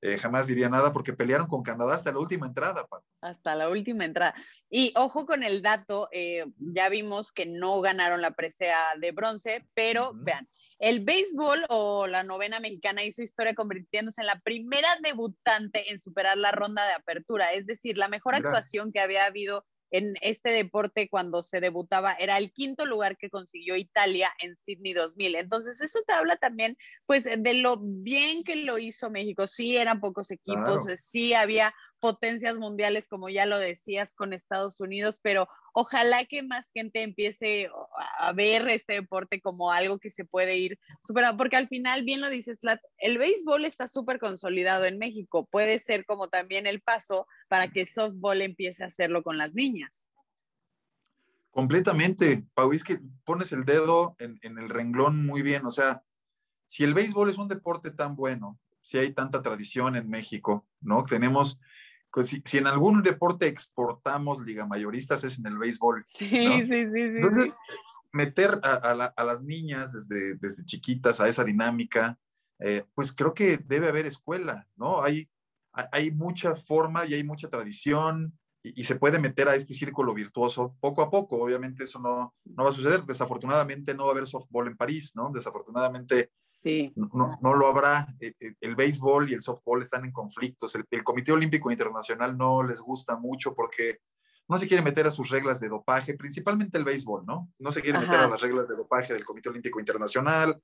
eh, 0.00 0.18
jamás 0.18 0.46
diría 0.46 0.68
nada 0.68 0.92
porque 0.92 1.12
pelearon 1.12 1.48
con 1.48 1.62
Canadá 1.62 1.94
hasta 1.94 2.12
la 2.12 2.18
última 2.18 2.46
entrada. 2.46 2.86
Hasta 3.20 3.54
la 3.54 3.68
última 3.68 4.04
entrada. 4.04 4.34
Y 4.70 4.92
ojo 4.96 5.26
con 5.26 5.42
el 5.42 5.62
dato, 5.62 6.08
eh, 6.12 6.46
ya 6.58 6.88
vimos 6.88 7.32
que 7.32 7.46
no 7.46 7.80
ganaron 7.80 8.22
la 8.22 8.30
presea 8.30 8.78
de 9.00 9.12
bronce, 9.12 9.66
pero 9.74 10.12
vean, 10.14 10.48
el 10.78 11.04
béisbol 11.04 11.66
o 11.68 12.06
la 12.06 12.22
novena 12.22 12.60
mexicana 12.60 13.02
hizo 13.02 13.22
historia 13.22 13.54
convirtiéndose 13.54 14.20
en 14.20 14.28
la 14.28 14.38
primera 14.40 14.88
debutante 15.02 15.90
en 15.90 15.98
superar 15.98 16.38
la 16.38 16.52
ronda 16.52 16.86
de 16.86 16.92
apertura, 16.92 17.52
es 17.52 17.66
decir, 17.66 17.98
la 17.98 18.08
mejor 18.08 18.36
actuación 18.36 18.92
que 18.92 19.00
había 19.00 19.26
habido 19.26 19.64
en 19.90 20.14
este 20.20 20.50
deporte 20.50 21.08
cuando 21.08 21.42
se 21.42 21.60
debutaba 21.60 22.14
era 22.14 22.36
el 22.38 22.52
quinto 22.52 22.86
lugar 22.86 23.16
que 23.16 23.30
consiguió 23.30 23.76
Italia 23.76 24.32
en 24.38 24.56
Sydney 24.56 24.92
2000. 24.92 25.36
Entonces, 25.36 25.80
eso 25.80 26.00
te 26.06 26.12
habla 26.12 26.36
también, 26.36 26.76
pues, 27.06 27.24
de 27.24 27.54
lo 27.54 27.78
bien 27.80 28.44
que 28.44 28.56
lo 28.56 28.78
hizo 28.78 29.10
México. 29.10 29.46
Sí, 29.46 29.76
eran 29.76 30.00
pocos 30.00 30.30
equipos, 30.30 30.86
sí 30.94 31.34
había 31.34 31.74
potencias 32.00 32.56
mundiales, 32.56 33.08
como 33.08 33.28
ya 33.28 33.46
lo 33.46 33.58
decías, 33.58 34.14
con 34.14 34.32
Estados 34.32 34.80
Unidos, 34.80 35.20
pero 35.22 35.48
ojalá 35.72 36.24
que 36.24 36.42
más 36.42 36.70
gente 36.72 37.02
empiece 37.02 37.70
a 38.18 38.32
ver 38.32 38.68
este 38.68 38.94
deporte 38.94 39.40
como 39.40 39.70
algo 39.70 39.98
que 39.98 40.10
se 40.10 40.24
puede 40.24 40.56
ir 40.56 40.78
superando, 41.02 41.36
porque 41.36 41.56
al 41.56 41.68
final, 41.68 42.04
bien 42.04 42.20
lo 42.20 42.30
dices, 42.30 42.58
el 42.98 43.18
béisbol 43.18 43.64
está 43.64 43.88
súper 43.88 44.18
consolidado 44.18 44.84
en 44.84 44.98
México, 44.98 45.48
puede 45.50 45.78
ser 45.78 46.04
como 46.04 46.28
también 46.28 46.66
el 46.66 46.80
paso 46.80 47.26
para 47.48 47.68
que 47.68 47.86
softball 47.86 48.42
empiece 48.42 48.84
a 48.84 48.88
hacerlo 48.88 49.22
con 49.22 49.38
las 49.38 49.54
niñas. 49.54 50.08
Completamente, 51.50 52.44
Pau, 52.54 52.72
es 52.72 52.84
que 52.84 53.00
pones 53.24 53.52
el 53.52 53.64
dedo 53.64 54.14
en, 54.18 54.38
en 54.42 54.58
el 54.58 54.68
renglón 54.68 55.26
muy 55.26 55.42
bien, 55.42 55.66
o 55.66 55.70
sea, 55.70 56.02
si 56.66 56.84
el 56.84 56.94
béisbol 56.94 57.30
es 57.30 57.38
un 57.38 57.48
deporte 57.48 57.90
tan 57.90 58.14
bueno, 58.14 58.58
si 58.82 58.98
hay 58.98 59.12
tanta 59.12 59.42
tradición 59.42 59.96
en 59.96 60.08
México, 60.08 60.66
¿no? 60.80 61.04
Tenemos 61.04 61.58
pues, 62.12 62.28
si, 62.28 62.58
en 62.58 62.66
algún 62.66 63.02
deporte 63.02 63.46
exportamos 63.46 64.40
liga 64.40 64.66
mayoristas 64.66 65.24
es 65.24 65.38
en 65.38 65.46
el 65.46 65.58
béisbol. 65.58 66.04
Sí, 66.06 66.28
sí, 66.28 66.66
sí, 66.66 66.90
sí. 66.90 67.16
Entonces, 67.16 67.58
meter 68.12 68.60
a, 68.62 69.24
las 69.24 69.42
niñas 69.42 69.92
desde, 69.92 70.34
desde 70.36 70.64
chiquitas 70.64 71.20
a 71.20 71.28
esa 71.28 71.44
dinámica, 71.44 72.18
eh, 72.58 72.84
pues 72.94 73.12
creo 73.12 73.34
que 73.34 73.58
debe 73.58 73.88
haber 73.88 74.06
escuela, 74.06 74.66
¿no? 74.76 75.02
Hay, 75.02 75.28
hay 75.72 76.10
mucha 76.10 76.56
forma 76.56 77.06
y 77.06 77.14
hay 77.14 77.22
mucha 77.22 77.48
tradición 77.48 78.36
y, 78.74 78.84
se 78.84 78.96
puede 78.96 79.18
meter 79.18 79.48
a 79.48 79.54
este 79.54 79.74
círculo 79.74 80.14
virtuoso 80.14 80.76
poco 80.80 81.02
a 81.02 81.10
poco. 81.10 81.42
Obviamente 81.42 81.84
eso 81.84 81.98
no, 81.98 82.34
no 82.44 82.64
va 82.64 82.70
a 82.70 82.72
suceder. 82.72 83.04
Desafortunadamente 83.04 83.94
no 83.94 84.04
va 84.04 84.10
a 84.10 84.12
haber 84.12 84.26
softball 84.26 84.66
en 84.66 84.76
París, 84.76 85.12
¿no? 85.14 85.30
Desafortunadamente 85.32 86.32
sí. 86.40 86.92
no, 86.96 87.26
no 87.40 87.54
lo 87.54 87.66
habrá. 87.66 88.06
El, 88.20 88.34
e, 88.40 88.54
el, 88.60 88.76
béisbol 88.76 89.30
y 89.30 89.34
el 89.34 89.42
softball 89.42 89.82
están 89.82 90.04
en 90.04 90.12
conflictos. 90.12 90.74
El, 90.74 90.84
el, 90.90 91.04
Comité 91.04 91.32
Olímpico 91.32 91.70
Internacional 91.70 92.36
no 92.36 92.62
les 92.62 92.80
gusta 92.80 93.16
mucho 93.16 93.54
porque 93.54 93.98
no 94.48 94.56
se 94.56 94.66
quiere 94.66 94.82
meter 94.82 95.06
a 95.06 95.10
sus 95.10 95.28
reglas 95.28 95.60
de 95.60 95.68
dopaje, 95.68 96.14
principalmente 96.14 96.78
el 96.78 96.84
béisbol, 96.84 97.26
¿no? 97.26 97.52
No 97.58 97.70
se 97.70 97.82
quiere 97.82 97.98
meter 97.98 98.16
a 98.16 98.28
las 98.28 98.40
reglas 98.40 98.68
de 98.68 98.76
dopaje 98.76 99.12
del 99.12 99.24
Comité 99.24 99.50
Olímpico 99.50 99.78
Internacional. 99.78 100.60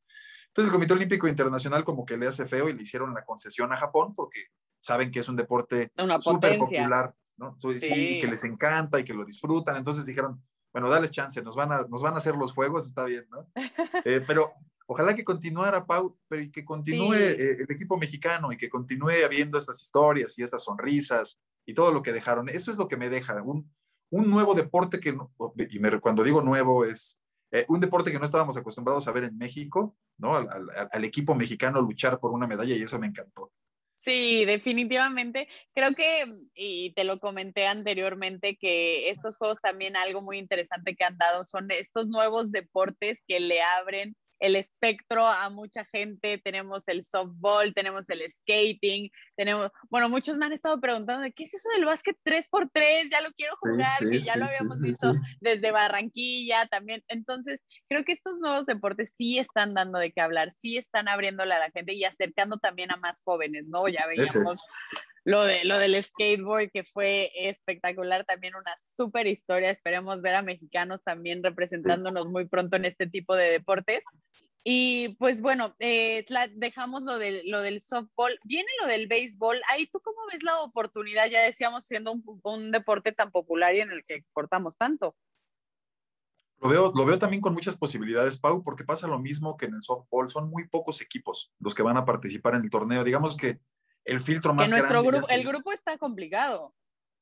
Entonces 0.49 0.69
el 0.69 0.73
Comité 0.73 0.95
Olímpico 0.95 1.29
Internacional 1.29 1.85
como 1.85 2.07
que 2.07 2.17
le 2.17 2.27
hace 2.27 2.47
feo 2.47 2.69
y 2.69 2.73
le 2.73 2.83
hicieron 2.83 3.13
la 3.13 3.25
concesión 3.25 3.73
a 3.73 3.77
Japón 3.77 4.15
porque 4.15 4.47
saben 4.79 5.11
que 5.11 5.21
es 5.21 5.29
un 5.29 5.37
deporte 5.37 5.91
súper 6.21 6.59
popular 6.59 7.15
¿no? 7.37 7.57
Sí. 7.59 8.19
que 8.21 8.27
les 8.29 8.45
encanta 8.45 9.01
y 9.01 9.05
que 9.05 9.15
lo 9.15 9.25
disfrutan. 9.25 9.77
Entonces 9.77 10.07
dijeron, 10.07 10.43
bueno, 10.73 10.89
dales 10.89 11.11
chance, 11.11 11.41
nos 11.43 11.57
van 11.57 11.73
a, 11.73 11.83
nos 11.89 12.03
van 12.03 12.15
a 12.15 12.19
hacer 12.19 12.35
los 12.35 12.53
juegos, 12.53 12.87
está 12.87 13.05
bien, 13.05 13.27
¿no? 13.31 13.47
Eh, 14.05 14.23
pero 14.27 14.51
ojalá 14.87 15.15
que 15.15 15.25
continuara, 15.25 15.87
Pau, 15.87 16.19
pero 16.29 16.43
y 16.43 16.51
que 16.51 16.65
continúe 16.65 17.15
eh, 17.15 17.57
el 17.61 17.71
equipo 17.71 17.97
mexicano 17.97 18.53
y 18.53 18.57
que 18.57 18.69
continúe 18.69 19.25
habiendo 19.25 19.57
estas 19.57 19.81
historias 19.81 20.39
y 20.39 20.43
estas 20.43 20.65
sonrisas 20.65 21.41
y 21.65 21.75
todo 21.75 21.93
lo 21.93 22.03
que 22.03 22.13
dejaron. 22.13 22.49
Eso 22.49 22.71
es 22.71 22.77
lo 22.77 22.89
que 22.89 22.97
me 22.97 23.09
deja, 23.09 23.41
un, 23.43 23.73
un 24.11 24.31
nuevo 24.31 24.55
deporte 24.55 25.01
que, 25.01 25.17
y 25.71 25.79
me, 25.79 26.01
cuando 26.01 26.23
digo 26.23 26.43
nuevo 26.43 26.85
es 26.85 27.21
eh, 27.51 27.65
un 27.69 27.79
deporte 27.79 28.11
que 28.11 28.19
no 28.19 28.25
estábamos 28.25 28.57
acostumbrados 28.57 29.07
a 29.07 29.13
ver 29.13 29.25
en 29.25 29.39
México, 29.39 29.97
¿no? 30.19 30.35
Al, 30.35 30.69
al, 30.91 31.05
equipo 31.05 31.37
mexicano 31.37 31.81
luchar 31.81 32.19
por 32.19 32.33
una 32.33 32.49
medalla 32.49 32.75
y 32.75 32.83
eso 32.83 32.99
me 32.99 33.07
encantó. 33.07 33.53
Sí, 34.05 34.45
definitivamente. 34.45 35.49
Creo 35.75 35.95
que, 35.95 36.27
y 36.55 36.93
te 36.93 37.05
lo 37.05 37.19
comenté 37.21 37.67
anteriormente, 37.67 38.59
que 38.61 39.09
estos 39.09 39.39
juegos 39.39 39.61
también 39.63 39.97
algo 39.97 40.21
muy 40.21 40.37
interesante 40.39 40.95
que 40.95 41.05
han 41.05 41.17
dado 41.17 41.43
son 41.45 41.71
estos 41.71 42.07
nuevos 42.09 42.53
deportes 42.53 43.23
que 43.27 43.41
le 43.41 43.63
abren 43.63 44.15
el 44.45 44.57
espectro 44.57 45.27
a 45.27 45.49
mucha 45.49 45.87
gente, 45.87 46.37
tenemos 46.37 46.87
el 46.89 47.03
softball, 47.03 47.73
tenemos 47.73 48.11
el 48.11 48.21
skating, 48.31 49.11
tenemos, 49.37 49.71
bueno, 49.89 50.11
muchos 50.11 50.37
me 50.37 50.45
han 50.45 50.53
estado 50.53 50.79
preguntando, 50.83 51.27
¿qué 51.35 51.45
es 51.45 51.55
eso 51.55 51.71
del 51.71 51.87
básquet 51.87 52.15
3x3? 52.27 53.09
Ya 53.11 53.23
lo 53.23 53.33
quiero 53.33 53.57
jugar, 53.57 53.99
que 53.99 54.21
ya 54.21 54.37
lo 54.37 54.45
habíamos 54.45 54.83
visto 54.83 55.15
desde 55.41 55.71
Barranquilla 55.71 56.67
también. 56.67 57.03
Entonces, 57.09 57.65
creo 57.89 58.05
que 58.05 58.13
estos 58.13 58.39
nuevos 58.39 58.67
deportes 58.67 59.15
sí 59.17 59.39
están 59.39 59.73
dando 59.73 59.99
de 59.99 60.13
qué 60.13 60.21
hablar, 60.21 60.53
sí 60.53 60.77
están 60.77 61.09
abriéndole 61.09 61.55
a 61.55 61.61
la 61.61 61.71
gente 61.71 61.95
y 61.95 62.05
acercando 62.05 62.59
también 62.59 62.93
a 62.93 62.99
más 62.99 63.23
jóvenes, 63.23 63.69
¿no? 63.69 63.89
Ya 63.89 64.07
veíamos 64.07 64.63
lo, 65.25 65.45
de, 65.45 65.65
lo 65.65 65.79
del 65.79 66.01
skateboard 66.03 66.71
que 66.71 66.85
fue 66.85 67.31
espectacular, 67.35 68.25
también 68.25 68.55
una 68.55 68.75
súper 68.77 69.27
historia. 69.27 69.71
Esperemos 69.71 70.21
ver 70.21 70.35
a 70.35 70.43
mexicanos 70.43 71.03
también 71.03 71.43
representándonos 71.43 72.29
muy 72.29 72.47
pronto 72.47 72.77
en 72.77 72.85
este 72.85 73.07
tipo 73.07 73.35
de 73.35 73.51
deportes. 73.51 74.05
Y 74.63 75.17
pues 75.19 75.41
bueno, 75.41 75.75
eh, 75.79 76.25
dejamos 76.55 77.03
lo, 77.03 77.19
de, 77.19 77.43
lo 77.45 77.63
del 77.63 77.81
softball, 77.81 78.39
viene 78.45 78.69
lo 78.83 78.89
del 78.89 79.07
béisbol. 79.07 79.61
Ahí 79.71 79.87
tú 79.87 80.01
cómo 80.01 80.19
ves 80.31 80.43
la 80.43 80.61
oportunidad, 80.61 81.29
ya 81.29 81.43
decíamos, 81.43 81.85
siendo 81.85 82.13
un, 82.13 82.41
un 82.43 82.71
deporte 82.71 83.13
tan 83.13 83.31
popular 83.31 83.75
y 83.75 83.81
en 83.81 83.91
el 83.91 84.05
que 84.05 84.15
exportamos 84.15 84.77
tanto. 84.77 85.17
Lo 86.61 86.71
veo, 86.71 86.93
lo 86.95 87.05
veo 87.05 87.19
también 87.19 87.43
con 87.43 87.53
muchas 87.53 87.77
posibilidades, 87.77 88.39
Pau, 88.39 88.63
porque 88.63 88.85
pasa 88.85 89.07
lo 89.07 89.19
mismo 89.19 89.57
que 89.57 89.67
en 89.67 89.75
el 89.75 89.83
softball. 89.83 90.31
Son 90.31 90.49
muy 90.49 90.67
pocos 90.67 91.01
equipos 91.03 91.53
los 91.59 91.75
que 91.75 91.83
van 91.83 91.99
a 91.99 92.07
participar 92.07 92.55
en 92.55 92.63
el 92.63 92.71
torneo. 92.71 93.05
Digamos 93.05 93.37
que 93.37 93.59
el 94.05 94.21
filtro 94.21 94.55
más 94.55 94.71
que 94.71 94.77
nuestro 94.77 95.03
Grupo, 95.03 95.29
el 95.29 95.45
grupo 95.45 95.73
está 95.73 95.99
complicado. 95.99 96.75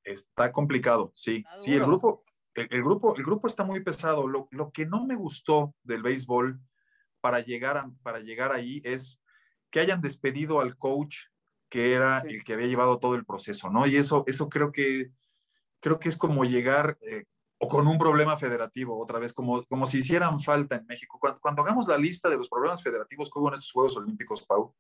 Está 0.05 0.51
complicado, 0.51 1.13
sí. 1.15 1.45
sí, 1.61 1.75
el 1.75 1.85
grupo, 1.85 2.25
el, 2.55 2.83
grupo, 2.83 3.15
el 3.17 3.23
grupo 3.23 3.47
está 3.47 3.65
muy 3.65 3.81
pesado. 3.81 4.27
Lo, 4.27 4.49
lo, 4.51 4.73
que 4.73 4.85
no 4.85 5.07
me 5.07 5.15
gustó 5.15 5.75
del 5.85 6.03
béisbol 6.03 6.61
para 7.21 7.41
llegar, 7.41 7.77
a, 7.77 7.91
para 8.03 8.19
llegar 8.19 8.53
ahí 8.53 8.83
es 8.85 9.23
que 9.71 9.81
hayan 9.81 10.01
despedido 10.01 10.61
al 10.61 10.77
coach 10.77 11.19
que 11.69 11.95
era 11.95 12.19
el 12.19 12.45
que 12.45 12.53
había 12.53 12.67
llevado 12.67 12.99
todo 12.99 13.15
el 13.15 13.25
proceso, 13.25 13.71
¿no? 13.71 13.87
Y 13.87 13.97
eso, 13.97 14.25
eso 14.27 14.51
creo 14.51 14.73
que 14.73 15.11
creo 15.83 15.99
que 15.99 16.09
es 16.09 16.17
como 16.17 16.45
llegar 16.45 16.97
eh, 17.03 17.25
o 17.59 17.69
con 17.69 17.87
un 17.87 17.99
problema 17.99 18.37
federativo, 18.37 18.99
otra 18.99 19.19
vez, 19.19 19.33
como, 19.33 19.65
como 19.67 19.87
si 19.87 19.99
hicieran 19.99 20.41
falta 20.41 20.77
en 20.77 20.87
México. 20.87 21.19
Cuando, 21.41 21.63
hagamos 21.63 21.87
la 21.87 21.97
lista 21.97 22.29
de 22.29 22.37
los 22.37 22.49
problemas 22.49 22.83
federativos 22.83 23.31
que 23.31 23.39
hubo 23.39 23.49
en 23.49 23.55
estos 23.55 23.73
Juegos 23.73 23.97
Olímpicos, 23.97 24.43
Pau, 24.43 24.75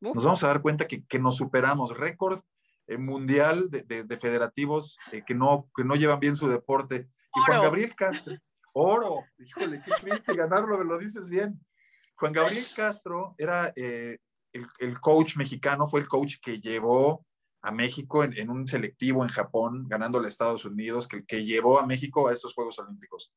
nos 0.00 0.24
vamos 0.24 0.42
a 0.44 0.48
dar 0.48 0.62
cuenta 0.62 0.86
que, 0.86 1.04
que 1.04 1.18
nos 1.18 1.36
superamos 1.36 1.96
récord 1.96 2.40
eh, 2.86 2.98
mundial 2.98 3.68
de, 3.70 4.04
de, 4.04 4.16
federativos 4.16 4.96
eh, 5.10 5.22
que, 5.26 5.34
no, 5.34 5.68
que 5.74 5.84
no 5.84 5.96
llevan 5.96 6.20
bien 6.20 6.36
su 6.36 6.48
deporte. 6.48 7.08
Y 7.34 7.40
Juan 7.40 7.62
Gabriel 7.62 7.94
Castro, 7.96 8.36
oro, 8.74 9.24
híjole, 9.38 9.82
qué 9.84 9.90
triste 10.00 10.34
ganarlo, 10.34 10.78
me 10.78 10.84
lo 10.84 10.96
dices 10.96 11.28
bien. 11.28 11.60
Juan 12.14 12.32
Gabriel 12.32 12.64
Castro 12.76 13.34
era 13.38 13.72
eh, 13.74 14.18
el, 14.52 14.66
el, 14.78 15.00
coach 15.00 15.36
mexicano, 15.36 15.88
fue 15.88 16.00
el 16.00 16.08
coach 16.08 16.36
que 16.40 16.60
llevó 16.60 17.26
a 17.62 17.72
México 17.72 18.22
en, 18.22 18.48
un 18.48 18.68
selectivo 18.68 19.24
en 19.24 19.30
Japón, 19.30 19.86
ganándole 19.88 20.26
a 20.26 20.28
Estados 20.28 20.64
Unidos, 20.64 21.08
que, 21.08 21.24
que 21.24 21.44
llevó 21.44 21.80
a 21.80 21.86
México 21.86 22.28
a 22.28 22.32
estos 22.32 22.54
Juegos 22.54 22.78
Olímpicos. 22.78 23.34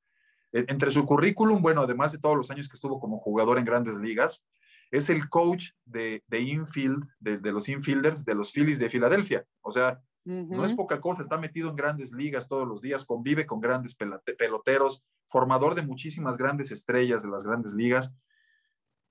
E, 0.51 0.65
entre 0.67 0.91
su 0.91 1.03
currículum, 1.05 1.61
bueno, 1.61 1.81
además 1.81 2.11
de 2.11 2.19
todos 2.19 2.37
los 2.37 2.51
años 2.51 2.69
que 2.69 2.75
estuvo 2.75 2.99
como 2.99 3.17
jugador 3.17 3.57
en 3.57 3.65
grandes 3.65 3.97
ligas, 3.97 4.45
es 4.91 5.09
el 5.09 5.29
coach 5.29 5.71
de, 5.85 6.23
de 6.27 6.41
infield, 6.41 7.03
de, 7.19 7.51
los 7.51 7.69
infielders 7.69 8.25
de 8.25 8.35
los 8.35 8.51
Phillies 8.51 8.79
de 8.79 8.89
Filadelfia. 8.89 9.45
O 9.61 9.71
sea, 9.71 10.01
no 10.25 10.63
es 10.63 10.73
poca 10.73 11.01
cosa, 11.01 11.21
está 11.21 11.37
metido 11.37 11.69
en 11.69 11.75
grandes 11.75 12.11
ligas 12.11 12.47
todos 12.47 12.67
los 12.67 12.81
días, 12.81 13.05
convive 13.05 13.45
con 13.45 13.61
grandes 13.61 13.95
peloteros, 13.95 15.03
formador 15.27 15.75
de 15.75 15.81
muchísimas 15.81 16.37
grandes 16.37 16.71
estrellas 16.71 17.23
de 17.23 17.29
las 17.29 17.43
grandes 17.43 17.73
ligas, 17.73 18.13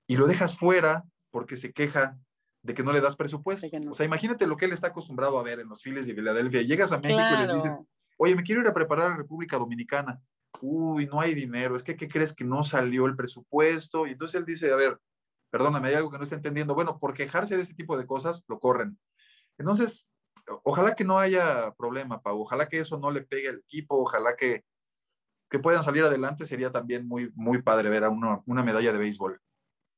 y 0.07 0.17
lo 0.17 0.27
dejas 0.27 0.57
fuera 0.57 1.03
porque 1.29 1.57
se 1.57 1.73
queja 1.73 2.17
de 2.61 2.73
que 2.73 2.83
no 2.83 2.91
le 2.91 3.01
das 3.01 3.15
presupuesto. 3.15 3.67
O 3.89 3.93
sea, 3.93 4.05
imagínate 4.05 4.47
lo 4.47 4.57
que 4.57 4.65
él 4.65 4.71
está 4.71 4.87
acostumbrado 4.87 5.39
a 5.39 5.43
ver 5.43 5.59
en 5.59 5.69
los 5.69 5.81
files 5.81 6.05
de 6.05 6.15
Filadelfia. 6.15 6.61
Llegas 6.61 6.91
a 6.91 6.99
México 6.99 7.21
y 7.35 7.47
le 7.47 7.53
dices, 7.53 7.75
oye, 8.17 8.35
me 8.35 8.43
quiero 8.43 8.61
ir 8.61 8.67
a 8.67 8.73
preparar 8.73 9.11
a 9.11 9.17
República 9.17 9.57
Dominicana. 9.57 10.19
Uy, 10.61 11.05
no 11.05 11.21
hay 11.21 11.33
dinero. 11.33 11.75
Es 11.75 11.83
que, 11.83 11.95
¿qué 11.95 12.07
crees 12.07 12.33
que 12.33 12.43
no 12.43 12.63
salió 12.63 13.05
el 13.05 13.15
presupuesto? 13.15 14.07
Y 14.07 14.11
entonces 14.11 14.39
él 14.39 14.45
dice, 14.45 14.71
a 14.71 14.75
ver, 14.75 14.99
perdóname, 15.49 15.89
hay 15.89 15.95
algo 15.95 16.11
que 16.11 16.17
no 16.17 16.23
está 16.23 16.35
entendiendo. 16.35 16.75
Bueno, 16.75 16.99
por 16.99 17.13
quejarse 17.13 17.55
de 17.55 17.63
ese 17.63 17.73
tipo 17.73 17.97
de 17.97 18.05
cosas, 18.05 18.43
lo 18.47 18.59
corren. 18.59 18.97
Entonces, 19.57 20.09
ojalá 20.63 20.95
que 20.95 21.03
no 21.03 21.19
haya 21.19 21.73
problema, 21.77 22.21
Pau. 22.21 22.41
Ojalá 22.41 22.67
que 22.67 22.79
eso 22.79 22.97
no 22.97 23.11
le 23.11 23.21
pegue 23.21 23.49
al 23.49 23.59
equipo. 23.59 23.97
Ojalá 23.97 24.35
que, 24.35 24.63
que 25.49 25.59
puedan 25.59 25.83
salir 25.83 26.03
adelante. 26.03 26.45
Sería 26.45 26.71
también 26.71 27.07
muy, 27.07 27.31
muy 27.35 27.61
padre 27.61 27.89
ver 27.89 28.03
a 28.03 28.09
una 28.09 28.63
medalla 28.63 28.91
de 28.91 28.99
béisbol. 28.99 29.41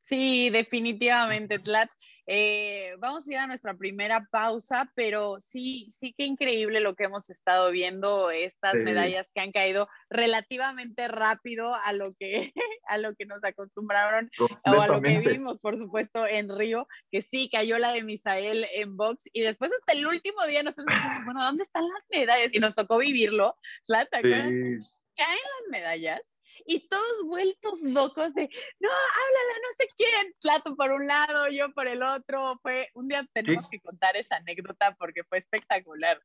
Sí, 0.01 0.49
definitivamente, 0.49 1.59
Tlat. 1.59 1.89
Eh, 2.27 2.95
vamos 2.99 3.27
a 3.27 3.31
ir 3.31 3.37
a 3.37 3.47
nuestra 3.47 3.73
primera 3.73 4.27
pausa, 4.31 4.91
pero 4.95 5.39
sí, 5.39 5.87
sí 5.89 6.13
que 6.17 6.25
increíble 6.25 6.79
lo 6.79 6.95
que 6.95 7.05
hemos 7.05 7.29
estado 7.29 7.71
viendo, 7.71 8.29
estas 8.31 8.75
medallas 8.75 9.31
que 9.33 9.41
han 9.41 9.51
caído 9.51 9.89
relativamente 10.09 11.07
rápido 11.07 11.73
a 11.73 11.93
lo 11.93 12.13
que, 12.13 12.53
a 12.87 12.97
lo 12.97 13.15
que 13.15 13.25
nos 13.25 13.43
acostumbraron 13.43 14.29
o 14.39 14.81
a 14.81 14.87
lo 14.87 15.01
que 15.01 15.19
vimos, 15.19 15.59
por 15.59 15.77
supuesto, 15.77 16.27
en 16.27 16.55
Río, 16.55 16.87
que 17.11 17.21
sí, 17.21 17.49
cayó 17.51 17.79
la 17.79 17.91
de 17.91 18.03
Misael 18.03 18.65
en 18.73 18.95
box 18.95 19.25
y 19.33 19.41
después 19.41 19.71
hasta 19.71 19.93
el 19.93 20.05
último 20.05 20.45
día 20.45 20.63
nos 20.63 20.75
dijimos, 20.75 21.25
bueno, 21.25 21.43
¿dónde 21.43 21.63
están 21.63 21.83
las 21.83 22.03
medallas? 22.09 22.53
Y 22.53 22.59
nos 22.59 22.75
tocó 22.75 22.97
vivirlo, 22.97 23.57
Tlat, 23.85 24.09
caen 24.11 24.79
las 25.17 25.69
medallas 25.69 26.21
y 26.65 26.87
todos 26.87 27.23
vueltos 27.25 27.81
locos 27.81 28.33
de, 28.33 28.49
no, 28.79 28.89
háblala, 28.89 29.59
no 29.61 29.75
sé 29.77 29.87
quién, 29.97 30.33
Plato 30.41 30.75
por 30.75 30.91
un 30.91 31.07
lado, 31.07 31.49
yo 31.49 31.71
por 31.73 31.87
el 31.87 32.03
otro, 32.03 32.59
fue, 32.61 32.89
un 32.93 33.07
día 33.07 33.27
tenemos 33.33 33.69
que 33.69 33.79
contar 33.79 34.15
esa 34.15 34.37
anécdota 34.37 34.95
porque 34.97 35.23
fue 35.23 35.37
espectacular. 35.37 36.21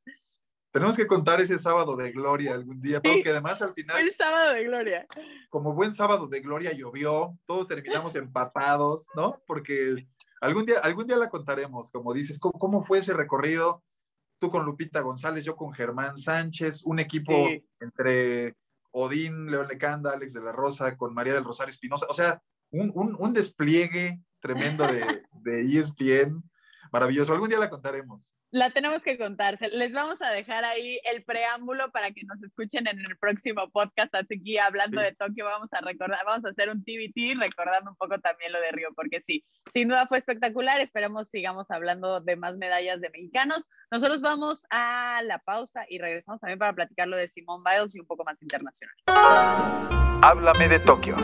Tenemos 0.71 0.95
que 0.95 1.07
contar 1.07 1.41
ese 1.41 1.57
sábado 1.57 1.95
de 1.95 2.11
gloria 2.11 2.53
algún 2.53 2.81
día, 2.81 3.01
porque 3.01 3.29
además 3.29 3.61
al 3.61 3.73
final... 3.73 3.99
El 3.99 4.13
sábado 4.15 4.53
de 4.53 4.63
gloria. 4.65 5.07
Como 5.49 5.73
buen 5.73 5.93
sábado 5.93 6.27
de 6.27 6.39
gloria 6.41 6.73
llovió, 6.73 7.37
todos 7.45 7.67
terminamos 7.67 8.15
empatados, 8.15 9.07
¿no? 9.15 9.41
Porque 9.47 10.07
algún 10.41 10.65
día, 10.65 10.79
algún 10.79 11.07
día 11.07 11.17
la 11.17 11.29
contaremos, 11.29 11.89
como 11.89 12.13
dices, 12.13 12.39
¿cómo, 12.39 12.53
cómo 12.59 12.83
fue 12.83 12.99
ese 12.99 13.13
recorrido? 13.13 13.83
Tú 14.39 14.51
con 14.51 14.65
Lupita 14.65 15.01
González, 15.01 15.45
yo 15.45 15.55
con 15.55 15.73
Germán 15.73 16.15
Sánchez, 16.15 16.83
un 16.83 16.99
equipo 16.99 17.33
entre 17.79 18.53
Odín, 18.91 19.51
León 19.51 19.67
Lecanda, 19.67 20.13
Alex 20.13 20.33
de 20.33 20.41
la 20.41 20.51
Rosa, 20.51 20.95
con 20.97 21.13
María 21.13 21.33
del 21.33 21.43
Rosario 21.43 21.71
Espinosa. 21.71 22.05
O 22.09 22.13
sea, 22.13 22.41
un, 22.71 22.91
un, 22.95 23.15
un 23.19 23.33
despliegue 23.33 24.21
tremendo 24.39 24.87
de, 24.87 25.23
de 25.41 25.79
ESPN. 25.79 26.43
Maravilloso. 26.91 27.33
Algún 27.33 27.49
día 27.49 27.59
la 27.59 27.69
contaremos 27.69 28.36
la 28.51 28.69
tenemos 28.69 29.03
que 29.03 29.17
contar. 29.17 29.57
Les 29.73 29.91
vamos 29.91 30.21
a 30.21 30.31
dejar 30.31 30.63
ahí 30.63 30.99
el 31.11 31.23
preámbulo 31.23 31.91
para 31.91 32.11
que 32.11 32.23
nos 32.25 32.41
escuchen 32.43 32.87
en 32.87 32.99
el 32.99 33.17
próximo 33.17 33.69
podcast. 33.69 34.13
Así 34.15 34.41
que 34.41 34.59
hablando 34.59 35.01
de 35.01 35.13
Tokio, 35.13 35.45
vamos 35.45 35.73
a 35.73 35.81
recordar, 35.81 36.19
vamos 36.25 36.45
a 36.45 36.49
hacer 36.49 36.69
un 36.69 36.83
TBT 36.83 37.39
recordando 37.39 37.91
un 37.91 37.97
poco 37.97 38.19
también 38.19 38.51
lo 38.51 38.59
de 38.61 38.71
Río, 38.71 38.89
porque 38.95 39.21
sí, 39.21 39.45
sin 39.71 39.89
duda 39.89 40.07
fue 40.07 40.17
espectacular. 40.17 40.79
Esperemos 40.79 41.29
sigamos 41.29 41.71
hablando 41.71 42.21
de 42.21 42.35
más 42.35 42.57
medallas 42.57 43.01
de 43.01 43.09
mexicanos. 43.09 43.65
Nosotros 43.91 44.21
vamos 44.21 44.65
a 44.69 45.21
la 45.23 45.39
pausa 45.39 45.85
y 45.89 45.99
regresamos 45.99 46.39
también 46.39 46.59
para 46.59 46.73
platicar 46.73 47.07
lo 47.07 47.17
de 47.17 47.27
Simón 47.27 47.63
Biles 47.63 47.95
y 47.95 47.99
un 47.99 48.07
poco 48.07 48.23
más 48.23 48.41
internacional. 48.41 48.95
Háblame 50.23 50.67
de 50.69 50.79
Tokio. 50.79 51.15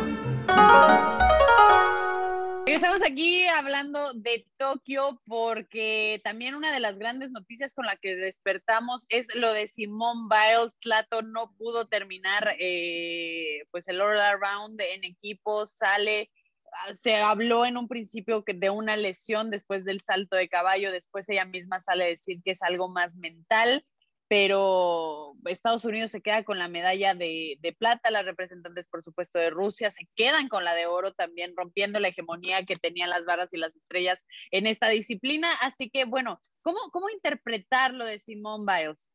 Estamos 2.66 3.02
aquí 3.04 3.46
hablando 3.46 4.14
de 4.14 4.48
Tokio 4.58 5.22
porque 5.26 6.22
también 6.24 6.56
una 6.56 6.72
de 6.72 6.80
las 6.80 6.98
grandes 6.98 7.30
noticias 7.30 7.74
con 7.74 7.86
la 7.86 7.98
que 7.98 8.16
despertamos 8.16 9.06
es 9.10 9.36
lo 9.36 9.52
de 9.52 9.68
Simón 9.68 10.30
Biles. 10.30 10.78
Tlato 10.80 11.22
no 11.22 11.54
pudo 11.58 11.88
terminar 11.88 12.56
eh, 12.60 13.66
pues 13.72 13.88
el 13.90 14.00
all 14.00 14.18
around 14.18 14.80
en 14.80 15.04
equipo, 15.04 15.66
sale, 15.66 16.32
ah, 16.72 16.94
se 16.94 17.18
habló 17.18 17.66
en 17.66 17.76
un 17.76 17.90
principio 17.90 18.44
de 18.48 18.70
una 18.70 18.96
lesión 18.96 19.50
después 19.50 19.84
del 19.84 20.02
salto 20.02 20.38
de 20.38 20.48
caballo, 20.48 20.92
después 20.92 21.28
ella 21.28 21.46
misma 21.46 21.82
sale 21.82 22.06
a 22.06 22.08
decir 22.08 22.42
que 22.44 22.52
es 22.52 22.64
algo 22.64 22.88
más 22.88 23.16
mental 23.18 23.86
pero 24.34 25.36
Estados 25.46 25.86
Unidos 25.86 26.10
se 26.10 26.20
queda 26.20 26.44
con 26.44 26.58
la 26.58 26.68
medalla 26.68 27.14
de, 27.14 27.76
plata, 27.78 28.10
las 28.10 28.26
representantes, 28.26 28.88
por 28.88 29.04
supuesto, 29.04 29.38
de 29.38 29.52
Rusia 29.52 29.92
se 29.92 30.10
quedan 30.16 30.48
con 30.48 30.64
la 30.64 30.74
de 30.74 30.88
oro 30.88 31.14
también, 31.14 31.54
rompiendo 31.56 32.00
la 32.00 32.08
hegemonía 32.08 32.66
que 32.66 32.76
tenían 32.76 33.12
las 33.12 33.26
barras 33.26 33.54
y 33.54 33.58
las 33.58 33.76
estrellas 33.76 34.26
en 34.50 34.66
esta 34.66 34.90
disciplina. 34.90 35.50
Así 35.62 35.92
que, 35.92 36.06
bueno, 36.06 36.42
¿cómo, 36.64 36.80
cómo 36.92 37.12
interpretar 37.12 37.94
lo 37.94 38.06
de 38.06 38.18
Simone 38.18 38.66
Biles? 38.66 39.14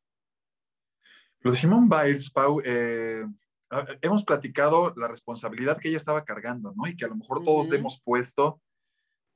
Lo 1.40 1.50
de 1.50 1.56
Simone 1.56 1.88
Biles, 1.90 2.30
Pau, 2.30 2.60
eh, 2.64 3.24
hemos 4.00 4.22
platicado 4.22 4.94
la 4.96 5.08
responsabilidad 5.08 5.78
que 5.78 5.88
ella 5.88 5.96
estaba 5.96 6.24
cargando, 6.24 6.72
¿no? 6.76 6.86
Y 6.86 6.94
que 6.94 7.06
a 7.06 7.08
lo 7.08 7.16
mejor 7.16 7.42
todos 7.42 7.72
hemos 7.72 8.00
puesto 8.00 8.60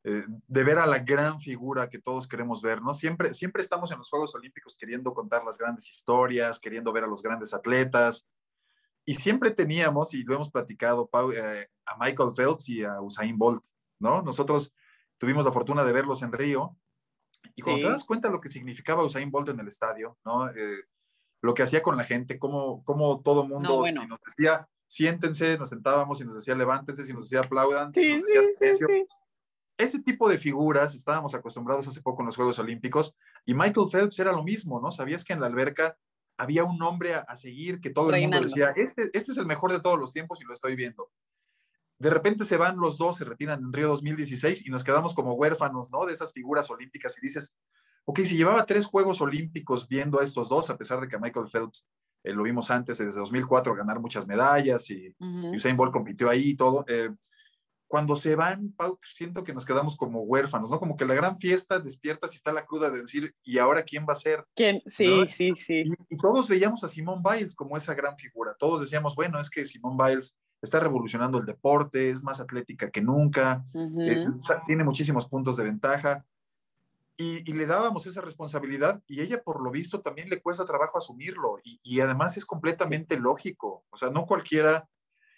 eh, 0.05 0.25
de 0.49 0.65
ver 0.65 0.79
a 0.79 0.87
la 0.87 0.99
gran 0.99 1.41
figura 1.41 1.89
que 1.89 2.01
todos 2.01 2.27
queremos 2.27 2.61
ver, 2.61 2.83
¿no? 2.83 2.93
Siempre, 2.93 3.35
siempre 3.35 3.63
estamos 3.63 3.93
en 3.93 3.99
los 3.99 4.11
Juegos 4.11 4.35
Olímpicos 4.35 4.77
queriendo 4.77 5.15
contar 5.15 5.45
las 5.45 5.59
grandes 5.59 5.89
historias, 5.89 6.59
queriendo 6.59 6.93
ver 6.93 7.05
a 7.05 7.07
los 7.07 7.23
grandes 7.23 7.55
atletas, 7.55 8.29
y 9.05 9.15
siempre 9.15 9.53
teníamos, 9.53 10.13
y 10.15 10.25
lo 10.25 10.35
hemos 10.35 10.51
platicado, 10.51 11.09
eh, 11.33 11.69
a 11.87 11.97
Michael 11.99 12.31
Phelps 12.37 12.69
y 12.69 12.83
a 12.83 13.01
Usain 13.01 13.39
Bolt, 13.39 13.65
¿no? 14.01 14.23
Nosotros 14.23 14.75
tuvimos 15.19 15.45
la 15.45 15.53
fortuna 15.53 15.85
de 15.85 15.93
verlos 15.93 16.23
en 16.23 16.33
Río, 16.33 16.77
y 17.55 17.63
cuando 17.63 17.87
te 17.87 17.93
das 17.93 18.05
cuenta 18.05 18.29
lo 18.29 18.41
que 18.41 18.49
significaba 18.49 19.05
Usain 19.05 19.31
Bolt 19.31 19.51
en 19.51 19.61
el 19.61 19.69
estadio, 19.69 20.19
¿no? 20.25 20.49
Eh, 20.51 20.85
lo 21.43 21.55
que 21.55 21.63
hacía 21.63 21.81
con 21.81 21.97
la 21.97 22.05
gente, 22.05 22.41
cómo, 22.41 22.83
cómo 22.85 23.21
todo 23.21 23.47
mundo, 23.47 23.85
si 23.87 24.07
nos 24.07 24.21
decía, 24.21 24.69
siéntense, 24.87 25.59
nos 25.59 25.69
sentábamos 25.69 26.21
y 26.21 26.25
nos 26.25 26.35
decía, 26.35 26.57
levántense, 26.57 27.05
si 27.05 27.13
nos 27.13 27.31
decía, 27.31 27.47
aplaudan, 27.47 27.95
si 27.95 28.13
nos 28.13 28.23
decía 28.23 28.43
silencio 28.43 28.89
ese 29.77 30.01
tipo 30.01 30.29
de 30.29 30.39
figuras 30.39 30.95
estábamos 30.95 31.35
acostumbrados 31.35 31.87
hace 31.89 32.03
poco 32.03 32.23
en 32.23 32.27
los 32.27 32.37
Juegos 32.37 32.59
Olímpicos 32.59 33.17
y 33.45 33.55
Michael 33.55 33.89
Phelps 33.91 34.19
era 34.19 34.33
lo 34.33 34.43
mismo, 34.43 34.81
¿no? 34.81 34.91
Sabías 34.91 35.25
que 35.25 35.33
en 35.33 35.41
la 35.41 35.47
alberca 35.47 35.97
había 36.37 36.65
un 36.65 36.79
nombre 36.79 37.15
a, 37.15 37.37
seguir 37.37 37.81
que 37.81 37.91
todo 37.91 38.13
el 38.13 38.23
mundo 38.23 38.41
decía, 38.41 38.71
este, 38.77 39.11
este 39.13 39.33
es 39.33 39.39
el 39.39 39.47
mejor 39.47 39.73
de 39.73 39.81
todos 39.81 39.99
los 39.99 40.13
tiempos 40.13 40.41
y 40.41 40.45
lo 40.45 40.55
estoy 40.55 40.77
viendo. 40.77 41.11
De 41.99 42.11
repente 42.11 42.45
se 42.45 42.57
van 42.57 42.79
los 42.79 42.99
dos, 42.99 43.19
se 43.19 43.25
retiran 43.25 43.61
en 43.61 43.73
Río 43.73 43.89
2016 43.89 44.67
y 44.67 44.71
nos 44.71 44.83
quedamos 44.83 45.15
como 45.15 45.35
huérfanos, 45.35 45.91
¿no? 45.93 46.05
De 46.05 46.13
esas 46.13 46.33
figuras 46.33 46.69
olímpicas 46.71 47.17
y 47.19 47.21
dices, 47.21 47.55
ok, 48.05 48.21
si 48.21 48.37
llevaba 48.37 48.67
tres 48.67 48.87
Juegos 48.87 49.21
Olímpicos 49.21 49.87
viendo 49.87 50.21
a 50.21 50.25
estos 50.25 50.49
dos, 50.49 50.69
a 50.71 50.77
pesar 50.77 51.01
de 51.01 51.09
que 51.09 51.19
Michael 51.19 51.47
Phelps 51.49 51.87
eh, 52.25 52.33
lo 52.33 52.43
vimos 52.43 52.71
antes, 52.71 52.99
desde 52.99 53.21
2004, 53.21 53.75
ganar 53.75 54.01
muchas 54.01 54.27
medallas 54.27 54.91
y, 54.91 55.15
Usain 55.55 55.77
Bolt 55.77 55.93
compitió 55.93 56.29
ahí 56.29 56.51
y 56.51 56.57
todo. 56.57 56.85
Eh, 56.89 57.11
cuando 57.93 58.17
se 58.17 58.35
van, 58.37 58.73
Pau, 58.73 58.99
siento 59.05 59.45
que 59.45 59.53
nos 59.53 59.67
quedamos 59.67 59.97
como 59.97 60.23
huérfanos, 60.23 60.71
¿no? 60.71 60.79
Como 60.79 60.97
que 60.97 61.05
la 61.05 61.13
gran 61.13 61.37
fiesta 61.37 61.79
despierta 61.79 62.27
si 62.27 62.37
está 62.37 62.51
la 62.51 62.65
cruda 62.65 62.91
de 62.91 63.03
decir, 63.03 63.35
¿y 63.45 63.59
ahora 63.59 63.83
quién 63.83 64.07
va 64.09 64.15
a 64.15 64.17
ser? 64.17 64.47
¿Quién? 64.57 64.83
Sí, 64.87 65.27
sí, 65.29 65.51
sí. 65.57 65.85
Y, 66.09 66.17
todos 66.17 66.49
veíamos 66.49 66.83
a 66.85 66.89
Simón 66.89 67.23
Biles 67.23 67.55
como 67.55 67.77
esa 67.77 67.93
gran 67.93 68.17
figura. 68.17 68.55
Todos 68.59 68.81
decíamos, 68.81 69.15
bueno, 69.15 69.39
es 69.39 69.51
que 69.51 69.67
Simón 69.67 69.99
Biles 69.99 70.39
está 70.63 70.81
revolucionando 70.81 71.37
el 71.37 71.45
deporte, 71.45 72.09
es 72.09 72.23
más 72.23 72.41
atlética 72.41 72.91
que 72.91 73.03
nunca, 73.03 73.61
eh, 73.75 74.25
tiene 74.65 74.85
muchísimos 74.85 75.29
puntos 75.29 75.59
de 75.59 75.65
ventaja. 75.65 76.25
Y, 77.19 77.43
le 77.53 77.67
dábamos 77.67 78.07
esa 78.07 78.23
responsabilidad 78.23 79.03
y 79.07 79.21
ella 79.21 79.43
por 79.43 79.63
lo 79.63 79.71
visto 79.71 80.01
también 80.01 80.31
le 80.31 80.41
cuesta 80.41 80.65
trabajo 80.65 80.97
asumirlo 80.97 81.59
y, 81.63 81.79
y 81.83 82.01
además 82.01 82.39
es 82.39 82.47
completamente 82.47 83.21
lógico. 83.21 83.85
O 83.91 83.99
sea, 83.99 84.09
no 84.09 84.25
cualquiera 84.25 84.89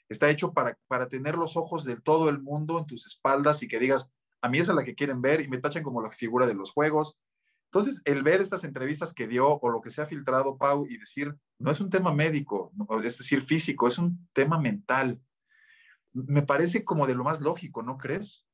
está 0.09 0.31
hecho 0.31 0.53
para, 0.53 0.79
para 0.89 1.09
tener 1.09 1.37
los 1.37 1.57
ojos 1.57 1.85
de 1.85 1.97
todo 1.97 2.29
el 2.29 2.41
mundo 2.41 2.79
en 2.79 2.87
tus 2.87 3.07
espaldas 3.07 3.63
y 3.63 3.69
que 3.69 3.79
digas, 3.79 4.11
a 4.43 4.49
mí 4.49 4.59
es 4.59 4.69
a 4.69 4.75
la 4.75 4.85
que 4.85 4.95
quieren 4.95 5.23
ver 5.23 5.41
y 5.41 5.49
me 5.49 5.59
tachan 5.59 5.83
como 5.83 6.03
la 6.03 6.11
figura 6.11 6.47
de 6.47 6.55
los 6.55 6.73
juegos. 6.73 7.19
Entonces, 7.67 8.03
el 8.05 8.23
ver 8.23 8.41
estas 8.41 8.63
entrevistas 8.63 9.13
que 9.13 9.27
dio 9.27 9.49
o 9.49 9.71
lo 9.71 9.81
que 9.81 9.91
se 9.91 10.01
ha 10.01 10.07
filtrado, 10.07 10.57
Pau, 10.59 10.87
y 10.87 10.97
decir, 10.97 11.35
no 11.59 11.71
es 11.71 11.81
un 11.81 11.91
tema 11.91 12.13
médico, 12.13 12.73
es 13.03 13.19
decir, 13.19 13.43
físico, 13.43 13.89
es 13.89 13.99
un 13.99 14.29
tema 14.33 14.59
mental, 14.59 15.21
me 16.13 16.43
parece 16.43 16.85
como 16.85 17.07
de 17.07 17.15
lo 17.15 17.25
más 17.25 17.41
lógico, 17.41 17.83
¿no 17.83 17.99
crees? 17.99 18.47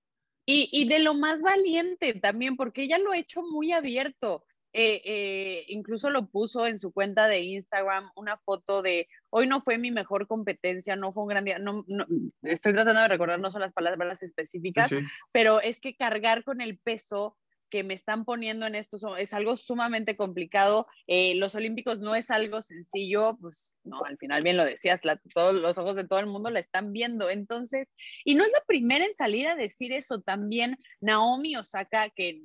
Y, 0.47 0.71
y 0.73 0.89
de 0.89 1.01
lo 1.01 1.15
más 1.15 1.43
valiente 1.43 2.15
también, 2.15 2.57
porque 2.57 2.85
ella 2.85 2.99
lo 2.99 3.13
ha 3.13 3.19
hecho 3.19 3.43
muy 3.43 3.73
abierto. 3.73 4.45
Eh, 4.73 5.03
eh, 5.05 5.65
incluso 5.69 6.11
lo 6.11 6.29
puso 6.29 6.67
en 6.67 6.79
su 6.79 6.93
cuenta 6.93 7.27
de 7.27 7.41
Instagram 7.41 8.05
una 8.15 8.37
foto 8.39 8.83
de 8.83 9.09
hoy 9.29 9.49
no 9.49 9.61
fue 9.61 9.79
mi 9.79 9.91
mejor 9.91 10.29
competencia, 10.29 10.95
no 10.95 11.13
fue 11.13 11.25
un 11.25 11.29
gran 11.29 11.45
día, 11.45 11.59
no, 11.59 11.85
estoy 12.43 12.73
tratando 12.73 13.01
de 13.01 13.09
recordar, 13.09 13.41
no 13.41 13.51
son 13.51 13.63
las 13.63 13.73
palabras 13.73 14.23
específicas, 14.23 14.93
pero 15.33 15.61
es 15.61 15.81
que 15.81 15.97
cargar 15.97 16.45
con 16.45 16.61
el 16.61 16.79
peso 16.79 17.37
que 17.71 17.85
me 17.85 17.95
están 17.95 18.25
poniendo 18.25 18.67
en 18.67 18.75
esto 18.75 19.17
es 19.17 19.33
algo 19.33 19.57
sumamente 19.57 20.17
complicado. 20.17 20.87
Eh, 21.07 21.35
los 21.37 21.55
Olímpicos 21.55 22.01
no 22.01 22.15
es 22.15 22.31
algo 22.31 22.61
sencillo, 22.61 23.39
pues 23.41 23.77
no, 23.85 24.05
al 24.05 24.19
final 24.19 24.43
bien 24.43 24.57
lo 24.57 24.65
decías, 24.65 25.01
todos 25.33 25.55
los 25.55 25.79
ojos 25.79 25.95
de 25.95 26.07
todo 26.07 26.19
el 26.19 26.27
mundo 26.27 26.51
la 26.51 26.61
están 26.61 26.93
viendo. 26.93 27.31
Entonces, 27.31 27.89
y 28.25 28.35
no 28.35 28.45
es 28.45 28.51
la 28.53 28.63
primera 28.67 29.07
en 29.07 29.15
salir 29.15 29.49
a 29.49 29.55
decir 29.55 29.93
eso, 29.93 30.21
también 30.21 30.77
Naomi 31.01 31.57
Osaka, 31.57 32.11
que 32.11 32.43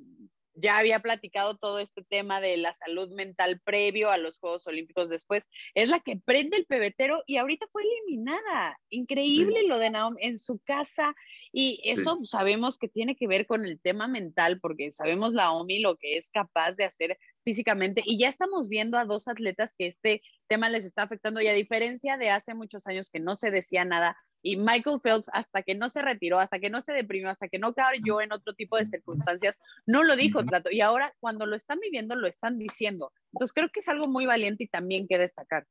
ya 0.56 0.78
había 0.78 1.00
platicado 1.00 1.56
todo 1.56 1.78
este 1.78 2.02
tema 2.02 2.40
de 2.40 2.56
la 2.56 2.74
salud 2.74 3.10
mental 3.10 3.60
previo 3.60 4.10
a 4.10 4.18
los 4.18 4.38
Juegos 4.38 4.66
Olímpicos 4.66 5.08
después, 5.08 5.48
es 5.74 5.88
la 5.88 6.00
que 6.00 6.16
prende 6.16 6.56
el 6.56 6.66
pebetero 6.66 7.22
y 7.26 7.36
ahorita 7.36 7.66
fue 7.70 7.82
eliminada. 7.82 8.78
Increíble 8.90 9.62
lo 9.66 9.78
de 9.78 9.90
Naomi 9.90 10.16
en 10.22 10.38
su 10.38 10.58
casa 10.60 11.14
y 11.52 11.80
eso 11.84 12.18
sabemos 12.24 12.78
que 12.78 12.88
tiene 12.88 13.16
que 13.16 13.26
ver 13.26 13.46
con 13.46 13.64
el 13.64 13.80
tema 13.80 14.08
mental 14.08 14.58
porque 14.60 14.90
sabemos 14.90 15.32
Naomi 15.32 15.78
lo 15.78 15.96
que 15.96 16.16
es 16.16 16.30
capaz 16.30 16.72
de 16.72 16.84
hacer 16.84 17.18
físicamente 17.44 18.02
y 18.04 18.18
ya 18.18 18.28
estamos 18.28 18.68
viendo 18.68 18.98
a 18.98 19.04
dos 19.04 19.28
atletas 19.28 19.74
que 19.76 19.86
este 19.86 20.22
tema 20.48 20.68
les 20.70 20.84
está 20.84 21.02
afectando 21.02 21.40
y 21.40 21.46
a 21.46 21.52
diferencia 21.52 22.16
de 22.16 22.30
hace 22.30 22.54
muchos 22.54 22.86
años 22.86 23.10
que 23.10 23.20
no 23.20 23.36
se 23.36 23.50
decía 23.50 23.84
nada, 23.84 24.16
y 24.46 24.56
Michael 24.56 25.00
Phelps, 25.02 25.28
hasta 25.32 25.64
que 25.64 25.74
no 25.74 25.88
se 25.88 26.02
retiró, 26.02 26.38
hasta 26.38 26.60
que 26.60 26.70
no 26.70 26.80
se 26.80 26.92
deprimió, 26.92 27.30
hasta 27.30 27.48
que 27.48 27.58
no 27.58 27.74
cayó 27.74 28.20
en 28.20 28.32
otro 28.32 28.54
tipo 28.54 28.76
de 28.76 28.84
circunstancias, 28.84 29.58
no 29.86 30.04
lo 30.04 30.14
dijo, 30.14 30.44
Trato. 30.44 30.70
Y 30.70 30.82
ahora, 30.82 31.12
cuando 31.18 31.46
lo 31.46 31.56
están 31.56 31.80
viviendo, 31.80 32.14
lo 32.14 32.28
están 32.28 32.56
diciendo. 32.56 33.12
Entonces, 33.32 33.52
creo 33.52 33.70
que 33.70 33.80
es 33.80 33.88
algo 33.88 34.06
muy 34.06 34.24
valiente 34.24 34.62
y 34.62 34.68
también 34.68 35.08
que 35.08 35.18
destacar. 35.18 35.66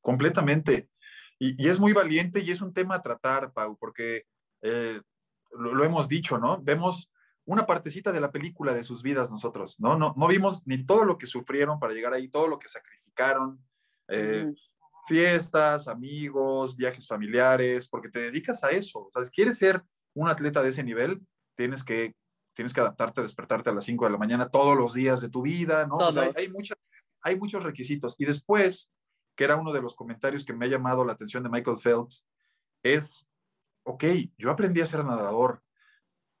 Completamente. 0.00 0.88
Y, 1.38 1.68
es 1.68 1.78
muy 1.78 1.92
valiente 1.92 2.40
y 2.40 2.50
es 2.50 2.60
un 2.60 2.74
tema 2.74 2.96
a 2.96 3.02
tratar, 3.02 3.52
Pau, 3.52 3.78
porque 3.78 4.24
eh, 4.62 5.00
lo, 5.52 5.84
hemos 5.84 6.08
dicho, 6.08 6.38
¿no? 6.38 6.60
Vemos 6.60 7.12
una 7.44 7.66
partecita 7.66 8.10
de 8.10 8.20
la 8.20 8.32
película 8.32 8.74
de 8.74 8.82
sus 8.82 9.04
vidas 9.04 9.30
nosotros, 9.30 9.78
¿no? 9.78 9.96
No, 9.96 10.12
no 10.16 10.26
vimos 10.26 10.66
ni 10.66 10.84
todo 10.84 11.04
lo 11.04 11.18
que 11.18 11.28
sufrieron 11.28 11.78
para 11.78 11.92
llegar 11.92 12.14
ahí, 12.14 12.26
todo 12.26 12.48
lo 12.48 12.58
que 12.58 12.66
sacrificaron. 12.66 13.64
Eh, 14.08 14.52
fiestas, 15.06 15.88
amigos, 15.88 16.76
viajes 16.76 17.06
familiares, 17.06 17.88
porque 17.88 18.08
te 18.08 18.20
dedicas 18.20 18.62
a 18.64 18.70
eso. 18.70 19.00
O 19.00 19.10
sea, 19.12 19.24
si 19.24 19.30
quieres 19.30 19.58
ser 19.58 19.82
un 20.14 20.28
atleta 20.28 20.62
de 20.62 20.68
ese 20.68 20.84
nivel, 20.84 21.20
tienes 21.54 21.84
que, 21.84 22.14
tienes 22.54 22.72
que 22.72 22.80
adaptarte 22.80 23.20
a 23.20 23.24
despertarte 23.24 23.70
a 23.70 23.72
las 23.72 23.84
5 23.84 24.04
de 24.04 24.10
la 24.10 24.18
mañana 24.18 24.48
todos 24.48 24.76
los 24.76 24.94
días 24.94 25.20
de 25.20 25.28
tu 25.28 25.42
vida, 25.42 25.86
¿no? 25.86 25.96
O 25.96 26.12
sea, 26.12 26.30
hay, 26.36 26.48
muchas, 26.48 26.78
hay 27.22 27.38
muchos 27.38 27.62
requisitos. 27.62 28.14
Y 28.18 28.24
después, 28.24 28.90
que 29.34 29.44
era 29.44 29.56
uno 29.56 29.72
de 29.72 29.82
los 29.82 29.94
comentarios 29.94 30.44
que 30.44 30.52
me 30.52 30.66
ha 30.66 30.70
llamado 30.70 31.04
la 31.04 31.12
atención 31.12 31.42
de 31.42 31.48
Michael 31.48 31.78
Phelps, 31.82 32.26
es, 32.82 33.28
ok, 33.84 34.04
yo 34.38 34.50
aprendí 34.50 34.80
a 34.80 34.86
ser 34.86 35.04
nadador 35.04 35.62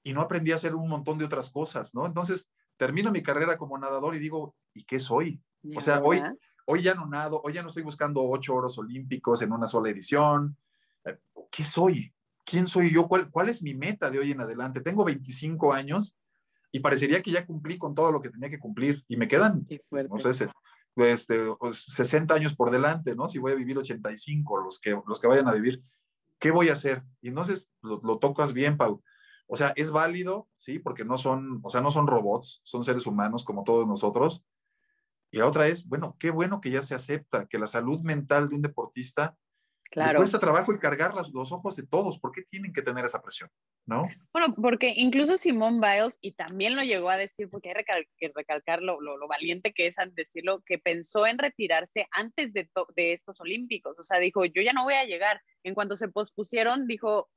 y 0.02 0.12
no 0.12 0.20
aprendí 0.20 0.52
a 0.52 0.56
hacer 0.56 0.74
un 0.74 0.88
montón 0.88 1.18
de 1.18 1.24
otras 1.24 1.50
cosas, 1.50 1.94
¿no? 1.94 2.06
Entonces, 2.06 2.50
termino 2.76 3.10
mi 3.10 3.22
carrera 3.22 3.56
como 3.56 3.78
nadador 3.78 4.14
y 4.14 4.18
digo, 4.18 4.54
¿y 4.74 4.84
qué 4.84 4.98
soy? 4.98 5.42
O 5.76 5.80
sea, 5.80 6.00
hoy, 6.02 6.20
hoy 6.66 6.82
ya 6.82 6.94
no 6.94 7.06
nado, 7.06 7.40
hoy 7.44 7.54
ya 7.54 7.62
no 7.62 7.68
estoy 7.68 7.82
buscando 7.82 8.22
ocho 8.22 8.54
oros 8.54 8.78
olímpicos 8.78 9.42
en 9.42 9.52
una 9.52 9.68
sola 9.68 9.90
edición. 9.90 10.56
Eh, 11.04 11.18
¿Qué 11.50 11.64
soy? 11.64 12.12
¿Quién 12.44 12.66
soy 12.66 12.92
yo? 12.92 13.06
¿Cuál, 13.08 13.30
¿Cuál 13.30 13.48
es 13.48 13.62
mi 13.62 13.74
meta 13.74 14.10
de 14.10 14.18
hoy 14.18 14.30
en 14.32 14.40
adelante? 14.40 14.80
Tengo 14.80 15.04
25 15.04 15.72
años 15.72 16.16
y 16.70 16.80
parecería 16.80 17.22
que 17.22 17.30
ya 17.30 17.46
cumplí 17.46 17.78
con 17.78 17.94
todo 17.94 18.10
lo 18.10 18.20
que 18.20 18.30
tenía 18.30 18.50
que 18.50 18.58
cumplir 18.58 19.04
y 19.06 19.16
me 19.16 19.28
quedan, 19.28 19.66
no 19.90 20.18
sé, 20.18 20.48
este, 20.96 21.38
60 21.72 22.34
años 22.34 22.54
por 22.54 22.70
delante, 22.70 23.14
¿no? 23.14 23.28
Si 23.28 23.38
voy 23.38 23.52
a 23.52 23.56
vivir 23.56 23.78
85, 23.78 24.60
los 24.62 24.80
que, 24.80 24.98
los 25.06 25.20
que 25.20 25.26
vayan 25.26 25.48
a 25.48 25.52
vivir, 25.52 25.82
¿qué 26.38 26.50
voy 26.50 26.70
a 26.70 26.74
hacer? 26.74 27.02
Y 27.20 27.28
entonces 27.28 27.70
lo, 27.82 28.00
lo 28.02 28.18
tocas 28.18 28.52
bien, 28.52 28.76
Pau. 28.76 29.02
O 29.46 29.56
sea, 29.56 29.72
es 29.76 29.90
válido, 29.90 30.48
sí, 30.56 30.78
porque 30.78 31.04
no 31.04 31.18
son, 31.18 31.60
o 31.62 31.68
sea, 31.68 31.82
no 31.82 31.90
son 31.90 32.06
robots, 32.06 32.62
son 32.64 32.84
seres 32.84 33.06
humanos 33.06 33.44
como 33.44 33.64
todos 33.64 33.86
nosotros, 33.86 34.42
y 35.32 35.38
la 35.38 35.46
otra 35.46 35.66
es, 35.66 35.88
bueno, 35.88 36.14
qué 36.20 36.30
bueno 36.30 36.60
que 36.60 36.70
ya 36.70 36.82
se 36.82 36.94
acepta 36.94 37.46
que 37.46 37.58
la 37.58 37.66
salud 37.66 38.00
mental 38.02 38.50
de 38.50 38.54
un 38.54 38.60
deportista 38.60 39.34
claro. 39.90 40.12
le 40.12 40.18
cuesta 40.18 40.38
trabajo 40.38 40.74
y 40.74 40.78
cargar 40.78 41.14
los, 41.14 41.52
ojos 41.52 41.74
de 41.74 41.86
todos. 41.86 42.18
¿Por 42.18 42.32
qué 42.32 42.42
tienen 42.42 42.70
que 42.70 42.82
tener 42.82 43.06
esa 43.06 43.22
presión? 43.22 43.48
¿No? 43.86 44.06
Bueno, 44.30 44.54
porque 44.54 44.92
incluso 44.94 45.38
Simón 45.38 45.80
Biles, 45.80 46.18
y 46.20 46.32
también 46.32 46.76
lo 46.76 46.82
llegó 46.82 47.08
a 47.08 47.16
decir, 47.16 47.48
porque 47.48 47.70
hay 47.70 48.04
que 48.18 48.30
recalcar 48.34 48.82
lo, 48.82 49.00
lo, 49.00 49.26
valiente 49.26 49.72
que 49.72 49.86
es 49.86 49.98
al 49.98 50.14
decirlo, 50.14 50.62
que 50.66 50.78
pensó 50.78 51.26
en 51.26 51.38
retirarse 51.38 52.06
antes 52.10 52.52
de, 52.52 52.68
de 52.94 53.14
estos 53.14 53.40
Olímpicos. 53.40 53.98
O 53.98 54.02
sea, 54.02 54.18
dijo, 54.18 54.44
yo 54.44 54.60
ya 54.60 54.74
no 54.74 54.84
voy 54.84 54.94
a 54.94 55.06
llegar. 55.06 55.40
En 55.64 55.74
cuanto 55.74 55.96
se 55.96 56.08
pospusieron, 56.08 56.86
dijo, 56.86 57.30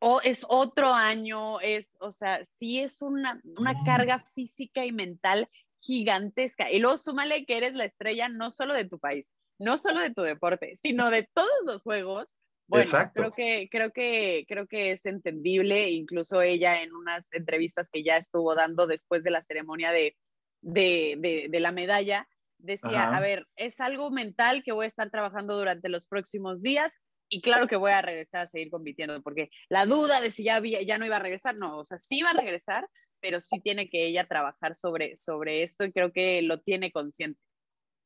o 0.00 0.20
es 0.20 0.44
otro 0.50 0.92
año, 0.92 1.60
es, 1.60 1.96
o 2.00 2.12
sea, 2.12 2.44
sí 2.44 2.80
es 2.80 3.00
una, 3.00 3.40
una 3.56 3.74
carga 3.84 4.22
física 4.34 4.84
y 4.84 4.92
mental 4.92 5.48
gigantesca. 5.84 6.70
Y 6.70 6.78
luego 6.78 6.98
súmale 6.98 7.44
que 7.44 7.56
eres 7.56 7.74
la 7.74 7.84
estrella 7.84 8.28
no 8.28 8.50
solo 8.50 8.74
de 8.74 8.84
tu 8.84 8.98
país, 8.98 9.32
no 9.58 9.78
solo 9.78 10.00
de 10.00 10.12
tu 10.12 10.22
deporte, 10.22 10.74
sino 10.76 11.10
de 11.10 11.28
todos 11.32 11.48
los 11.66 11.82
juegos. 11.82 12.38
Bueno, 12.66 12.90
creo 13.12 13.30
que, 13.30 13.68
creo 13.70 13.90
que, 13.90 14.46
creo 14.48 14.66
que 14.66 14.92
es 14.92 15.04
entendible, 15.04 15.90
incluso 15.90 16.40
ella 16.40 16.80
en 16.80 16.94
unas 16.94 17.30
entrevistas 17.32 17.90
que 17.92 18.02
ya 18.02 18.16
estuvo 18.16 18.54
dando 18.54 18.86
después 18.86 19.22
de 19.22 19.30
la 19.30 19.42
ceremonia 19.42 19.92
de, 19.92 20.16
de, 20.62 21.48
de, 21.50 21.60
la 21.60 21.72
medalla, 21.72 22.26
decía, 22.56 23.08
a 23.08 23.20
ver, 23.20 23.46
es 23.56 23.80
algo 23.80 24.10
mental 24.10 24.62
que 24.64 24.72
voy 24.72 24.84
a 24.84 24.88
estar 24.88 25.10
trabajando 25.10 25.58
durante 25.58 25.90
los 25.90 26.06
próximos 26.06 26.62
días 26.62 27.00
y 27.28 27.42
claro 27.42 27.66
que 27.66 27.76
voy 27.76 27.90
a 27.90 28.00
regresar 28.00 28.42
a 28.42 28.46
seguir 28.46 28.70
compitiendo, 28.70 29.20
porque 29.22 29.50
la 29.68 29.84
duda 29.84 30.22
de 30.22 30.30
si 30.30 30.44
ya, 30.44 30.56
había, 30.56 30.80
ya 30.80 30.96
no 30.96 31.04
iba 31.04 31.16
a 31.16 31.20
regresar, 31.20 31.56
no, 31.56 31.80
o 31.80 31.84
sea, 31.84 31.98
sí 31.98 32.18
iba 32.18 32.30
a 32.30 32.34
regresar, 32.34 32.88
pero 33.24 33.40
sí 33.40 33.58
tiene 33.58 33.88
que 33.88 34.04
ella 34.06 34.26
trabajar 34.26 34.74
sobre, 34.74 35.16
sobre 35.16 35.62
esto 35.62 35.82
y 35.82 35.92
creo 35.92 36.12
que 36.12 36.42
lo 36.42 36.60
tiene 36.60 36.92
consciente. 36.92 37.40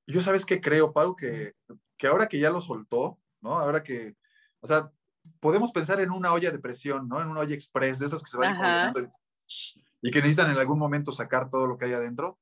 Yo 0.06 0.20
sabes 0.20 0.46
que 0.46 0.60
creo, 0.60 0.92
Pau, 0.92 1.16
que, 1.16 1.54
que 1.96 2.06
ahora 2.06 2.28
que 2.28 2.38
ya 2.38 2.50
lo 2.50 2.60
soltó, 2.60 3.18
¿no? 3.40 3.58
Ahora 3.58 3.82
que, 3.82 4.14
o 4.60 4.66
sea, 4.68 4.92
podemos 5.40 5.72
pensar 5.72 5.98
en 5.98 6.12
una 6.12 6.32
olla 6.32 6.52
de 6.52 6.60
presión, 6.60 7.08
¿no? 7.08 7.20
En 7.20 7.26
una 7.26 7.40
olla 7.40 7.52
express, 7.52 7.98
de 7.98 8.06
esas 8.06 8.22
que 8.22 8.30
se 8.30 8.38
van 8.38 8.94
y 10.00 10.12
que 10.12 10.20
necesitan 10.20 10.52
en 10.52 10.58
algún 10.58 10.78
momento 10.78 11.10
sacar 11.10 11.50
todo 11.50 11.66
lo 11.66 11.76
que 11.76 11.86
hay 11.86 11.94
adentro. 11.94 12.38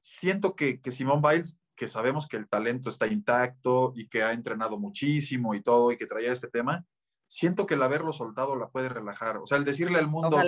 Siento 0.00 0.56
que, 0.56 0.80
que 0.80 0.92
Simón 0.92 1.20
Biles, 1.20 1.60
que 1.74 1.86
sabemos 1.86 2.26
que 2.26 2.38
el 2.38 2.48
talento 2.48 2.88
está 2.88 3.08
intacto 3.08 3.92
y 3.94 4.08
que 4.08 4.22
ha 4.22 4.32
entrenado 4.32 4.78
muchísimo 4.78 5.54
y 5.54 5.60
todo 5.60 5.92
y 5.92 5.98
que 5.98 6.06
traía 6.06 6.32
este 6.32 6.48
tema, 6.48 6.86
siento 7.26 7.66
que 7.66 7.74
el 7.74 7.82
haberlo 7.82 8.14
soltado 8.14 8.56
la 8.56 8.70
puede 8.70 8.88
relajar. 8.88 9.36
O 9.36 9.46
sea, 9.46 9.58
el 9.58 9.66
decirle 9.66 9.98
al 9.98 10.08
mundo, 10.08 10.40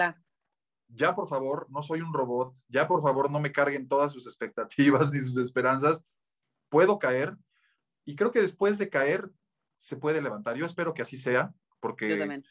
ya 0.89 1.15
por 1.15 1.29
favor, 1.29 1.67
no 1.71 1.83
soy 1.83 2.01
un 2.01 2.13
robot, 2.13 2.55
ya 2.69 2.89
por 2.89 3.03
favor 3.03 3.31
no 3.31 3.41
me 3.41 3.53
carguen 3.53 3.89
todas 3.89 4.13
sus 4.13 4.27
expectativas 4.27 5.11
ni 5.13 5.21
sus 5.21 5.37
esperanzas, 5.37 6.03
puedo 6.69 6.99
caer 6.99 7.37
y 8.05 8.17
creo 8.17 8.31
que 8.31 8.41
después 8.41 8.79
de 8.79 8.89
caer 8.89 9.31
se 9.77 9.97
puede 9.97 10.21
levantar. 10.23 10.57
Yo 10.57 10.67
espero 10.67 10.95
que 10.95 11.03
así 11.03 11.17
sea, 11.17 11.53
porque, 11.81 12.43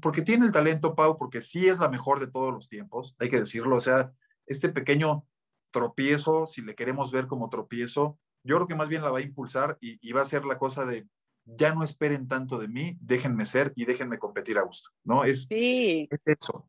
porque 0.00 0.22
tiene 0.22 0.46
el 0.46 0.52
talento, 0.52 0.94
Pau, 0.94 1.16
porque 1.16 1.42
sí 1.42 1.68
es 1.68 1.78
la 1.78 1.88
mejor 1.88 2.20
de 2.20 2.26
todos 2.26 2.52
los 2.52 2.68
tiempos, 2.68 3.14
hay 3.18 3.28
que 3.28 3.38
decirlo, 3.38 3.76
o 3.76 3.80
sea, 3.80 4.12
este 4.46 4.70
pequeño 4.70 5.24
tropiezo, 5.70 6.46
si 6.46 6.62
le 6.62 6.74
queremos 6.74 7.12
ver 7.12 7.26
como 7.26 7.50
tropiezo, 7.50 8.18
yo 8.42 8.56
creo 8.56 8.66
que 8.66 8.74
más 8.74 8.88
bien 8.88 9.02
la 9.02 9.10
va 9.10 9.18
a 9.18 9.22
impulsar 9.22 9.76
y, 9.80 9.98
y 10.00 10.12
va 10.12 10.22
a 10.22 10.26
ser 10.26 10.44
la 10.44 10.58
cosa 10.58 10.84
de 10.84 11.06
ya 11.44 11.74
no 11.74 11.82
esperen 11.82 12.28
tanto 12.28 12.58
de 12.58 12.68
mí, 12.68 12.96
déjenme 13.00 13.44
ser 13.44 13.72
y 13.74 13.84
déjenme 13.84 14.18
competir 14.18 14.58
a 14.58 14.62
gusto, 14.62 14.90
¿no? 15.04 15.24
Es, 15.24 15.44
sí. 15.44 16.06
es 16.10 16.22
eso. 16.26 16.68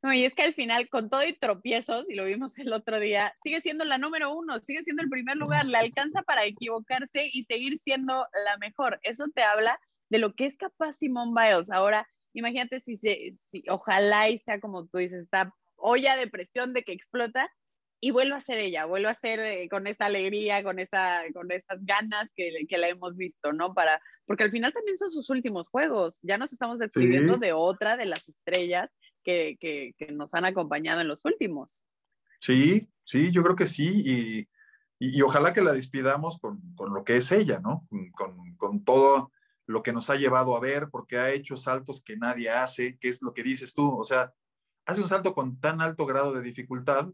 No, 0.00 0.12
y 0.12 0.24
es 0.24 0.34
que 0.34 0.42
al 0.42 0.54
final, 0.54 0.88
con 0.88 1.10
todo 1.10 1.26
y 1.26 1.32
tropiezos, 1.32 2.08
y 2.08 2.14
lo 2.14 2.24
vimos 2.24 2.56
el 2.58 2.72
otro 2.72 3.00
día, 3.00 3.34
sigue 3.42 3.60
siendo 3.60 3.84
la 3.84 3.98
número 3.98 4.32
uno, 4.32 4.60
sigue 4.60 4.82
siendo 4.82 5.02
el 5.02 5.08
primer 5.08 5.36
lugar, 5.36 5.66
le 5.66 5.76
alcanza 5.76 6.22
para 6.22 6.44
equivocarse 6.44 7.28
y 7.32 7.42
seguir 7.42 7.78
siendo 7.78 8.26
la 8.46 8.56
mejor. 8.58 9.00
Eso 9.02 9.26
te 9.34 9.42
habla 9.42 9.80
de 10.08 10.18
lo 10.18 10.34
que 10.34 10.46
es 10.46 10.56
capaz 10.56 10.92
Simone 10.94 11.32
Biles. 11.34 11.72
Ahora, 11.72 12.08
imagínate 12.32 12.78
si, 12.78 12.96
se, 12.96 13.32
si 13.32 13.64
ojalá 13.68 14.28
y 14.28 14.38
sea 14.38 14.60
como 14.60 14.86
tú 14.86 14.98
dices, 14.98 15.22
esta 15.22 15.52
olla 15.74 16.16
de 16.16 16.28
presión 16.28 16.74
de 16.74 16.84
que 16.84 16.92
explota, 16.92 17.50
y 18.00 18.12
vuelvo 18.12 18.36
a 18.36 18.40
ser 18.40 18.58
ella, 18.58 18.84
vuelvo 18.84 19.08
a 19.08 19.14
ser 19.14 19.40
eh, 19.40 19.68
con 19.68 19.86
esa 19.88 20.06
alegría, 20.06 20.62
con, 20.62 20.78
esa, 20.78 21.22
con 21.34 21.50
esas 21.50 21.84
ganas 21.84 22.30
que, 22.34 22.52
que, 22.68 22.78
la 22.78 22.88
hemos 22.88 23.16
visto, 23.16 23.52
¿no? 23.52 23.74
Para, 23.74 24.00
porque 24.24 24.44
al 24.44 24.52
final 24.52 24.72
también 24.72 24.96
son 24.96 25.10
sus 25.10 25.30
últimos 25.30 25.68
juegos, 25.68 26.20
ya 26.22 26.38
nos 26.38 26.52
estamos 26.52 26.78
despidiendo 26.78 27.38
de 27.38 27.52
otra 27.52 27.96
de 27.96 28.06
las 28.06 28.28
estrellas 28.28 28.96
que, 29.28 29.58
que, 29.60 29.94
que, 29.98 30.10
nos 30.12 30.32
han 30.32 30.46
acompañado 30.46 31.02
en 31.02 31.08
los 31.08 31.22
últimos. 31.26 31.84
Sí, 32.40 32.88
sí, 33.04 33.30
yo 33.30 33.42
creo 33.42 33.56
que 33.56 33.66
sí, 33.66 33.86
y, 33.86 34.38
y, 34.98 35.18
y 35.18 35.20
ojalá 35.20 35.52
que 35.52 35.60
la 35.60 35.74
despidamos 35.74 36.38
con, 36.38 36.62
con, 36.74 36.94
lo 36.94 37.04
que 37.04 37.18
es 37.18 37.30
ella, 37.30 37.60
¿no? 37.60 37.86
Con, 38.12 38.56
con 38.56 38.84
todo 38.84 39.30
lo 39.66 39.82
que 39.82 39.92
nos 39.92 40.08
ha 40.08 40.14
llevado 40.14 40.56
a 40.56 40.60
ver, 40.60 40.88
porque 40.90 41.18
ha 41.18 41.30
hecho 41.30 41.58
saltos 41.58 42.02
que 42.02 42.16
nadie 42.16 42.48
hace, 42.48 42.96
que 42.98 43.10
es 43.10 43.20
lo 43.20 43.34
que 43.34 43.42
dices 43.42 43.74
tú, 43.74 43.98
o 43.98 44.02
sea, 44.02 44.32
hace 44.86 45.02
un 45.02 45.06
salto 45.06 45.34
con 45.34 45.60
tan 45.60 45.82
alto 45.82 46.06
grado 46.06 46.32
de 46.32 46.40
dificultad 46.40 47.10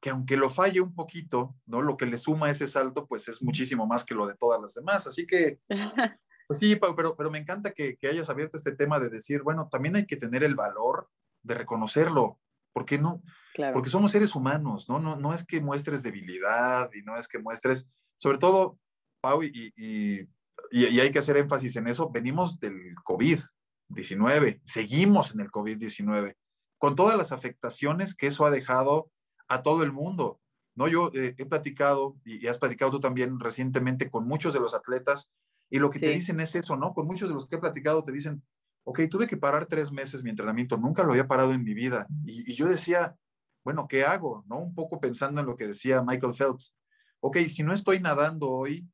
que 0.00 0.08
aunque 0.08 0.38
lo 0.38 0.48
falle 0.48 0.80
un 0.80 0.94
poquito, 0.94 1.54
¿no? 1.66 1.82
Lo 1.82 1.98
que 1.98 2.06
le 2.06 2.16
suma 2.16 2.50
ese 2.50 2.66
salto, 2.66 3.06
pues 3.06 3.28
es 3.28 3.42
muchísimo 3.42 3.86
más 3.86 4.06
que 4.06 4.14
lo 4.14 4.26
de 4.26 4.36
todas 4.36 4.60
las 4.60 4.72
demás. 4.72 5.06
Así 5.06 5.26
que, 5.26 5.58
pues 6.48 6.58
sí, 6.58 6.76
pero, 6.76 7.14
pero 7.14 7.30
me 7.30 7.38
encanta 7.38 7.72
que, 7.72 7.96
que 7.98 8.08
hayas 8.08 8.30
abierto 8.30 8.56
este 8.56 8.72
tema 8.72 8.98
de 9.00 9.10
decir, 9.10 9.42
bueno, 9.42 9.68
también 9.70 9.96
hay 9.96 10.06
que 10.06 10.16
tener 10.16 10.44
el 10.44 10.54
valor 10.54 11.10
de 11.46 11.54
reconocerlo, 11.54 12.38
porque 12.72 12.98
no, 12.98 13.22
claro. 13.54 13.74
porque 13.74 13.88
somos 13.88 14.10
seres 14.10 14.34
humanos, 14.34 14.88
¿no? 14.88 14.98
¿no? 14.98 15.16
No 15.16 15.32
es 15.32 15.44
que 15.44 15.60
muestres 15.60 16.02
debilidad 16.02 16.90
y 16.92 17.02
no 17.02 17.16
es 17.16 17.28
que 17.28 17.38
muestres, 17.38 17.88
sobre 18.16 18.38
todo, 18.38 18.78
Pau, 19.20 19.42
y, 19.42 19.72
y, 19.76 20.28
hay 20.72 21.10
que 21.10 21.18
hacer 21.18 21.36
énfasis 21.36 21.76
en 21.76 21.86
eso, 21.86 22.10
venimos 22.10 22.58
del 22.58 22.94
COVID-19, 23.04 24.60
seguimos 24.64 25.32
en 25.34 25.40
el 25.40 25.50
COVID-19, 25.50 26.34
con 26.78 26.96
todas 26.96 27.16
las 27.16 27.30
afectaciones 27.30 28.14
que 28.14 28.26
eso 28.26 28.46
ha 28.46 28.50
dejado 28.50 29.10
a 29.48 29.62
todo 29.62 29.82
el 29.82 29.92
mundo. 29.92 30.40
¿no? 30.74 30.88
Yo 30.88 31.10
eh, 31.14 31.34
he 31.38 31.46
platicado, 31.46 32.16
y, 32.24 32.46
has 32.46 32.58
platicado 32.58 32.90
tú 32.92 33.00
también 33.00 33.40
recientemente 33.40 34.10
con 34.10 34.26
muchos 34.26 34.52
de 34.52 34.60
los 34.60 34.74
atletas, 34.74 35.32
y 35.70 35.78
lo 35.78 35.90
que 35.90 35.98
sí. 35.98 36.04
te 36.04 36.12
dicen 36.12 36.40
es 36.40 36.54
eso, 36.54 36.76
¿no? 36.76 36.94
Con 36.94 37.06
muchos 37.06 37.28
de 37.28 37.34
los 37.34 37.48
que 37.48 37.56
he 37.56 37.58
platicado 37.58 38.04
te 38.04 38.12
dicen, 38.12 38.42
ok, 38.86 39.00
tuve 39.10 39.26
que 39.26 39.36
parar 39.36 39.66
tres 39.66 39.90
meses 39.90 40.22
mi 40.22 40.30
entrenamiento, 40.30 40.76
nunca 40.76 41.02
lo 41.02 41.10
había 41.10 41.26
parado 41.26 41.52
en 41.52 41.64
mi 41.64 41.74
vida. 41.74 42.06
Y, 42.24 42.52
y 42.52 42.54
yo 42.54 42.68
decía, 42.68 43.16
bueno, 43.64 43.88
¿qué 43.88 44.04
hago? 44.04 44.44
¿No? 44.46 44.60
Un 44.60 44.74
poco 44.74 45.00
pensando 45.00 45.40
en 45.40 45.46
lo 45.46 45.56
que 45.56 45.66
decía 45.66 46.02
Michael 46.02 46.34
Phelps. 46.34 46.72
Ok, 47.20 47.38
si 47.48 47.64
no 47.64 47.72
estoy 47.72 48.00
nadando 48.00 48.48
hoy, 48.48 48.88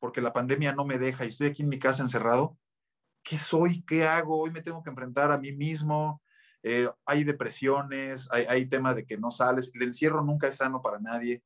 porque 0.00 0.20
la 0.20 0.32
pandemia 0.32 0.72
no 0.72 0.84
me 0.84 0.98
deja 0.98 1.24
y 1.24 1.28
estoy 1.28 1.46
aquí 1.46 1.62
en 1.62 1.68
mi 1.68 1.78
casa 1.78 2.02
encerrado, 2.02 2.58
¿qué 3.22 3.38
soy? 3.38 3.82
¿Qué 3.84 4.04
hago? 4.04 4.40
Hoy 4.40 4.50
me 4.50 4.62
tengo 4.62 4.82
que 4.82 4.90
enfrentar 4.90 5.30
a 5.30 5.38
mí 5.38 5.52
mismo, 5.52 6.20
eh, 6.64 6.90
hay 7.04 7.22
depresiones, 7.22 8.28
hay, 8.32 8.46
hay 8.46 8.66
tema 8.66 8.94
de 8.94 9.06
que 9.06 9.16
no 9.16 9.30
sales, 9.30 9.70
el 9.72 9.82
encierro 9.82 10.24
nunca 10.24 10.48
es 10.48 10.56
sano 10.56 10.82
para 10.82 10.98
nadie. 10.98 11.40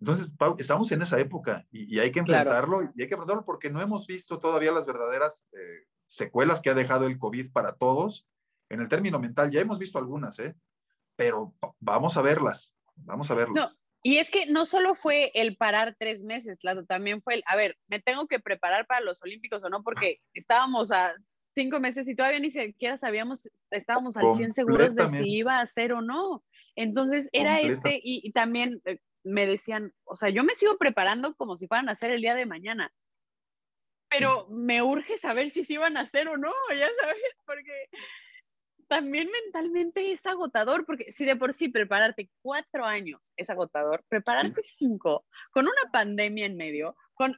Entonces, 0.00 0.32
Pau, 0.36 0.56
estamos 0.58 0.90
en 0.90 1.02
esa 1.02 1.20
época 1.20 1.64
y, 1.70 1.94
y 1.94 2.00
hay 2.00 2.10
que 2.10 2.18
enfrentarlo 2.18 2.78
claro. 2.78 2.92
y 2.96 3.02
hay 3.02 3.08
que 3.08 3.14
enfrentarlo 3.14 3.44
porque 3.44 3.70
no 3.70 3.80
hemos 3.80 4.08
visto 4.08 4.40
todavía 4.40 4.72
las 4.72 4.84
verdaderas 4.84 5.46
eh, 5.52 5.86
secuelas 6.06 6.60
que 6.60 6.70
ha 6.70 6.74
dejado 6.74 7.06
el 7.06 7.18
COVID 7.18 7.52
para 7.52 7.76
todos. 7.76 8.26
En 8.68 8.80
el 8.80 8.88
término 8.88 9.18
mental 9.18 9.50
ya 9.50 9.60
hemos 9.60 9.78
visto 9.78 9.98
algunas, 9.98 10.38
¿eh? 10.38 10.56
pero 11.16 11.54
vamos 11.80 12.16
a 12.16 12.22
verlas, 12.22 12.74
vamos 12.96 13.30
a 13.30 13.34
verlas. 13.34 13.72
No. 13.72 13.84
Y 14.02 14.18
es 14.18 14.30
que 14.30 14.46
no 14.46 14.66
solo 14.66 14.94
fue 14.94 15.30
el 15.34 15.56
parar 15.56 15.96
tres 15.98 16.24
meses, 16.24 16.58
claro, 16.58 16.84
también 16.84 17.22
fue 17.22 17.36
el, 17.36 17.44
a 17.46 17.56
ver, 17.56 17.78
me 17.88 18.00
tengo 18.00 18.26
que 18.26 18.38
preparar 18.38 18.86
para 18.86 19.00
los 19.00 19.22
Olímpicos 19.22 19.64
o 19.64 19.70
no, 19.70 19.82
porque 19.82 20.20
estábamos 20.34 20.92
a 20.92 21.14
cinco 21.54 21.80
meses 21.80 22.06
y 22.08 22.14
todavía 22.14 22.40
ni 22.40 22.50
siquiera 22.50 22.98
sabíamos, 22.98 23.50
estábamos 23.70 24.18
al 24.18 24.34
100 24.34 24.52
seguros 24.52 24.94
de 24.94 25.08
si 25.08 25.36
iba 25.36 25.58
a 25.58 25.66
ser 25.66 25.94
o 25.94 26.02
no. 26.02 26.44
Entonces 26.76 27.30
era 27.32 27.60
este, 27.60 27.96
y, 28.02 28.20
y, 28.24 28.32
también 28.32 28.82
eh, 28.84 28.98
me 29.22 29.46
decían, 29.46 29.94
o 30.04 30.16
sea, 30.16 30.28
yo 30.28 30.44
me 30.44 30.54
sigo 30.54 30.76
preparando 30.76 31.34
como 31.36 31.56
si 31.56 31.66
fueran 31.66 31.88
a 31.88 31.92
hacer 31.92 32.10
el 32.10 32.20
día 32.20 32.34
de 32.34 32.44
mañana, 32.44 32.92
pero 34.14 34.46
me 34.48 34.80
urge 34.80 35.18
saber 35.18 35.50
si 35.50 35.64
se 35.64 35.74
iban 35.74 35.96
a 35.96 36.02
hacer 36.02 36.28
o 36.28 36.36
no, 36.36 36.52
ya 36.70 36.88
sabes, 37.00 37.22
porque 37.44 37.88
también 38.86 39.28
mentalmente 39.30 40.12
es 40.12 40.24
agotador, 40.26 40.86
porque 40.86 41.10
si 41.10 41.24
de 41.24 41.36
por 41.36 41.52
sí 41.52 41.68
prepararte 41.68 42.30
cuatro 42.40 42.84
años 42.84 43.32
es 43.36 43.50
agotador, 43.50 44.04
prepararte 44.08 44.62
cinco, 44.62 45.26
con 45.50 45.64
una 45.64 45.90
pandemia 45.92 46.46
en 46.46 46.56
medio, 46.56 46.96
con, 47.14 47.36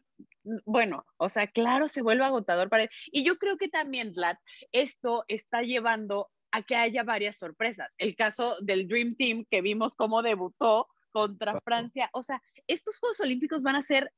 bueno, 0.64 1.06
o 1.16 1.28
sea, 1.28 1.46
claro, 1.46 1.88
se 1.88 2.02
vuelve 2.02 2.24
agotador 2.24 2.68
para 2.68 2.84
él. 2.84 2.90
Y 3.06 3.24
yo 3.24 3.38
creo 3.38 3.56
que 3.56 3.68
también, 3.68 4.12
Vlad, 4.12 4.36
esto 4.72 5.24
está 5.28 5.62
llevando 5.62 6.30
a 6.50 6.62
que 6.62 6.76
haya 6.76 7.04
varias 7.04 7.36
sorpresas. 7.36 7.94
El 7.98 8.16
caso 8.16 8.56
del 8.60 8.86
Dream 8.86 9.16
Team, 9.16 9.44
que 9.50 9.62
vimos 9.62 9.94
cómo 9.94 10.22
debutó 10.22 10.88
contra 11.10 11.58
Francia, 11.62 12.10
o 12.12 12.22
sea, 12.22 12.42
estos 12.66 12.98
Juegos 12.98 13.20
Olímpicos 13.20 13.62
van 13.62 13.76
a 13.76 13.82
ser 13.82 14.12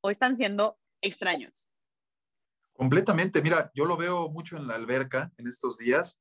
o 0.00 0.10
están 0.10 0.36
siendo 0.36 0.76
extraños. 1.02 1.70
Completamente, 2.80 3.42
mira, 3.42 3.70
yo 3.74 3.84
lo 3.84 3.98
veo 3.98 4.30
mucho 4.30 4.56
en 4.56 4.66
la 4.66 4.74
alberca 4.74 5.30
en 5.36 5.46
estos 5.46 5.76
días 5.76 6.18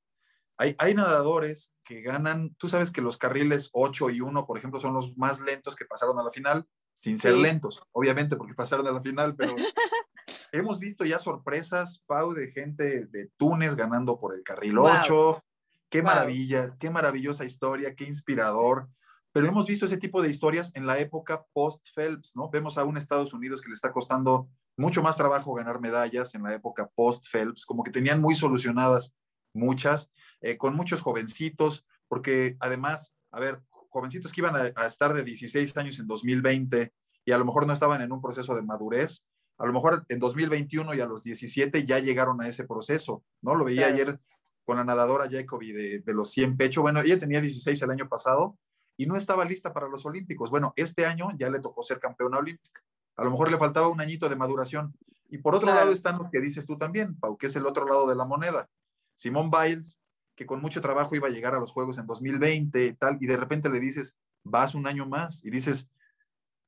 hay, 0.60 0.76
hay, 0.78 0.93
nadadores 0.93 1.74
que 1.86 2.02
ganan, 2.02 2.54
tú 2.56 2.67
sabes 2.67 2.91
que 2.91 3.00
los 3.00 3.17
carriles 3.17 3.69
8 3.72 4.10
y 4.10 4.19
1, 4.19 4.45
por 4.45 4.58
ejemplo, 4.58 4.78
son 4.82 4.93
los 4.93 5.17
más 5.17 5.39
lentos 5.39 5.74
que 5.74 5.86
pasaron 5.86 6.19
a 6.19 6.24
la 6.24 6.32
final, 6.32 6.67
sin 6.93 7.17
ser 7.17 7.36
sí. 7.36 7.41
lentos, 7.41 7.82
obviamente, 7.93 8.36
porque 8.36 8.54
pasaron 8.54 8.86
a 8.86 8.91
la 8.91 9.02
final, 9.02 9.38
pero 9.38 9.56
hemos 10.52 10.80
visto 10.80 11.06
ya 11.06 11.17
sorpresas, 11.17 12.04
Pau, 12.06 12.34
de 12.34 12.52
gente 12.52 13.06
de 13.06 13.32
Túnez 13.38 13.78
ganando 13.78 14.19
por 14.19 14.36
el 14.36 14.43
carril 14.43 14.80
wow. 14.80 14.89
8. 15.02 15.43
Qué 15.89 16.02
wow. 16.02 16.08
maravilla, 16.10 16.76
qué 16.78 16.89
maravillosa 16.89 17.45
historia, 17.45 17.95
qué 17.95 18.04
inspirador. 18.04 18.89
Pero 19.32 19.48
hemos 19.48 19.68
visto 19.68 19.86
ese 19.86 19.98
tipo 19.98 20.22
de 20.22 20.30
historias 20.30 20.72
en 20.76 20.88
la 20.88 20.98
época 21.00 21.46
post-Phelps, 21.54 22.36
¿no? 22.36 22.50
Vemos 22.50 22.78
a 22.78 22.84
un 22.84 22.98
Estados 22.98 23.34
Unidos 23.34 23.62
que 23.62 23.70
le 23.70 23.76
está 23.76 23.92
costando 23.92 24.50
mucho 24.76 25.04
más 25.04 25.18
trabajo 25.18 25.54
ganar 25.54 25.80
medallas 25.80 26.34
en 26.36 26.44
la 26.44 26.54
época 26.54 26.89
post-Phelps, 26.96 27.65
como 27.65 27.84
que 27.84 27.92
tenían 27.92 28.22
muy 28.22 28.36
solucionadas 28.36 29.13
muchas 29.54 30.12
eh, 30.42 30.58
con 30.58 30.76
muchos 30.76 31.02
jovencitos, 31.02 31.86
porque 32.08 32.56
además, 32.60 33.13
a 33.32 33.39
ver, 33.39 33.62
jovencitos 33.70 34.32
que 34.32 34.42
iban 34.42 34.56
a, 34.56 34.72
a, 34.76 34.86
estar 34.86 35.13
de 35.13 35.24
16 35.24 35.76
años 35.78 36.00
en 36.00 36.08
2020 36.08 36.94
y 37.26 37.32
a 37.32 37.38
lo 37.38 37.46
mejor 37.46 37.68
no 37.68 37.74
estaban 37.74 38.02
en 38.02 38.12
un 38.12 38.22
proceso 38.22 38.56
de 38.56 38.62
madurez, 38.62 39.26
a 39.58 39.65
lo 39.65 39.74
mejor 39.74 40.06
en 40.08 40.20
2021 40.20 40.94
y 40.94 41.02
a 41.02 41.06
los 41.06 41.24
17 41.24 41.86
ya 41.86 42.00
llegaron 42.00 42.42
a 42.42 42.48
ese 42.48 42.65
proceso, 42.65 43.24
¿no? 43.42 43.56
Lo 43.56 43.65
veía 43.65 43.88
claro. 43.88 43.94
ayer 43.94 44.20
con 44.63 44.78
la 44.78 44.86
nadadora 44.86 45.30
Jacoby 45.30 45.72
de, 45.72 46.00
de, 46.00 46.13
los 46.13 46.32
100 46.32 46.56
pecho, 46.56 46.82
bueno, 46.82 47.02
ella 47.02 47.18
tenía 47.18 47.42
16 47.42 47.82
el 47.82 47.92
año 47.92 48.08
pasado 48.08 48.58
y 48.99 49.05
no 49.05 49.15
estaba 49.15 49.45
lista 49.45 49.71
para 49.71 49.88
los 49.88 50.05
Olímpicos. 50.05 50.49
Bueno, 50.49 50.73
este 50.75 51.05
año 51.05 51.29
ya 51.38 51.49
le 51.49 51.62
tocó 51.62 51.81
ser 51.81 52.01
campeona 52.01 52.38
olímpica. 52.38 52.81
A 53.15 53.23
lo 53.23 53.31
mejor 53.31 53.49
le 53.49 53.57
faltaba 53.57 53.88
un 53.88 54.01
añito 54.01 54.27
de 54.27 54.35
maduración. 54.35 54.93
Y 55.29 55.38
por 55.38 55.55
otro 55.55 55.67
claro. 55.67 55.79
lado 55.79 55.93
están 55.93 56.17
los 56.17 56.29
que 56.29 56.41
dices 56.41 56.67
tú 56.67 56.77
también, 56.77 57.17
Pau, 57.17 57.38
que 57.38 57.47
es 57.47 57.55
el 57.55 57.65
otro 57.65 57.85
lado 57.85 58.09
de 58.09 58.15
la 58.15 58.25
moneda. 58.25 58.67
Simón 59.15 59.49
Biles, 59.49 60.01
que 60.35 60.45
con 60.45 60.62
mucho 60.62 60.81
trabajo 60.81 61.15
iba 61.15 61.29
a 61.29 61.31
llegar 61.31 61.55
a 61.55 61.62
los 61.62 61.71
Juegos 61.71 61.97
en 61.97 62.07
2020 62.07 62.88
y 62.88 62.93
tal, 62.93 63.15
y 63.21 63.27
de 63.27 63.38
repente 63.38 63.69
le 63.69 63.79
dices, 63.79 64.17
vas 64.43 64.75
un 64.75 64.85
año 64.85 65.05
más, 65.05 65.45
y 65.45 65.49
dices, 65.49 65.88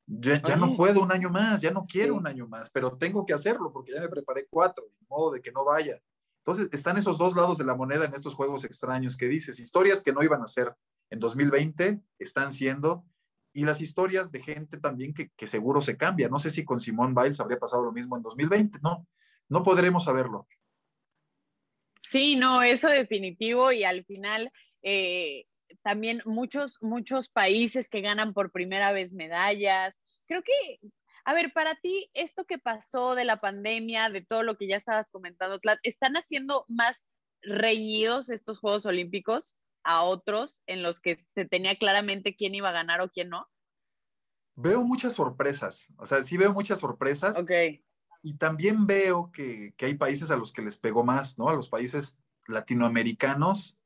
ya, 0.07 0.41
ya 0.41 0.55
no 0.55 0.77
puedo 0.77 1.01
un 1.01 1.11
año 1.11 1.29
más, 1.29 1.59
ya 1.59 1.71
no 1.71 1.83
quiero 1.83 2.13
sí. 2.13 2.19
un 2.19 2.27
año 2.27 2.47
más, 2.47 2.71
pero 2.71 2.97
tengo 2.97 3.25
que 3.25 3.33
hacerlo 3.33 3.73
porque 3.73 3.91
ya 3.91 3.99
me 3.99 4.07
preparé 4.07 4.47
cuatro, 4.49 4.85
de 4.85 5.05
modo 5.09 5.31
de 5.31 5.41
que 5.41 5.51
no 5.51 5.65
vaya. 5.65 6.01
Entonces, 6.45 6.69
están 6.71 6.95
esos 6.95 7.17
dos 7.17 7.35
lados 7.35 7.57
de 7.57 7.65
la 7.65 7.75
moneda 7.75 8.05
en 8.05 8.13
estos 8.13 8.35
juegos 8.35 8.63
extraños 8.63 9.17
que 9.17 9.27
dices, 9.27 9.59
historias 9.59 10.01
que 10.01 10.13
no 10.13 10.23
iban 10.23 10.41
a 10.41 10.47
ser 10.47 10.73
en 11.11 11.19
2020, 11.19 12.01
están 12.17 12.51
siendo, 12.51 13.05
y 13.53 13.65
las 13.65 13.81
historias 13.81 14.31
de 14.31 14.41
gente 14.41 14.77
también 14.77 15.13
que, 15.13 15.47
seguro 15.47 15.81
se 15.81 15.97
cambia. 15.97 16.29
No 16.29 16.39
sé 16.39 16.49
si 16.49 16.63
con 16.63 16.79
Simón 16.79 17.13
Biles 17.13 17.39
habría 17.39 17.59
pasado 17.59 17.83
lo 17.83 17.91
mismo 17.91 18.15
en 18.15 18.23
2020, 18.23 18.79
no, 18.81 19.05
no 19.49 19.61
podremos 19.61 20.05
saberlo. 20.05 20.47
Sí, 22.01 22.35
no, 22.37 22.63
eso 22.63 22.87
definitivo 22.89 23.71
y 23.71 23.83
al 23.83 24.05
final 24.05 24.51
eh, 24.81 25.45
también 25.83 26.21
muchos, 26.25 26.77
muchos 26.81 27.29
países 27.29 27.89
que 27.89 28.01
ganan 28.01 28.33
por 28.33 28.51
primera 28.51 28.93
vez 28.93 29.13
medallas. 29.13 30.01
Creo 30.27 30.41
que, 30.41 30.79
a 31.25 31.33
ver, 31.33 31.51
para 31.51 31.75
ti, 31.75 32.09
esto 32.13 32.45
que 32.45 32.57
pasó 32.57 33.15
de 33.15 33.25
la 33.25 33.41
pandemia, 33.41 34.09
de 34.09 34.21
todo 34.21 34.43
lo 34.43 34.57
que 34.57 34.67
ya 34.67 34.77
estabas 34.77 35.11
comentando, 35.11 35.59
¿están 35.83 36.15
haciendo 36.15 36.65
más 36.69 37.11
reñidos 37.41 38.29
estos 38.29 38.59
Juegos 38.59 38.85
Olímpicos 38.85 39.57
a 39.83 40.03
otros 40.03 40.61
en 40.67 40.83
los 40.83 40.99
que 40.99 41.15
se 41.15 41.45
tenía 41.45 41.75
claramente 41.75 42.35
quién 42.35 42.55
iba 42.55 42.69
a 42.69 42.73
ganar 42.73 43.01
o 43.01 43.09
quién 43.09 43.29
no? 43.29 43.47
Veo 44.55 44.83
muchas 44.83 45.13
sorpresas, 45.13 45.87
o 45.97 46.05
sea, 46.05 46.23
sí 46.23 46.37
veo 46.37 46.53
muchas 46.53 46.79
sorpresas. 46.79 47.37
Ok. 47.37 47.51
Y 48.21 48.35
también 48.35 48.85
veo 48.85 49.31
que, 49.31 49.73
que 49.77 49.87
hay 49.87 49.95
países 49.95 50.29
a 50.29 50.35
los 50.35 50.51
que 50.51 50.61
les 50.61 50.77
pegó 50.77 51.03
más, 51.03 51.39
¿no? 51.39 51.49
A 51.49 51.55
los 51.55 51.69
países 51.69 52.15
latinoamericanos, 52.47 53.77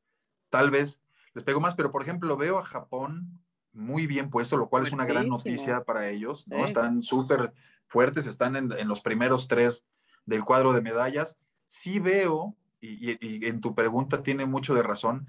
tal 0.49 0.71
vez 0.71 1.01
les 1.33 1.43
pegó 1.43 1.59
más, 1.59 1.75
pero 1.75 1.91
por 1.91 2.01
ejemplo 2.01 2.35
veo 2.37 2.57
a 2.57 2.63
Japón 2.63 3.45
muy 3.75 4.07
bien 4.07 4.29
puesto, 4.29 4.57
lo 4.57 4.69
cual 4.69 4.83
es 4.83 4.93
una 4.93 5.05
gran 5.05 5.27
noticia 5.27 5.83
para 5.83 6.09
ellos, 6.09 6.47
¿no? 6.47 6.63
Están 6.63 7.03
súper 7.03 7.53
fuertes, 7.85 8.25
están 8.25 8.55
en, 8.55 8.87
los 8.87 9.01
primeros 9.01 9.47
tres 9.47 9.85
del 10.25 10.45
cuadro 10.45 10.71
de 10.71 10.81
medallas. 10.81 11.37
Sí 11.67 11.99
veo, 11.99 12.55
y, 12.79 13.45
en 13.45 13.59
tu 13.59 13.75
pregunta 13.75 14.23
tiene 14.23 14.45
mucho 14.45 14.73
de 14.73 14.81
razón, 14.81 15.27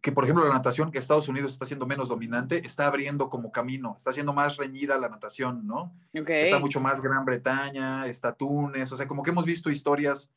que 0.00 0.12
por 0.12 0.24
ejemplo 0.24 0.46
la 0.46 0.54
natación 0.54 0.90
que 0.90 0.98
Estados 0.98 1.28
Unidos 1.28 1.52
está 1.52 1.66
siendo 1.66 1.86
menos 1.86 2.08
dominante, 2.08 2.64
está 2.64 2.86
abriendo 2.86 3.28
como 3.28 3.52
camino, 3.52 3.94
está 3.96 4.12
siendo 4.12 4.32
más 4.32 4.56
reñida 4.56 4.98
la 4.98 5.08
natación, 5.08 5.66
¿no? 5.66 5.94
Está 6.12 6.58
mucho 6.58 6.80
más 6.80 7.02
Gran 7.02 7.24
Bretaña, 7.24 8.06
está 8.06 8.32
Túnez, 8.32 8.90
o 8.92 8.96
sea, 8.96 9.06
como 9.06 9.22
que 9.22 9.30
hemos 9.30 9.44
visto 9.44 9.68
historias 9.68 10.30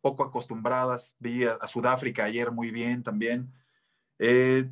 poco 0.00 0.24
acostumbradas, 0.24 1.14
vi 1.18 1.44
a 1.44 1.66
Sudáfrica 1.66 2.24
ayer 2.24 2.50
muy 2.50 2.70
bien 2.70 3.02
también. 3.02 3.52
Eh, 4.18 4.70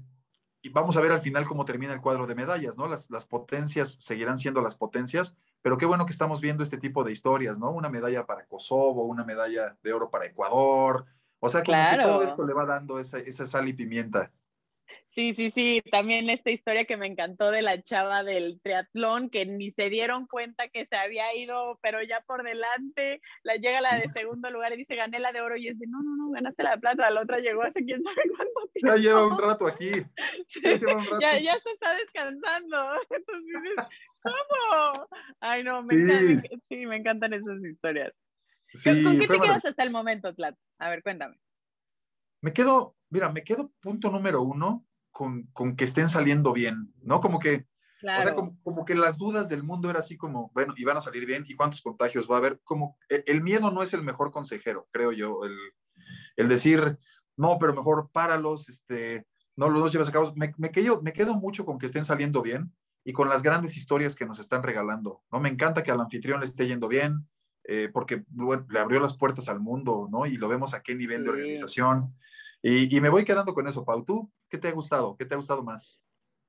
y 0.62 0.70
vamos 0.70 0.96
a 0.96 1.00
ver 1.00 1.12
al 1.12 1.20
final 1.20 1.46
cómo 1.46 1.64
termina 1.64 1.92
el 1.92 2.00
cuadro 2.00 2.26
de 2.26 2.34
medallas, 2.34 2.78
¿no? 2.78 2.88
Las, 2.88 3.10
las, 3.10 3.26
potencias 3.26 3.96
seguirán 4.00 4.38
siendo 4.38 4.60
las 4.60 4.74
potencias, 4.74 5.36
pero 5.62 5.76
qué 5.76 5.86
bueno 5.86 6.06
que 6.06 6.12
estamos 6.12 6.40
viendo 6.40 6.62
este 6.62 6.78
tipo 6.78 7.04
de 7.04 7.12
historias, 7.12 7.58
¿no? 7.58 7.70
Una 7.70 7.90
medalla 7.90 8.26
para 8.26 8.46
Kosovo, 8.46 9.04
una 9.04 9.24
medalla 9.24 9.76
de 9.82 9.92
oro 9.92 10.10
para 10.10 10.26
Ecuador. 10.26 11.06
O 11.40 11.48
sea, 11.48 11.62
como 11.62 11.78
que 11.90 12.02
todo 12.02 12.22
esto 12.22 12.46
le 12.46 12.54
va 12.54 12.66
dando 12.66 12.98
esa, 12.98 13.18
esa 13.18 13.46
sal 13.46 13.68
y 13.68 13.72
pimienta. 13.72 14.32
Sí, 15.08 15.32
sí, 15.32 15.50
sí, 15.50 15.82
también 15.90 16.28
esta 16.28 16.50
historia 16.50 16.84
que 16.84 16.98
me 16.98 17.06
encantó 17.06 17.50
de 17.50 17.62
la 17.62 17.82
chava 17.82 18.22
del 18.22 18.60
triatlón, 18.60 19.30
que 19.30 19.46
ni 19.46 19.70
se 19.70 19.88
dieron 19.88 20.26
cuenta 20.26 20.68
que 20.68 20.84
se 20.84 20.96
había 20.96 21.34
ido, 21.34 21.78
pero 21.82 22.02
ya 22.02 22.20
por 22.20 22.42
delante, 22.42 23.22
la 23.42 23.56
llega 23.56 23.80
la 23.80 23.96
de 23.96 24.08
segundo 24.08 24.50
lugar 24.50 24.72
y 24.74 24.76
dice, 24.76 24.96
gané 24.96 25.18
la 25.18 25.32
de 25.32 25.40
oro, 25.40 25.56
y 25.56 25.68
es 25.68 25.78
de, 25.78 25.86
no, 25.86 26.02
no, 26.02 26.14
no, 26.14 26.30
ganaste 26.30 26.62
la 26.62 26.72
de 26.72 26.78
plata, 26.78 27.10
la 27.10 27.22
otra 27.22 27.38
llegó 27.38 27.62
hace 27.62 27.84
quién 27.84 28.02
sabe 28.02 28.22
cuánto 28.36 28.60
tiempo. 28.74 28.74
Ya 28.88 28.96
lleva 28.96 29.26
un 29.26 29.38
rato 29.38 29.66
aquí. 29.66 29.90
Ya, 31.20 31.38
ya, 31.40 31.58
se 31.58 31.70
está 31.70 31.94
descansando. 31.94 32.92
Entonces 33.10 33.74
¿cómo? 34.22 35.08
Ay, 35.40 35.64
no, 35.64 35.82
me, 35.82 35.94
Encanta, 35.94 36.48
sí, 36.68 36.86
me 36.86 36.96
encantan 36.96 37.32
esas 37.32 37.64
historias. 37.64 38.12
¿Con 38.72 39.18
qué 39.18 39.26
te 39.26 39.40
quedas 39.40 39.64
hasta 39.64 39.82
el 39.82 39.90
momento, 39.90 40.34
Tlat? 40.34 40.56
A 40.78 40.90
ver, 40.90 41.02
cuéntame. 41.02 41.40
Me 42.40 42.52
quedo, 42.52 42.96
mira, 43.10 43.32
me 43.32 43.42
quedo 43.42 43.72
punto 43.80 44.10
número 44.10 44.42
uno 44.42 44.86
con, 45.10 45.76
que 45.76 45.84
estén 45.84 46.08
saliendo 46.08 46.52
bien, 46.52 46.92
¿no? 47.02 47.20
Como 47.20 47.38
que, 47.38 47.66
o 48.02 48.22
sea, 48.22 48.34
como, 48.34 48.84
que 48.84 48.94
las 48.94 49.18
dudas 49.18 49.48
del 49.48 49.64
mundo 49.64 49.90
era 49.90 49.98
así 49.98 50.16
como, 50.16 50.52
bueno, 50.54 50.74
y 50.76 50.84
van 50.84 50.96
a 50.96 51.00
salir 51.00 51.26
bien, 51.26 51.44
y 51.46 51.56
cuántos 51.56 51.82
contagios 51.82 52.30
va 52.30 52.36
a 52.36 52.38
haber, 52.38 52.60
como 52.62 52.96
e, 53.08 53.24
el, 53.26 53.42
miedo 53.42 53.72
no 53.72 53.82
es 53.82 53.92
el 53.92 54.02
mejor 54.02 54.30
consejero, 54.30 54.88
creo 54.92 55.10
yo, 55.10 55.40
el, 56.36 56.48
decir, 56.48 56.98
no, 57.36 57.58
pero 57.58 57.74
mejor 57.74 58.10
páralos, 58.12 58.68
este, 58.68 59.26
no 59.56 59.68
los 59.68 59.90
llevas 59.90 60.08
a 60.08 60.12
cabo, 60.12 60.32
me, 60.36 60.54
me, 60.56 60.70
quedo, 60.70 61.02
me 61.02 61.12
quedo 61.12 61.34
mucho 61.34 61.64
con 61.64 61.78
que 61.78 61.86
estén 61.86 62.04
saliendo 62.04 62.40
bien 62.40 62.72
y 63.02 63.12
con 63.12 63.28
las 63.28 63.42
grandes 63.42 63.76
historias 63.76 64.14
que 64.14 64.26
nos 64.26 64.38
están 64.38 64.62
regalando, 64.62 65.24
¿no? 65.32 65.40
Me 65.40 65.48
encanta 65.48 65.82
que 65.82 65.90
al 65.90 66.00
anfitrión 66.00 66.38
le 66.38 66.46
esté 66.46 66.68
yendo 66.68 66.86
bien, 66.86 67.28
eh, 67.70 67.90
porque 67.92 68.24
le 68.70 68.80
abrió 68.80 68.98
las 68.98 69.14
puertas 69.14 69.50
al 69.50 69.60
mundo, 69.60 70.08
¿no? 70.10 70.24
Y 70.24 70.38
lo 70.38 70.48
vemos 70.48 70.72
a 70.72 70.82
qué 70.82 70.94
nivel 70.94 71.22
de 71.22 71.30
organización. 71.30 72.14
Y, 72.62 72.98
me 73.02 73.10
voy 73.10 73.26
quedando 73.26 73.52
con 73.52 73.68
eso, 73.68 73.84
Pau. 73.84 74.06
¿Tú 74.06 74.32
qué 74.48 74.56
te 74.56 74.68
ha 74.68 74.72
gustado? 74.72 75.16
¿Qué 75.18 75.26
te 75.26 75.34
ha 75.34 75.36
gustado 75.36 75.62
más? 75.62 76.00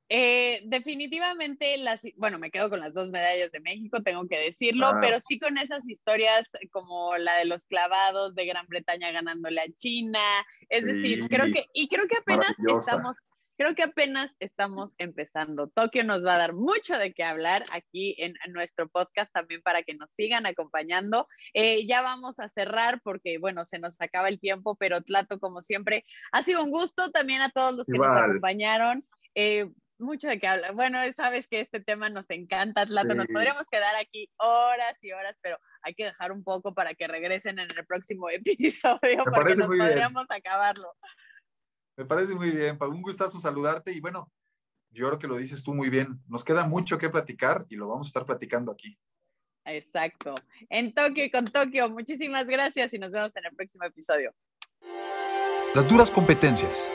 Eh, 0.07 0.61
definitivamente, 0.65 1.77
las, 1.77 2.01
bueno, 2.15 2.39
me 2.39 2.49
quedo 2.49 2.69
con 2.69 2.79
las 2.79 2.93
dos 2.93 3.11
medallas 3.11 3.51
de 3.51 3.59
México, 3.59 4.01
tengo 4.01 4.27
que 4.27 4.39
decirlo, 4.39 4.93
pero 5.01 5.19
sí 5.19 5.37
con 5.37 5.57
esas 5.57 5.87
historias 5.87 6.47
como 6.71 7.15
la 7.17 7.35
de 7.35 7.45
los 7.45 7.67
clavados 7.67 8.33
de 8.33 8.45
Gran 8.45 8.65
Bretaña 8.67 9.11
ganándole 9.11 9.61
a 9.61 9.71
China, 9.71 10.19
es 10.69 10.83
decir, 10.83 11.27
creo 11.29 11.45
que, 11.53 11.65
y 11.73 11.89
creo 11.89 12.07
que 12.07 12.17
apenas 12.17 12.55
estamos, 12.57 13.17
creo 13.59 13.75
que 13.75 13.83
apenas 13.83 14.37
estamos 14.39 14.95
empezando. 14.97 15.67
Tokio 15.67 16.05
nos 16.05 16.25
va 16.25 16.35
a 16.35 16.37
dar 16.37 16.53
mucho 16.53 16.97
de 16.97 17.13
qué 17.13 17.25
hablar 17.25 17.65
aquí 17.73 18.15
en, 18.17 18.33
nuestro 18.53 18.87
podcast 18.87 19.33
también 19.33 19.61
para 19.61 19.83
que 19.83 19.95
nos 19.95 20.11
sigan 20.11 20.45
acompañando. 20.45 21.27
Eh, 21.53 21.85
ya 21.85 22.01
vamos 22.01 22.39
a 22.39 22.47
cerrar 22.47 23.01
porque, 23.03 23.37
bueno, 23.37 23.65
se 23.65 23.77
nos 23.77 23.99
acaba 23.99 24.29
el 24.29 24.39
tiempo, 24.39 24.77
pero 24.77 25.01
Tlato, 25.01 25.41
como 25.41 25.61
siempre, 25.61 26.05
ha 26.31 26.41
sido 26.41 26.63
un 26.63 26.71
gusto 26.71 27.11
también 27.11 27.41
a 27.41 27.49
todos 27.49 27.75
los 27.75 27.85
que 27.85 27.97
nos 27.97 28.07
acompañaron. 28.07 29.05
Eh, 29.35 29.69
mucho 29.97 30.29
de 30.29 30.39
qué 30.39 30.47
hablar. 30.47 30.73
Bueno, 30.73 30.99
sabes 31.17 31.49
que 31.49 31.59
este 31.59 31.81
tema 31.81 32.07
nos 32.07 32.29
encanta, 32.29 32.85
Tlato. 32.85 33.13
Nos 33.13 33.27
podríamos 33.27 33.67
quedar 33.67 33.93
aquí 33.97 34.31
horas 34.37 34.95
y 35.01 35.11
horas, 35.11 35.37
pero 35.41 35.59
hay 35.81 35.93
que 35.95 36.05
dejar 36.05 36.31
un 36.31 36.45
poco 36.45 36.73
para 36.73 36.93
que 36.93 37.09
regresen 37.09 37.59
en 37.59 37.67
el 37.75 37.85
próximo 37.85 38.29
episodio, 38.29 39.25
porque 39.25 39.55
nos 39.55 39.67
podríamos 39.67 40.27
acabarlo. 40.29 40.95
Me 41.99 42.05
parece 42.05 42.33
muy 42.33 42.51
bien, 42.51 42.77
Pablo. 42.77 42.95
Un 42.95 43.01
gustazo 43.01 43.37
saludarte 43.39 43.91
y 43.91 43.99
bueno, 43.99 44.31
yo 44.89 45.07
creo 45.07 45.19
que 45.19 45.27
lo 45.27 45.35
dices 45.35 45.61
tú 45.61 45.73
muy 45.73 45.89
bien. 45.89 46.17
Nos 46.29 46.45
queda 46.45 46.65
mucho 46.65 46.97
que 46.97 47.09
platicar 47.09 47.65
y 47.67 47.75
lo 47.75 47.89
vamos 47.89 48.07
a 48.07 48.11
estar 48.11 48.25
platicando 48.25 48.71
aquí. 48.71 48.97
Exacto. 49.65 50.33
En 50.69 50.93
Tokio 50.93 51.25
y 51.25 51.29
con 51.29 51.43
Tokio. 51.43 51.89
Muchísimas 51.89 52.45
gracias 52.45 52.93
y 52.93 52.99
nos 52.99 53.11
vemos 53.11 53.35
en 53.35 53.43
el 53.43 53.53
próximo 53.53 53.83
episodio. 53.83 54.33
Las 55.75 55.89
duras 55.89 56.09
competencias, 56.09 56.87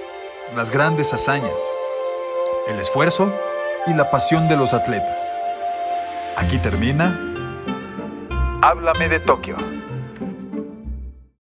las 0.56 0.70
grandes 0.70 1.12
hazañas, 1.12 1.62
el 2.66 2.80
esfuerzo 2.80 3.30
y 3.86 3.92
la 3.92 4.10
pasión 4.10 4.48
de 4.48 4.56
los 4.56 4.72
atletas. 4.72 5.20
Aquí 6.38 6.56
termina. 6.56 7.12
Háblame 8.62 9.10
de 9.10 9.20
Tokio. 9.20 9.73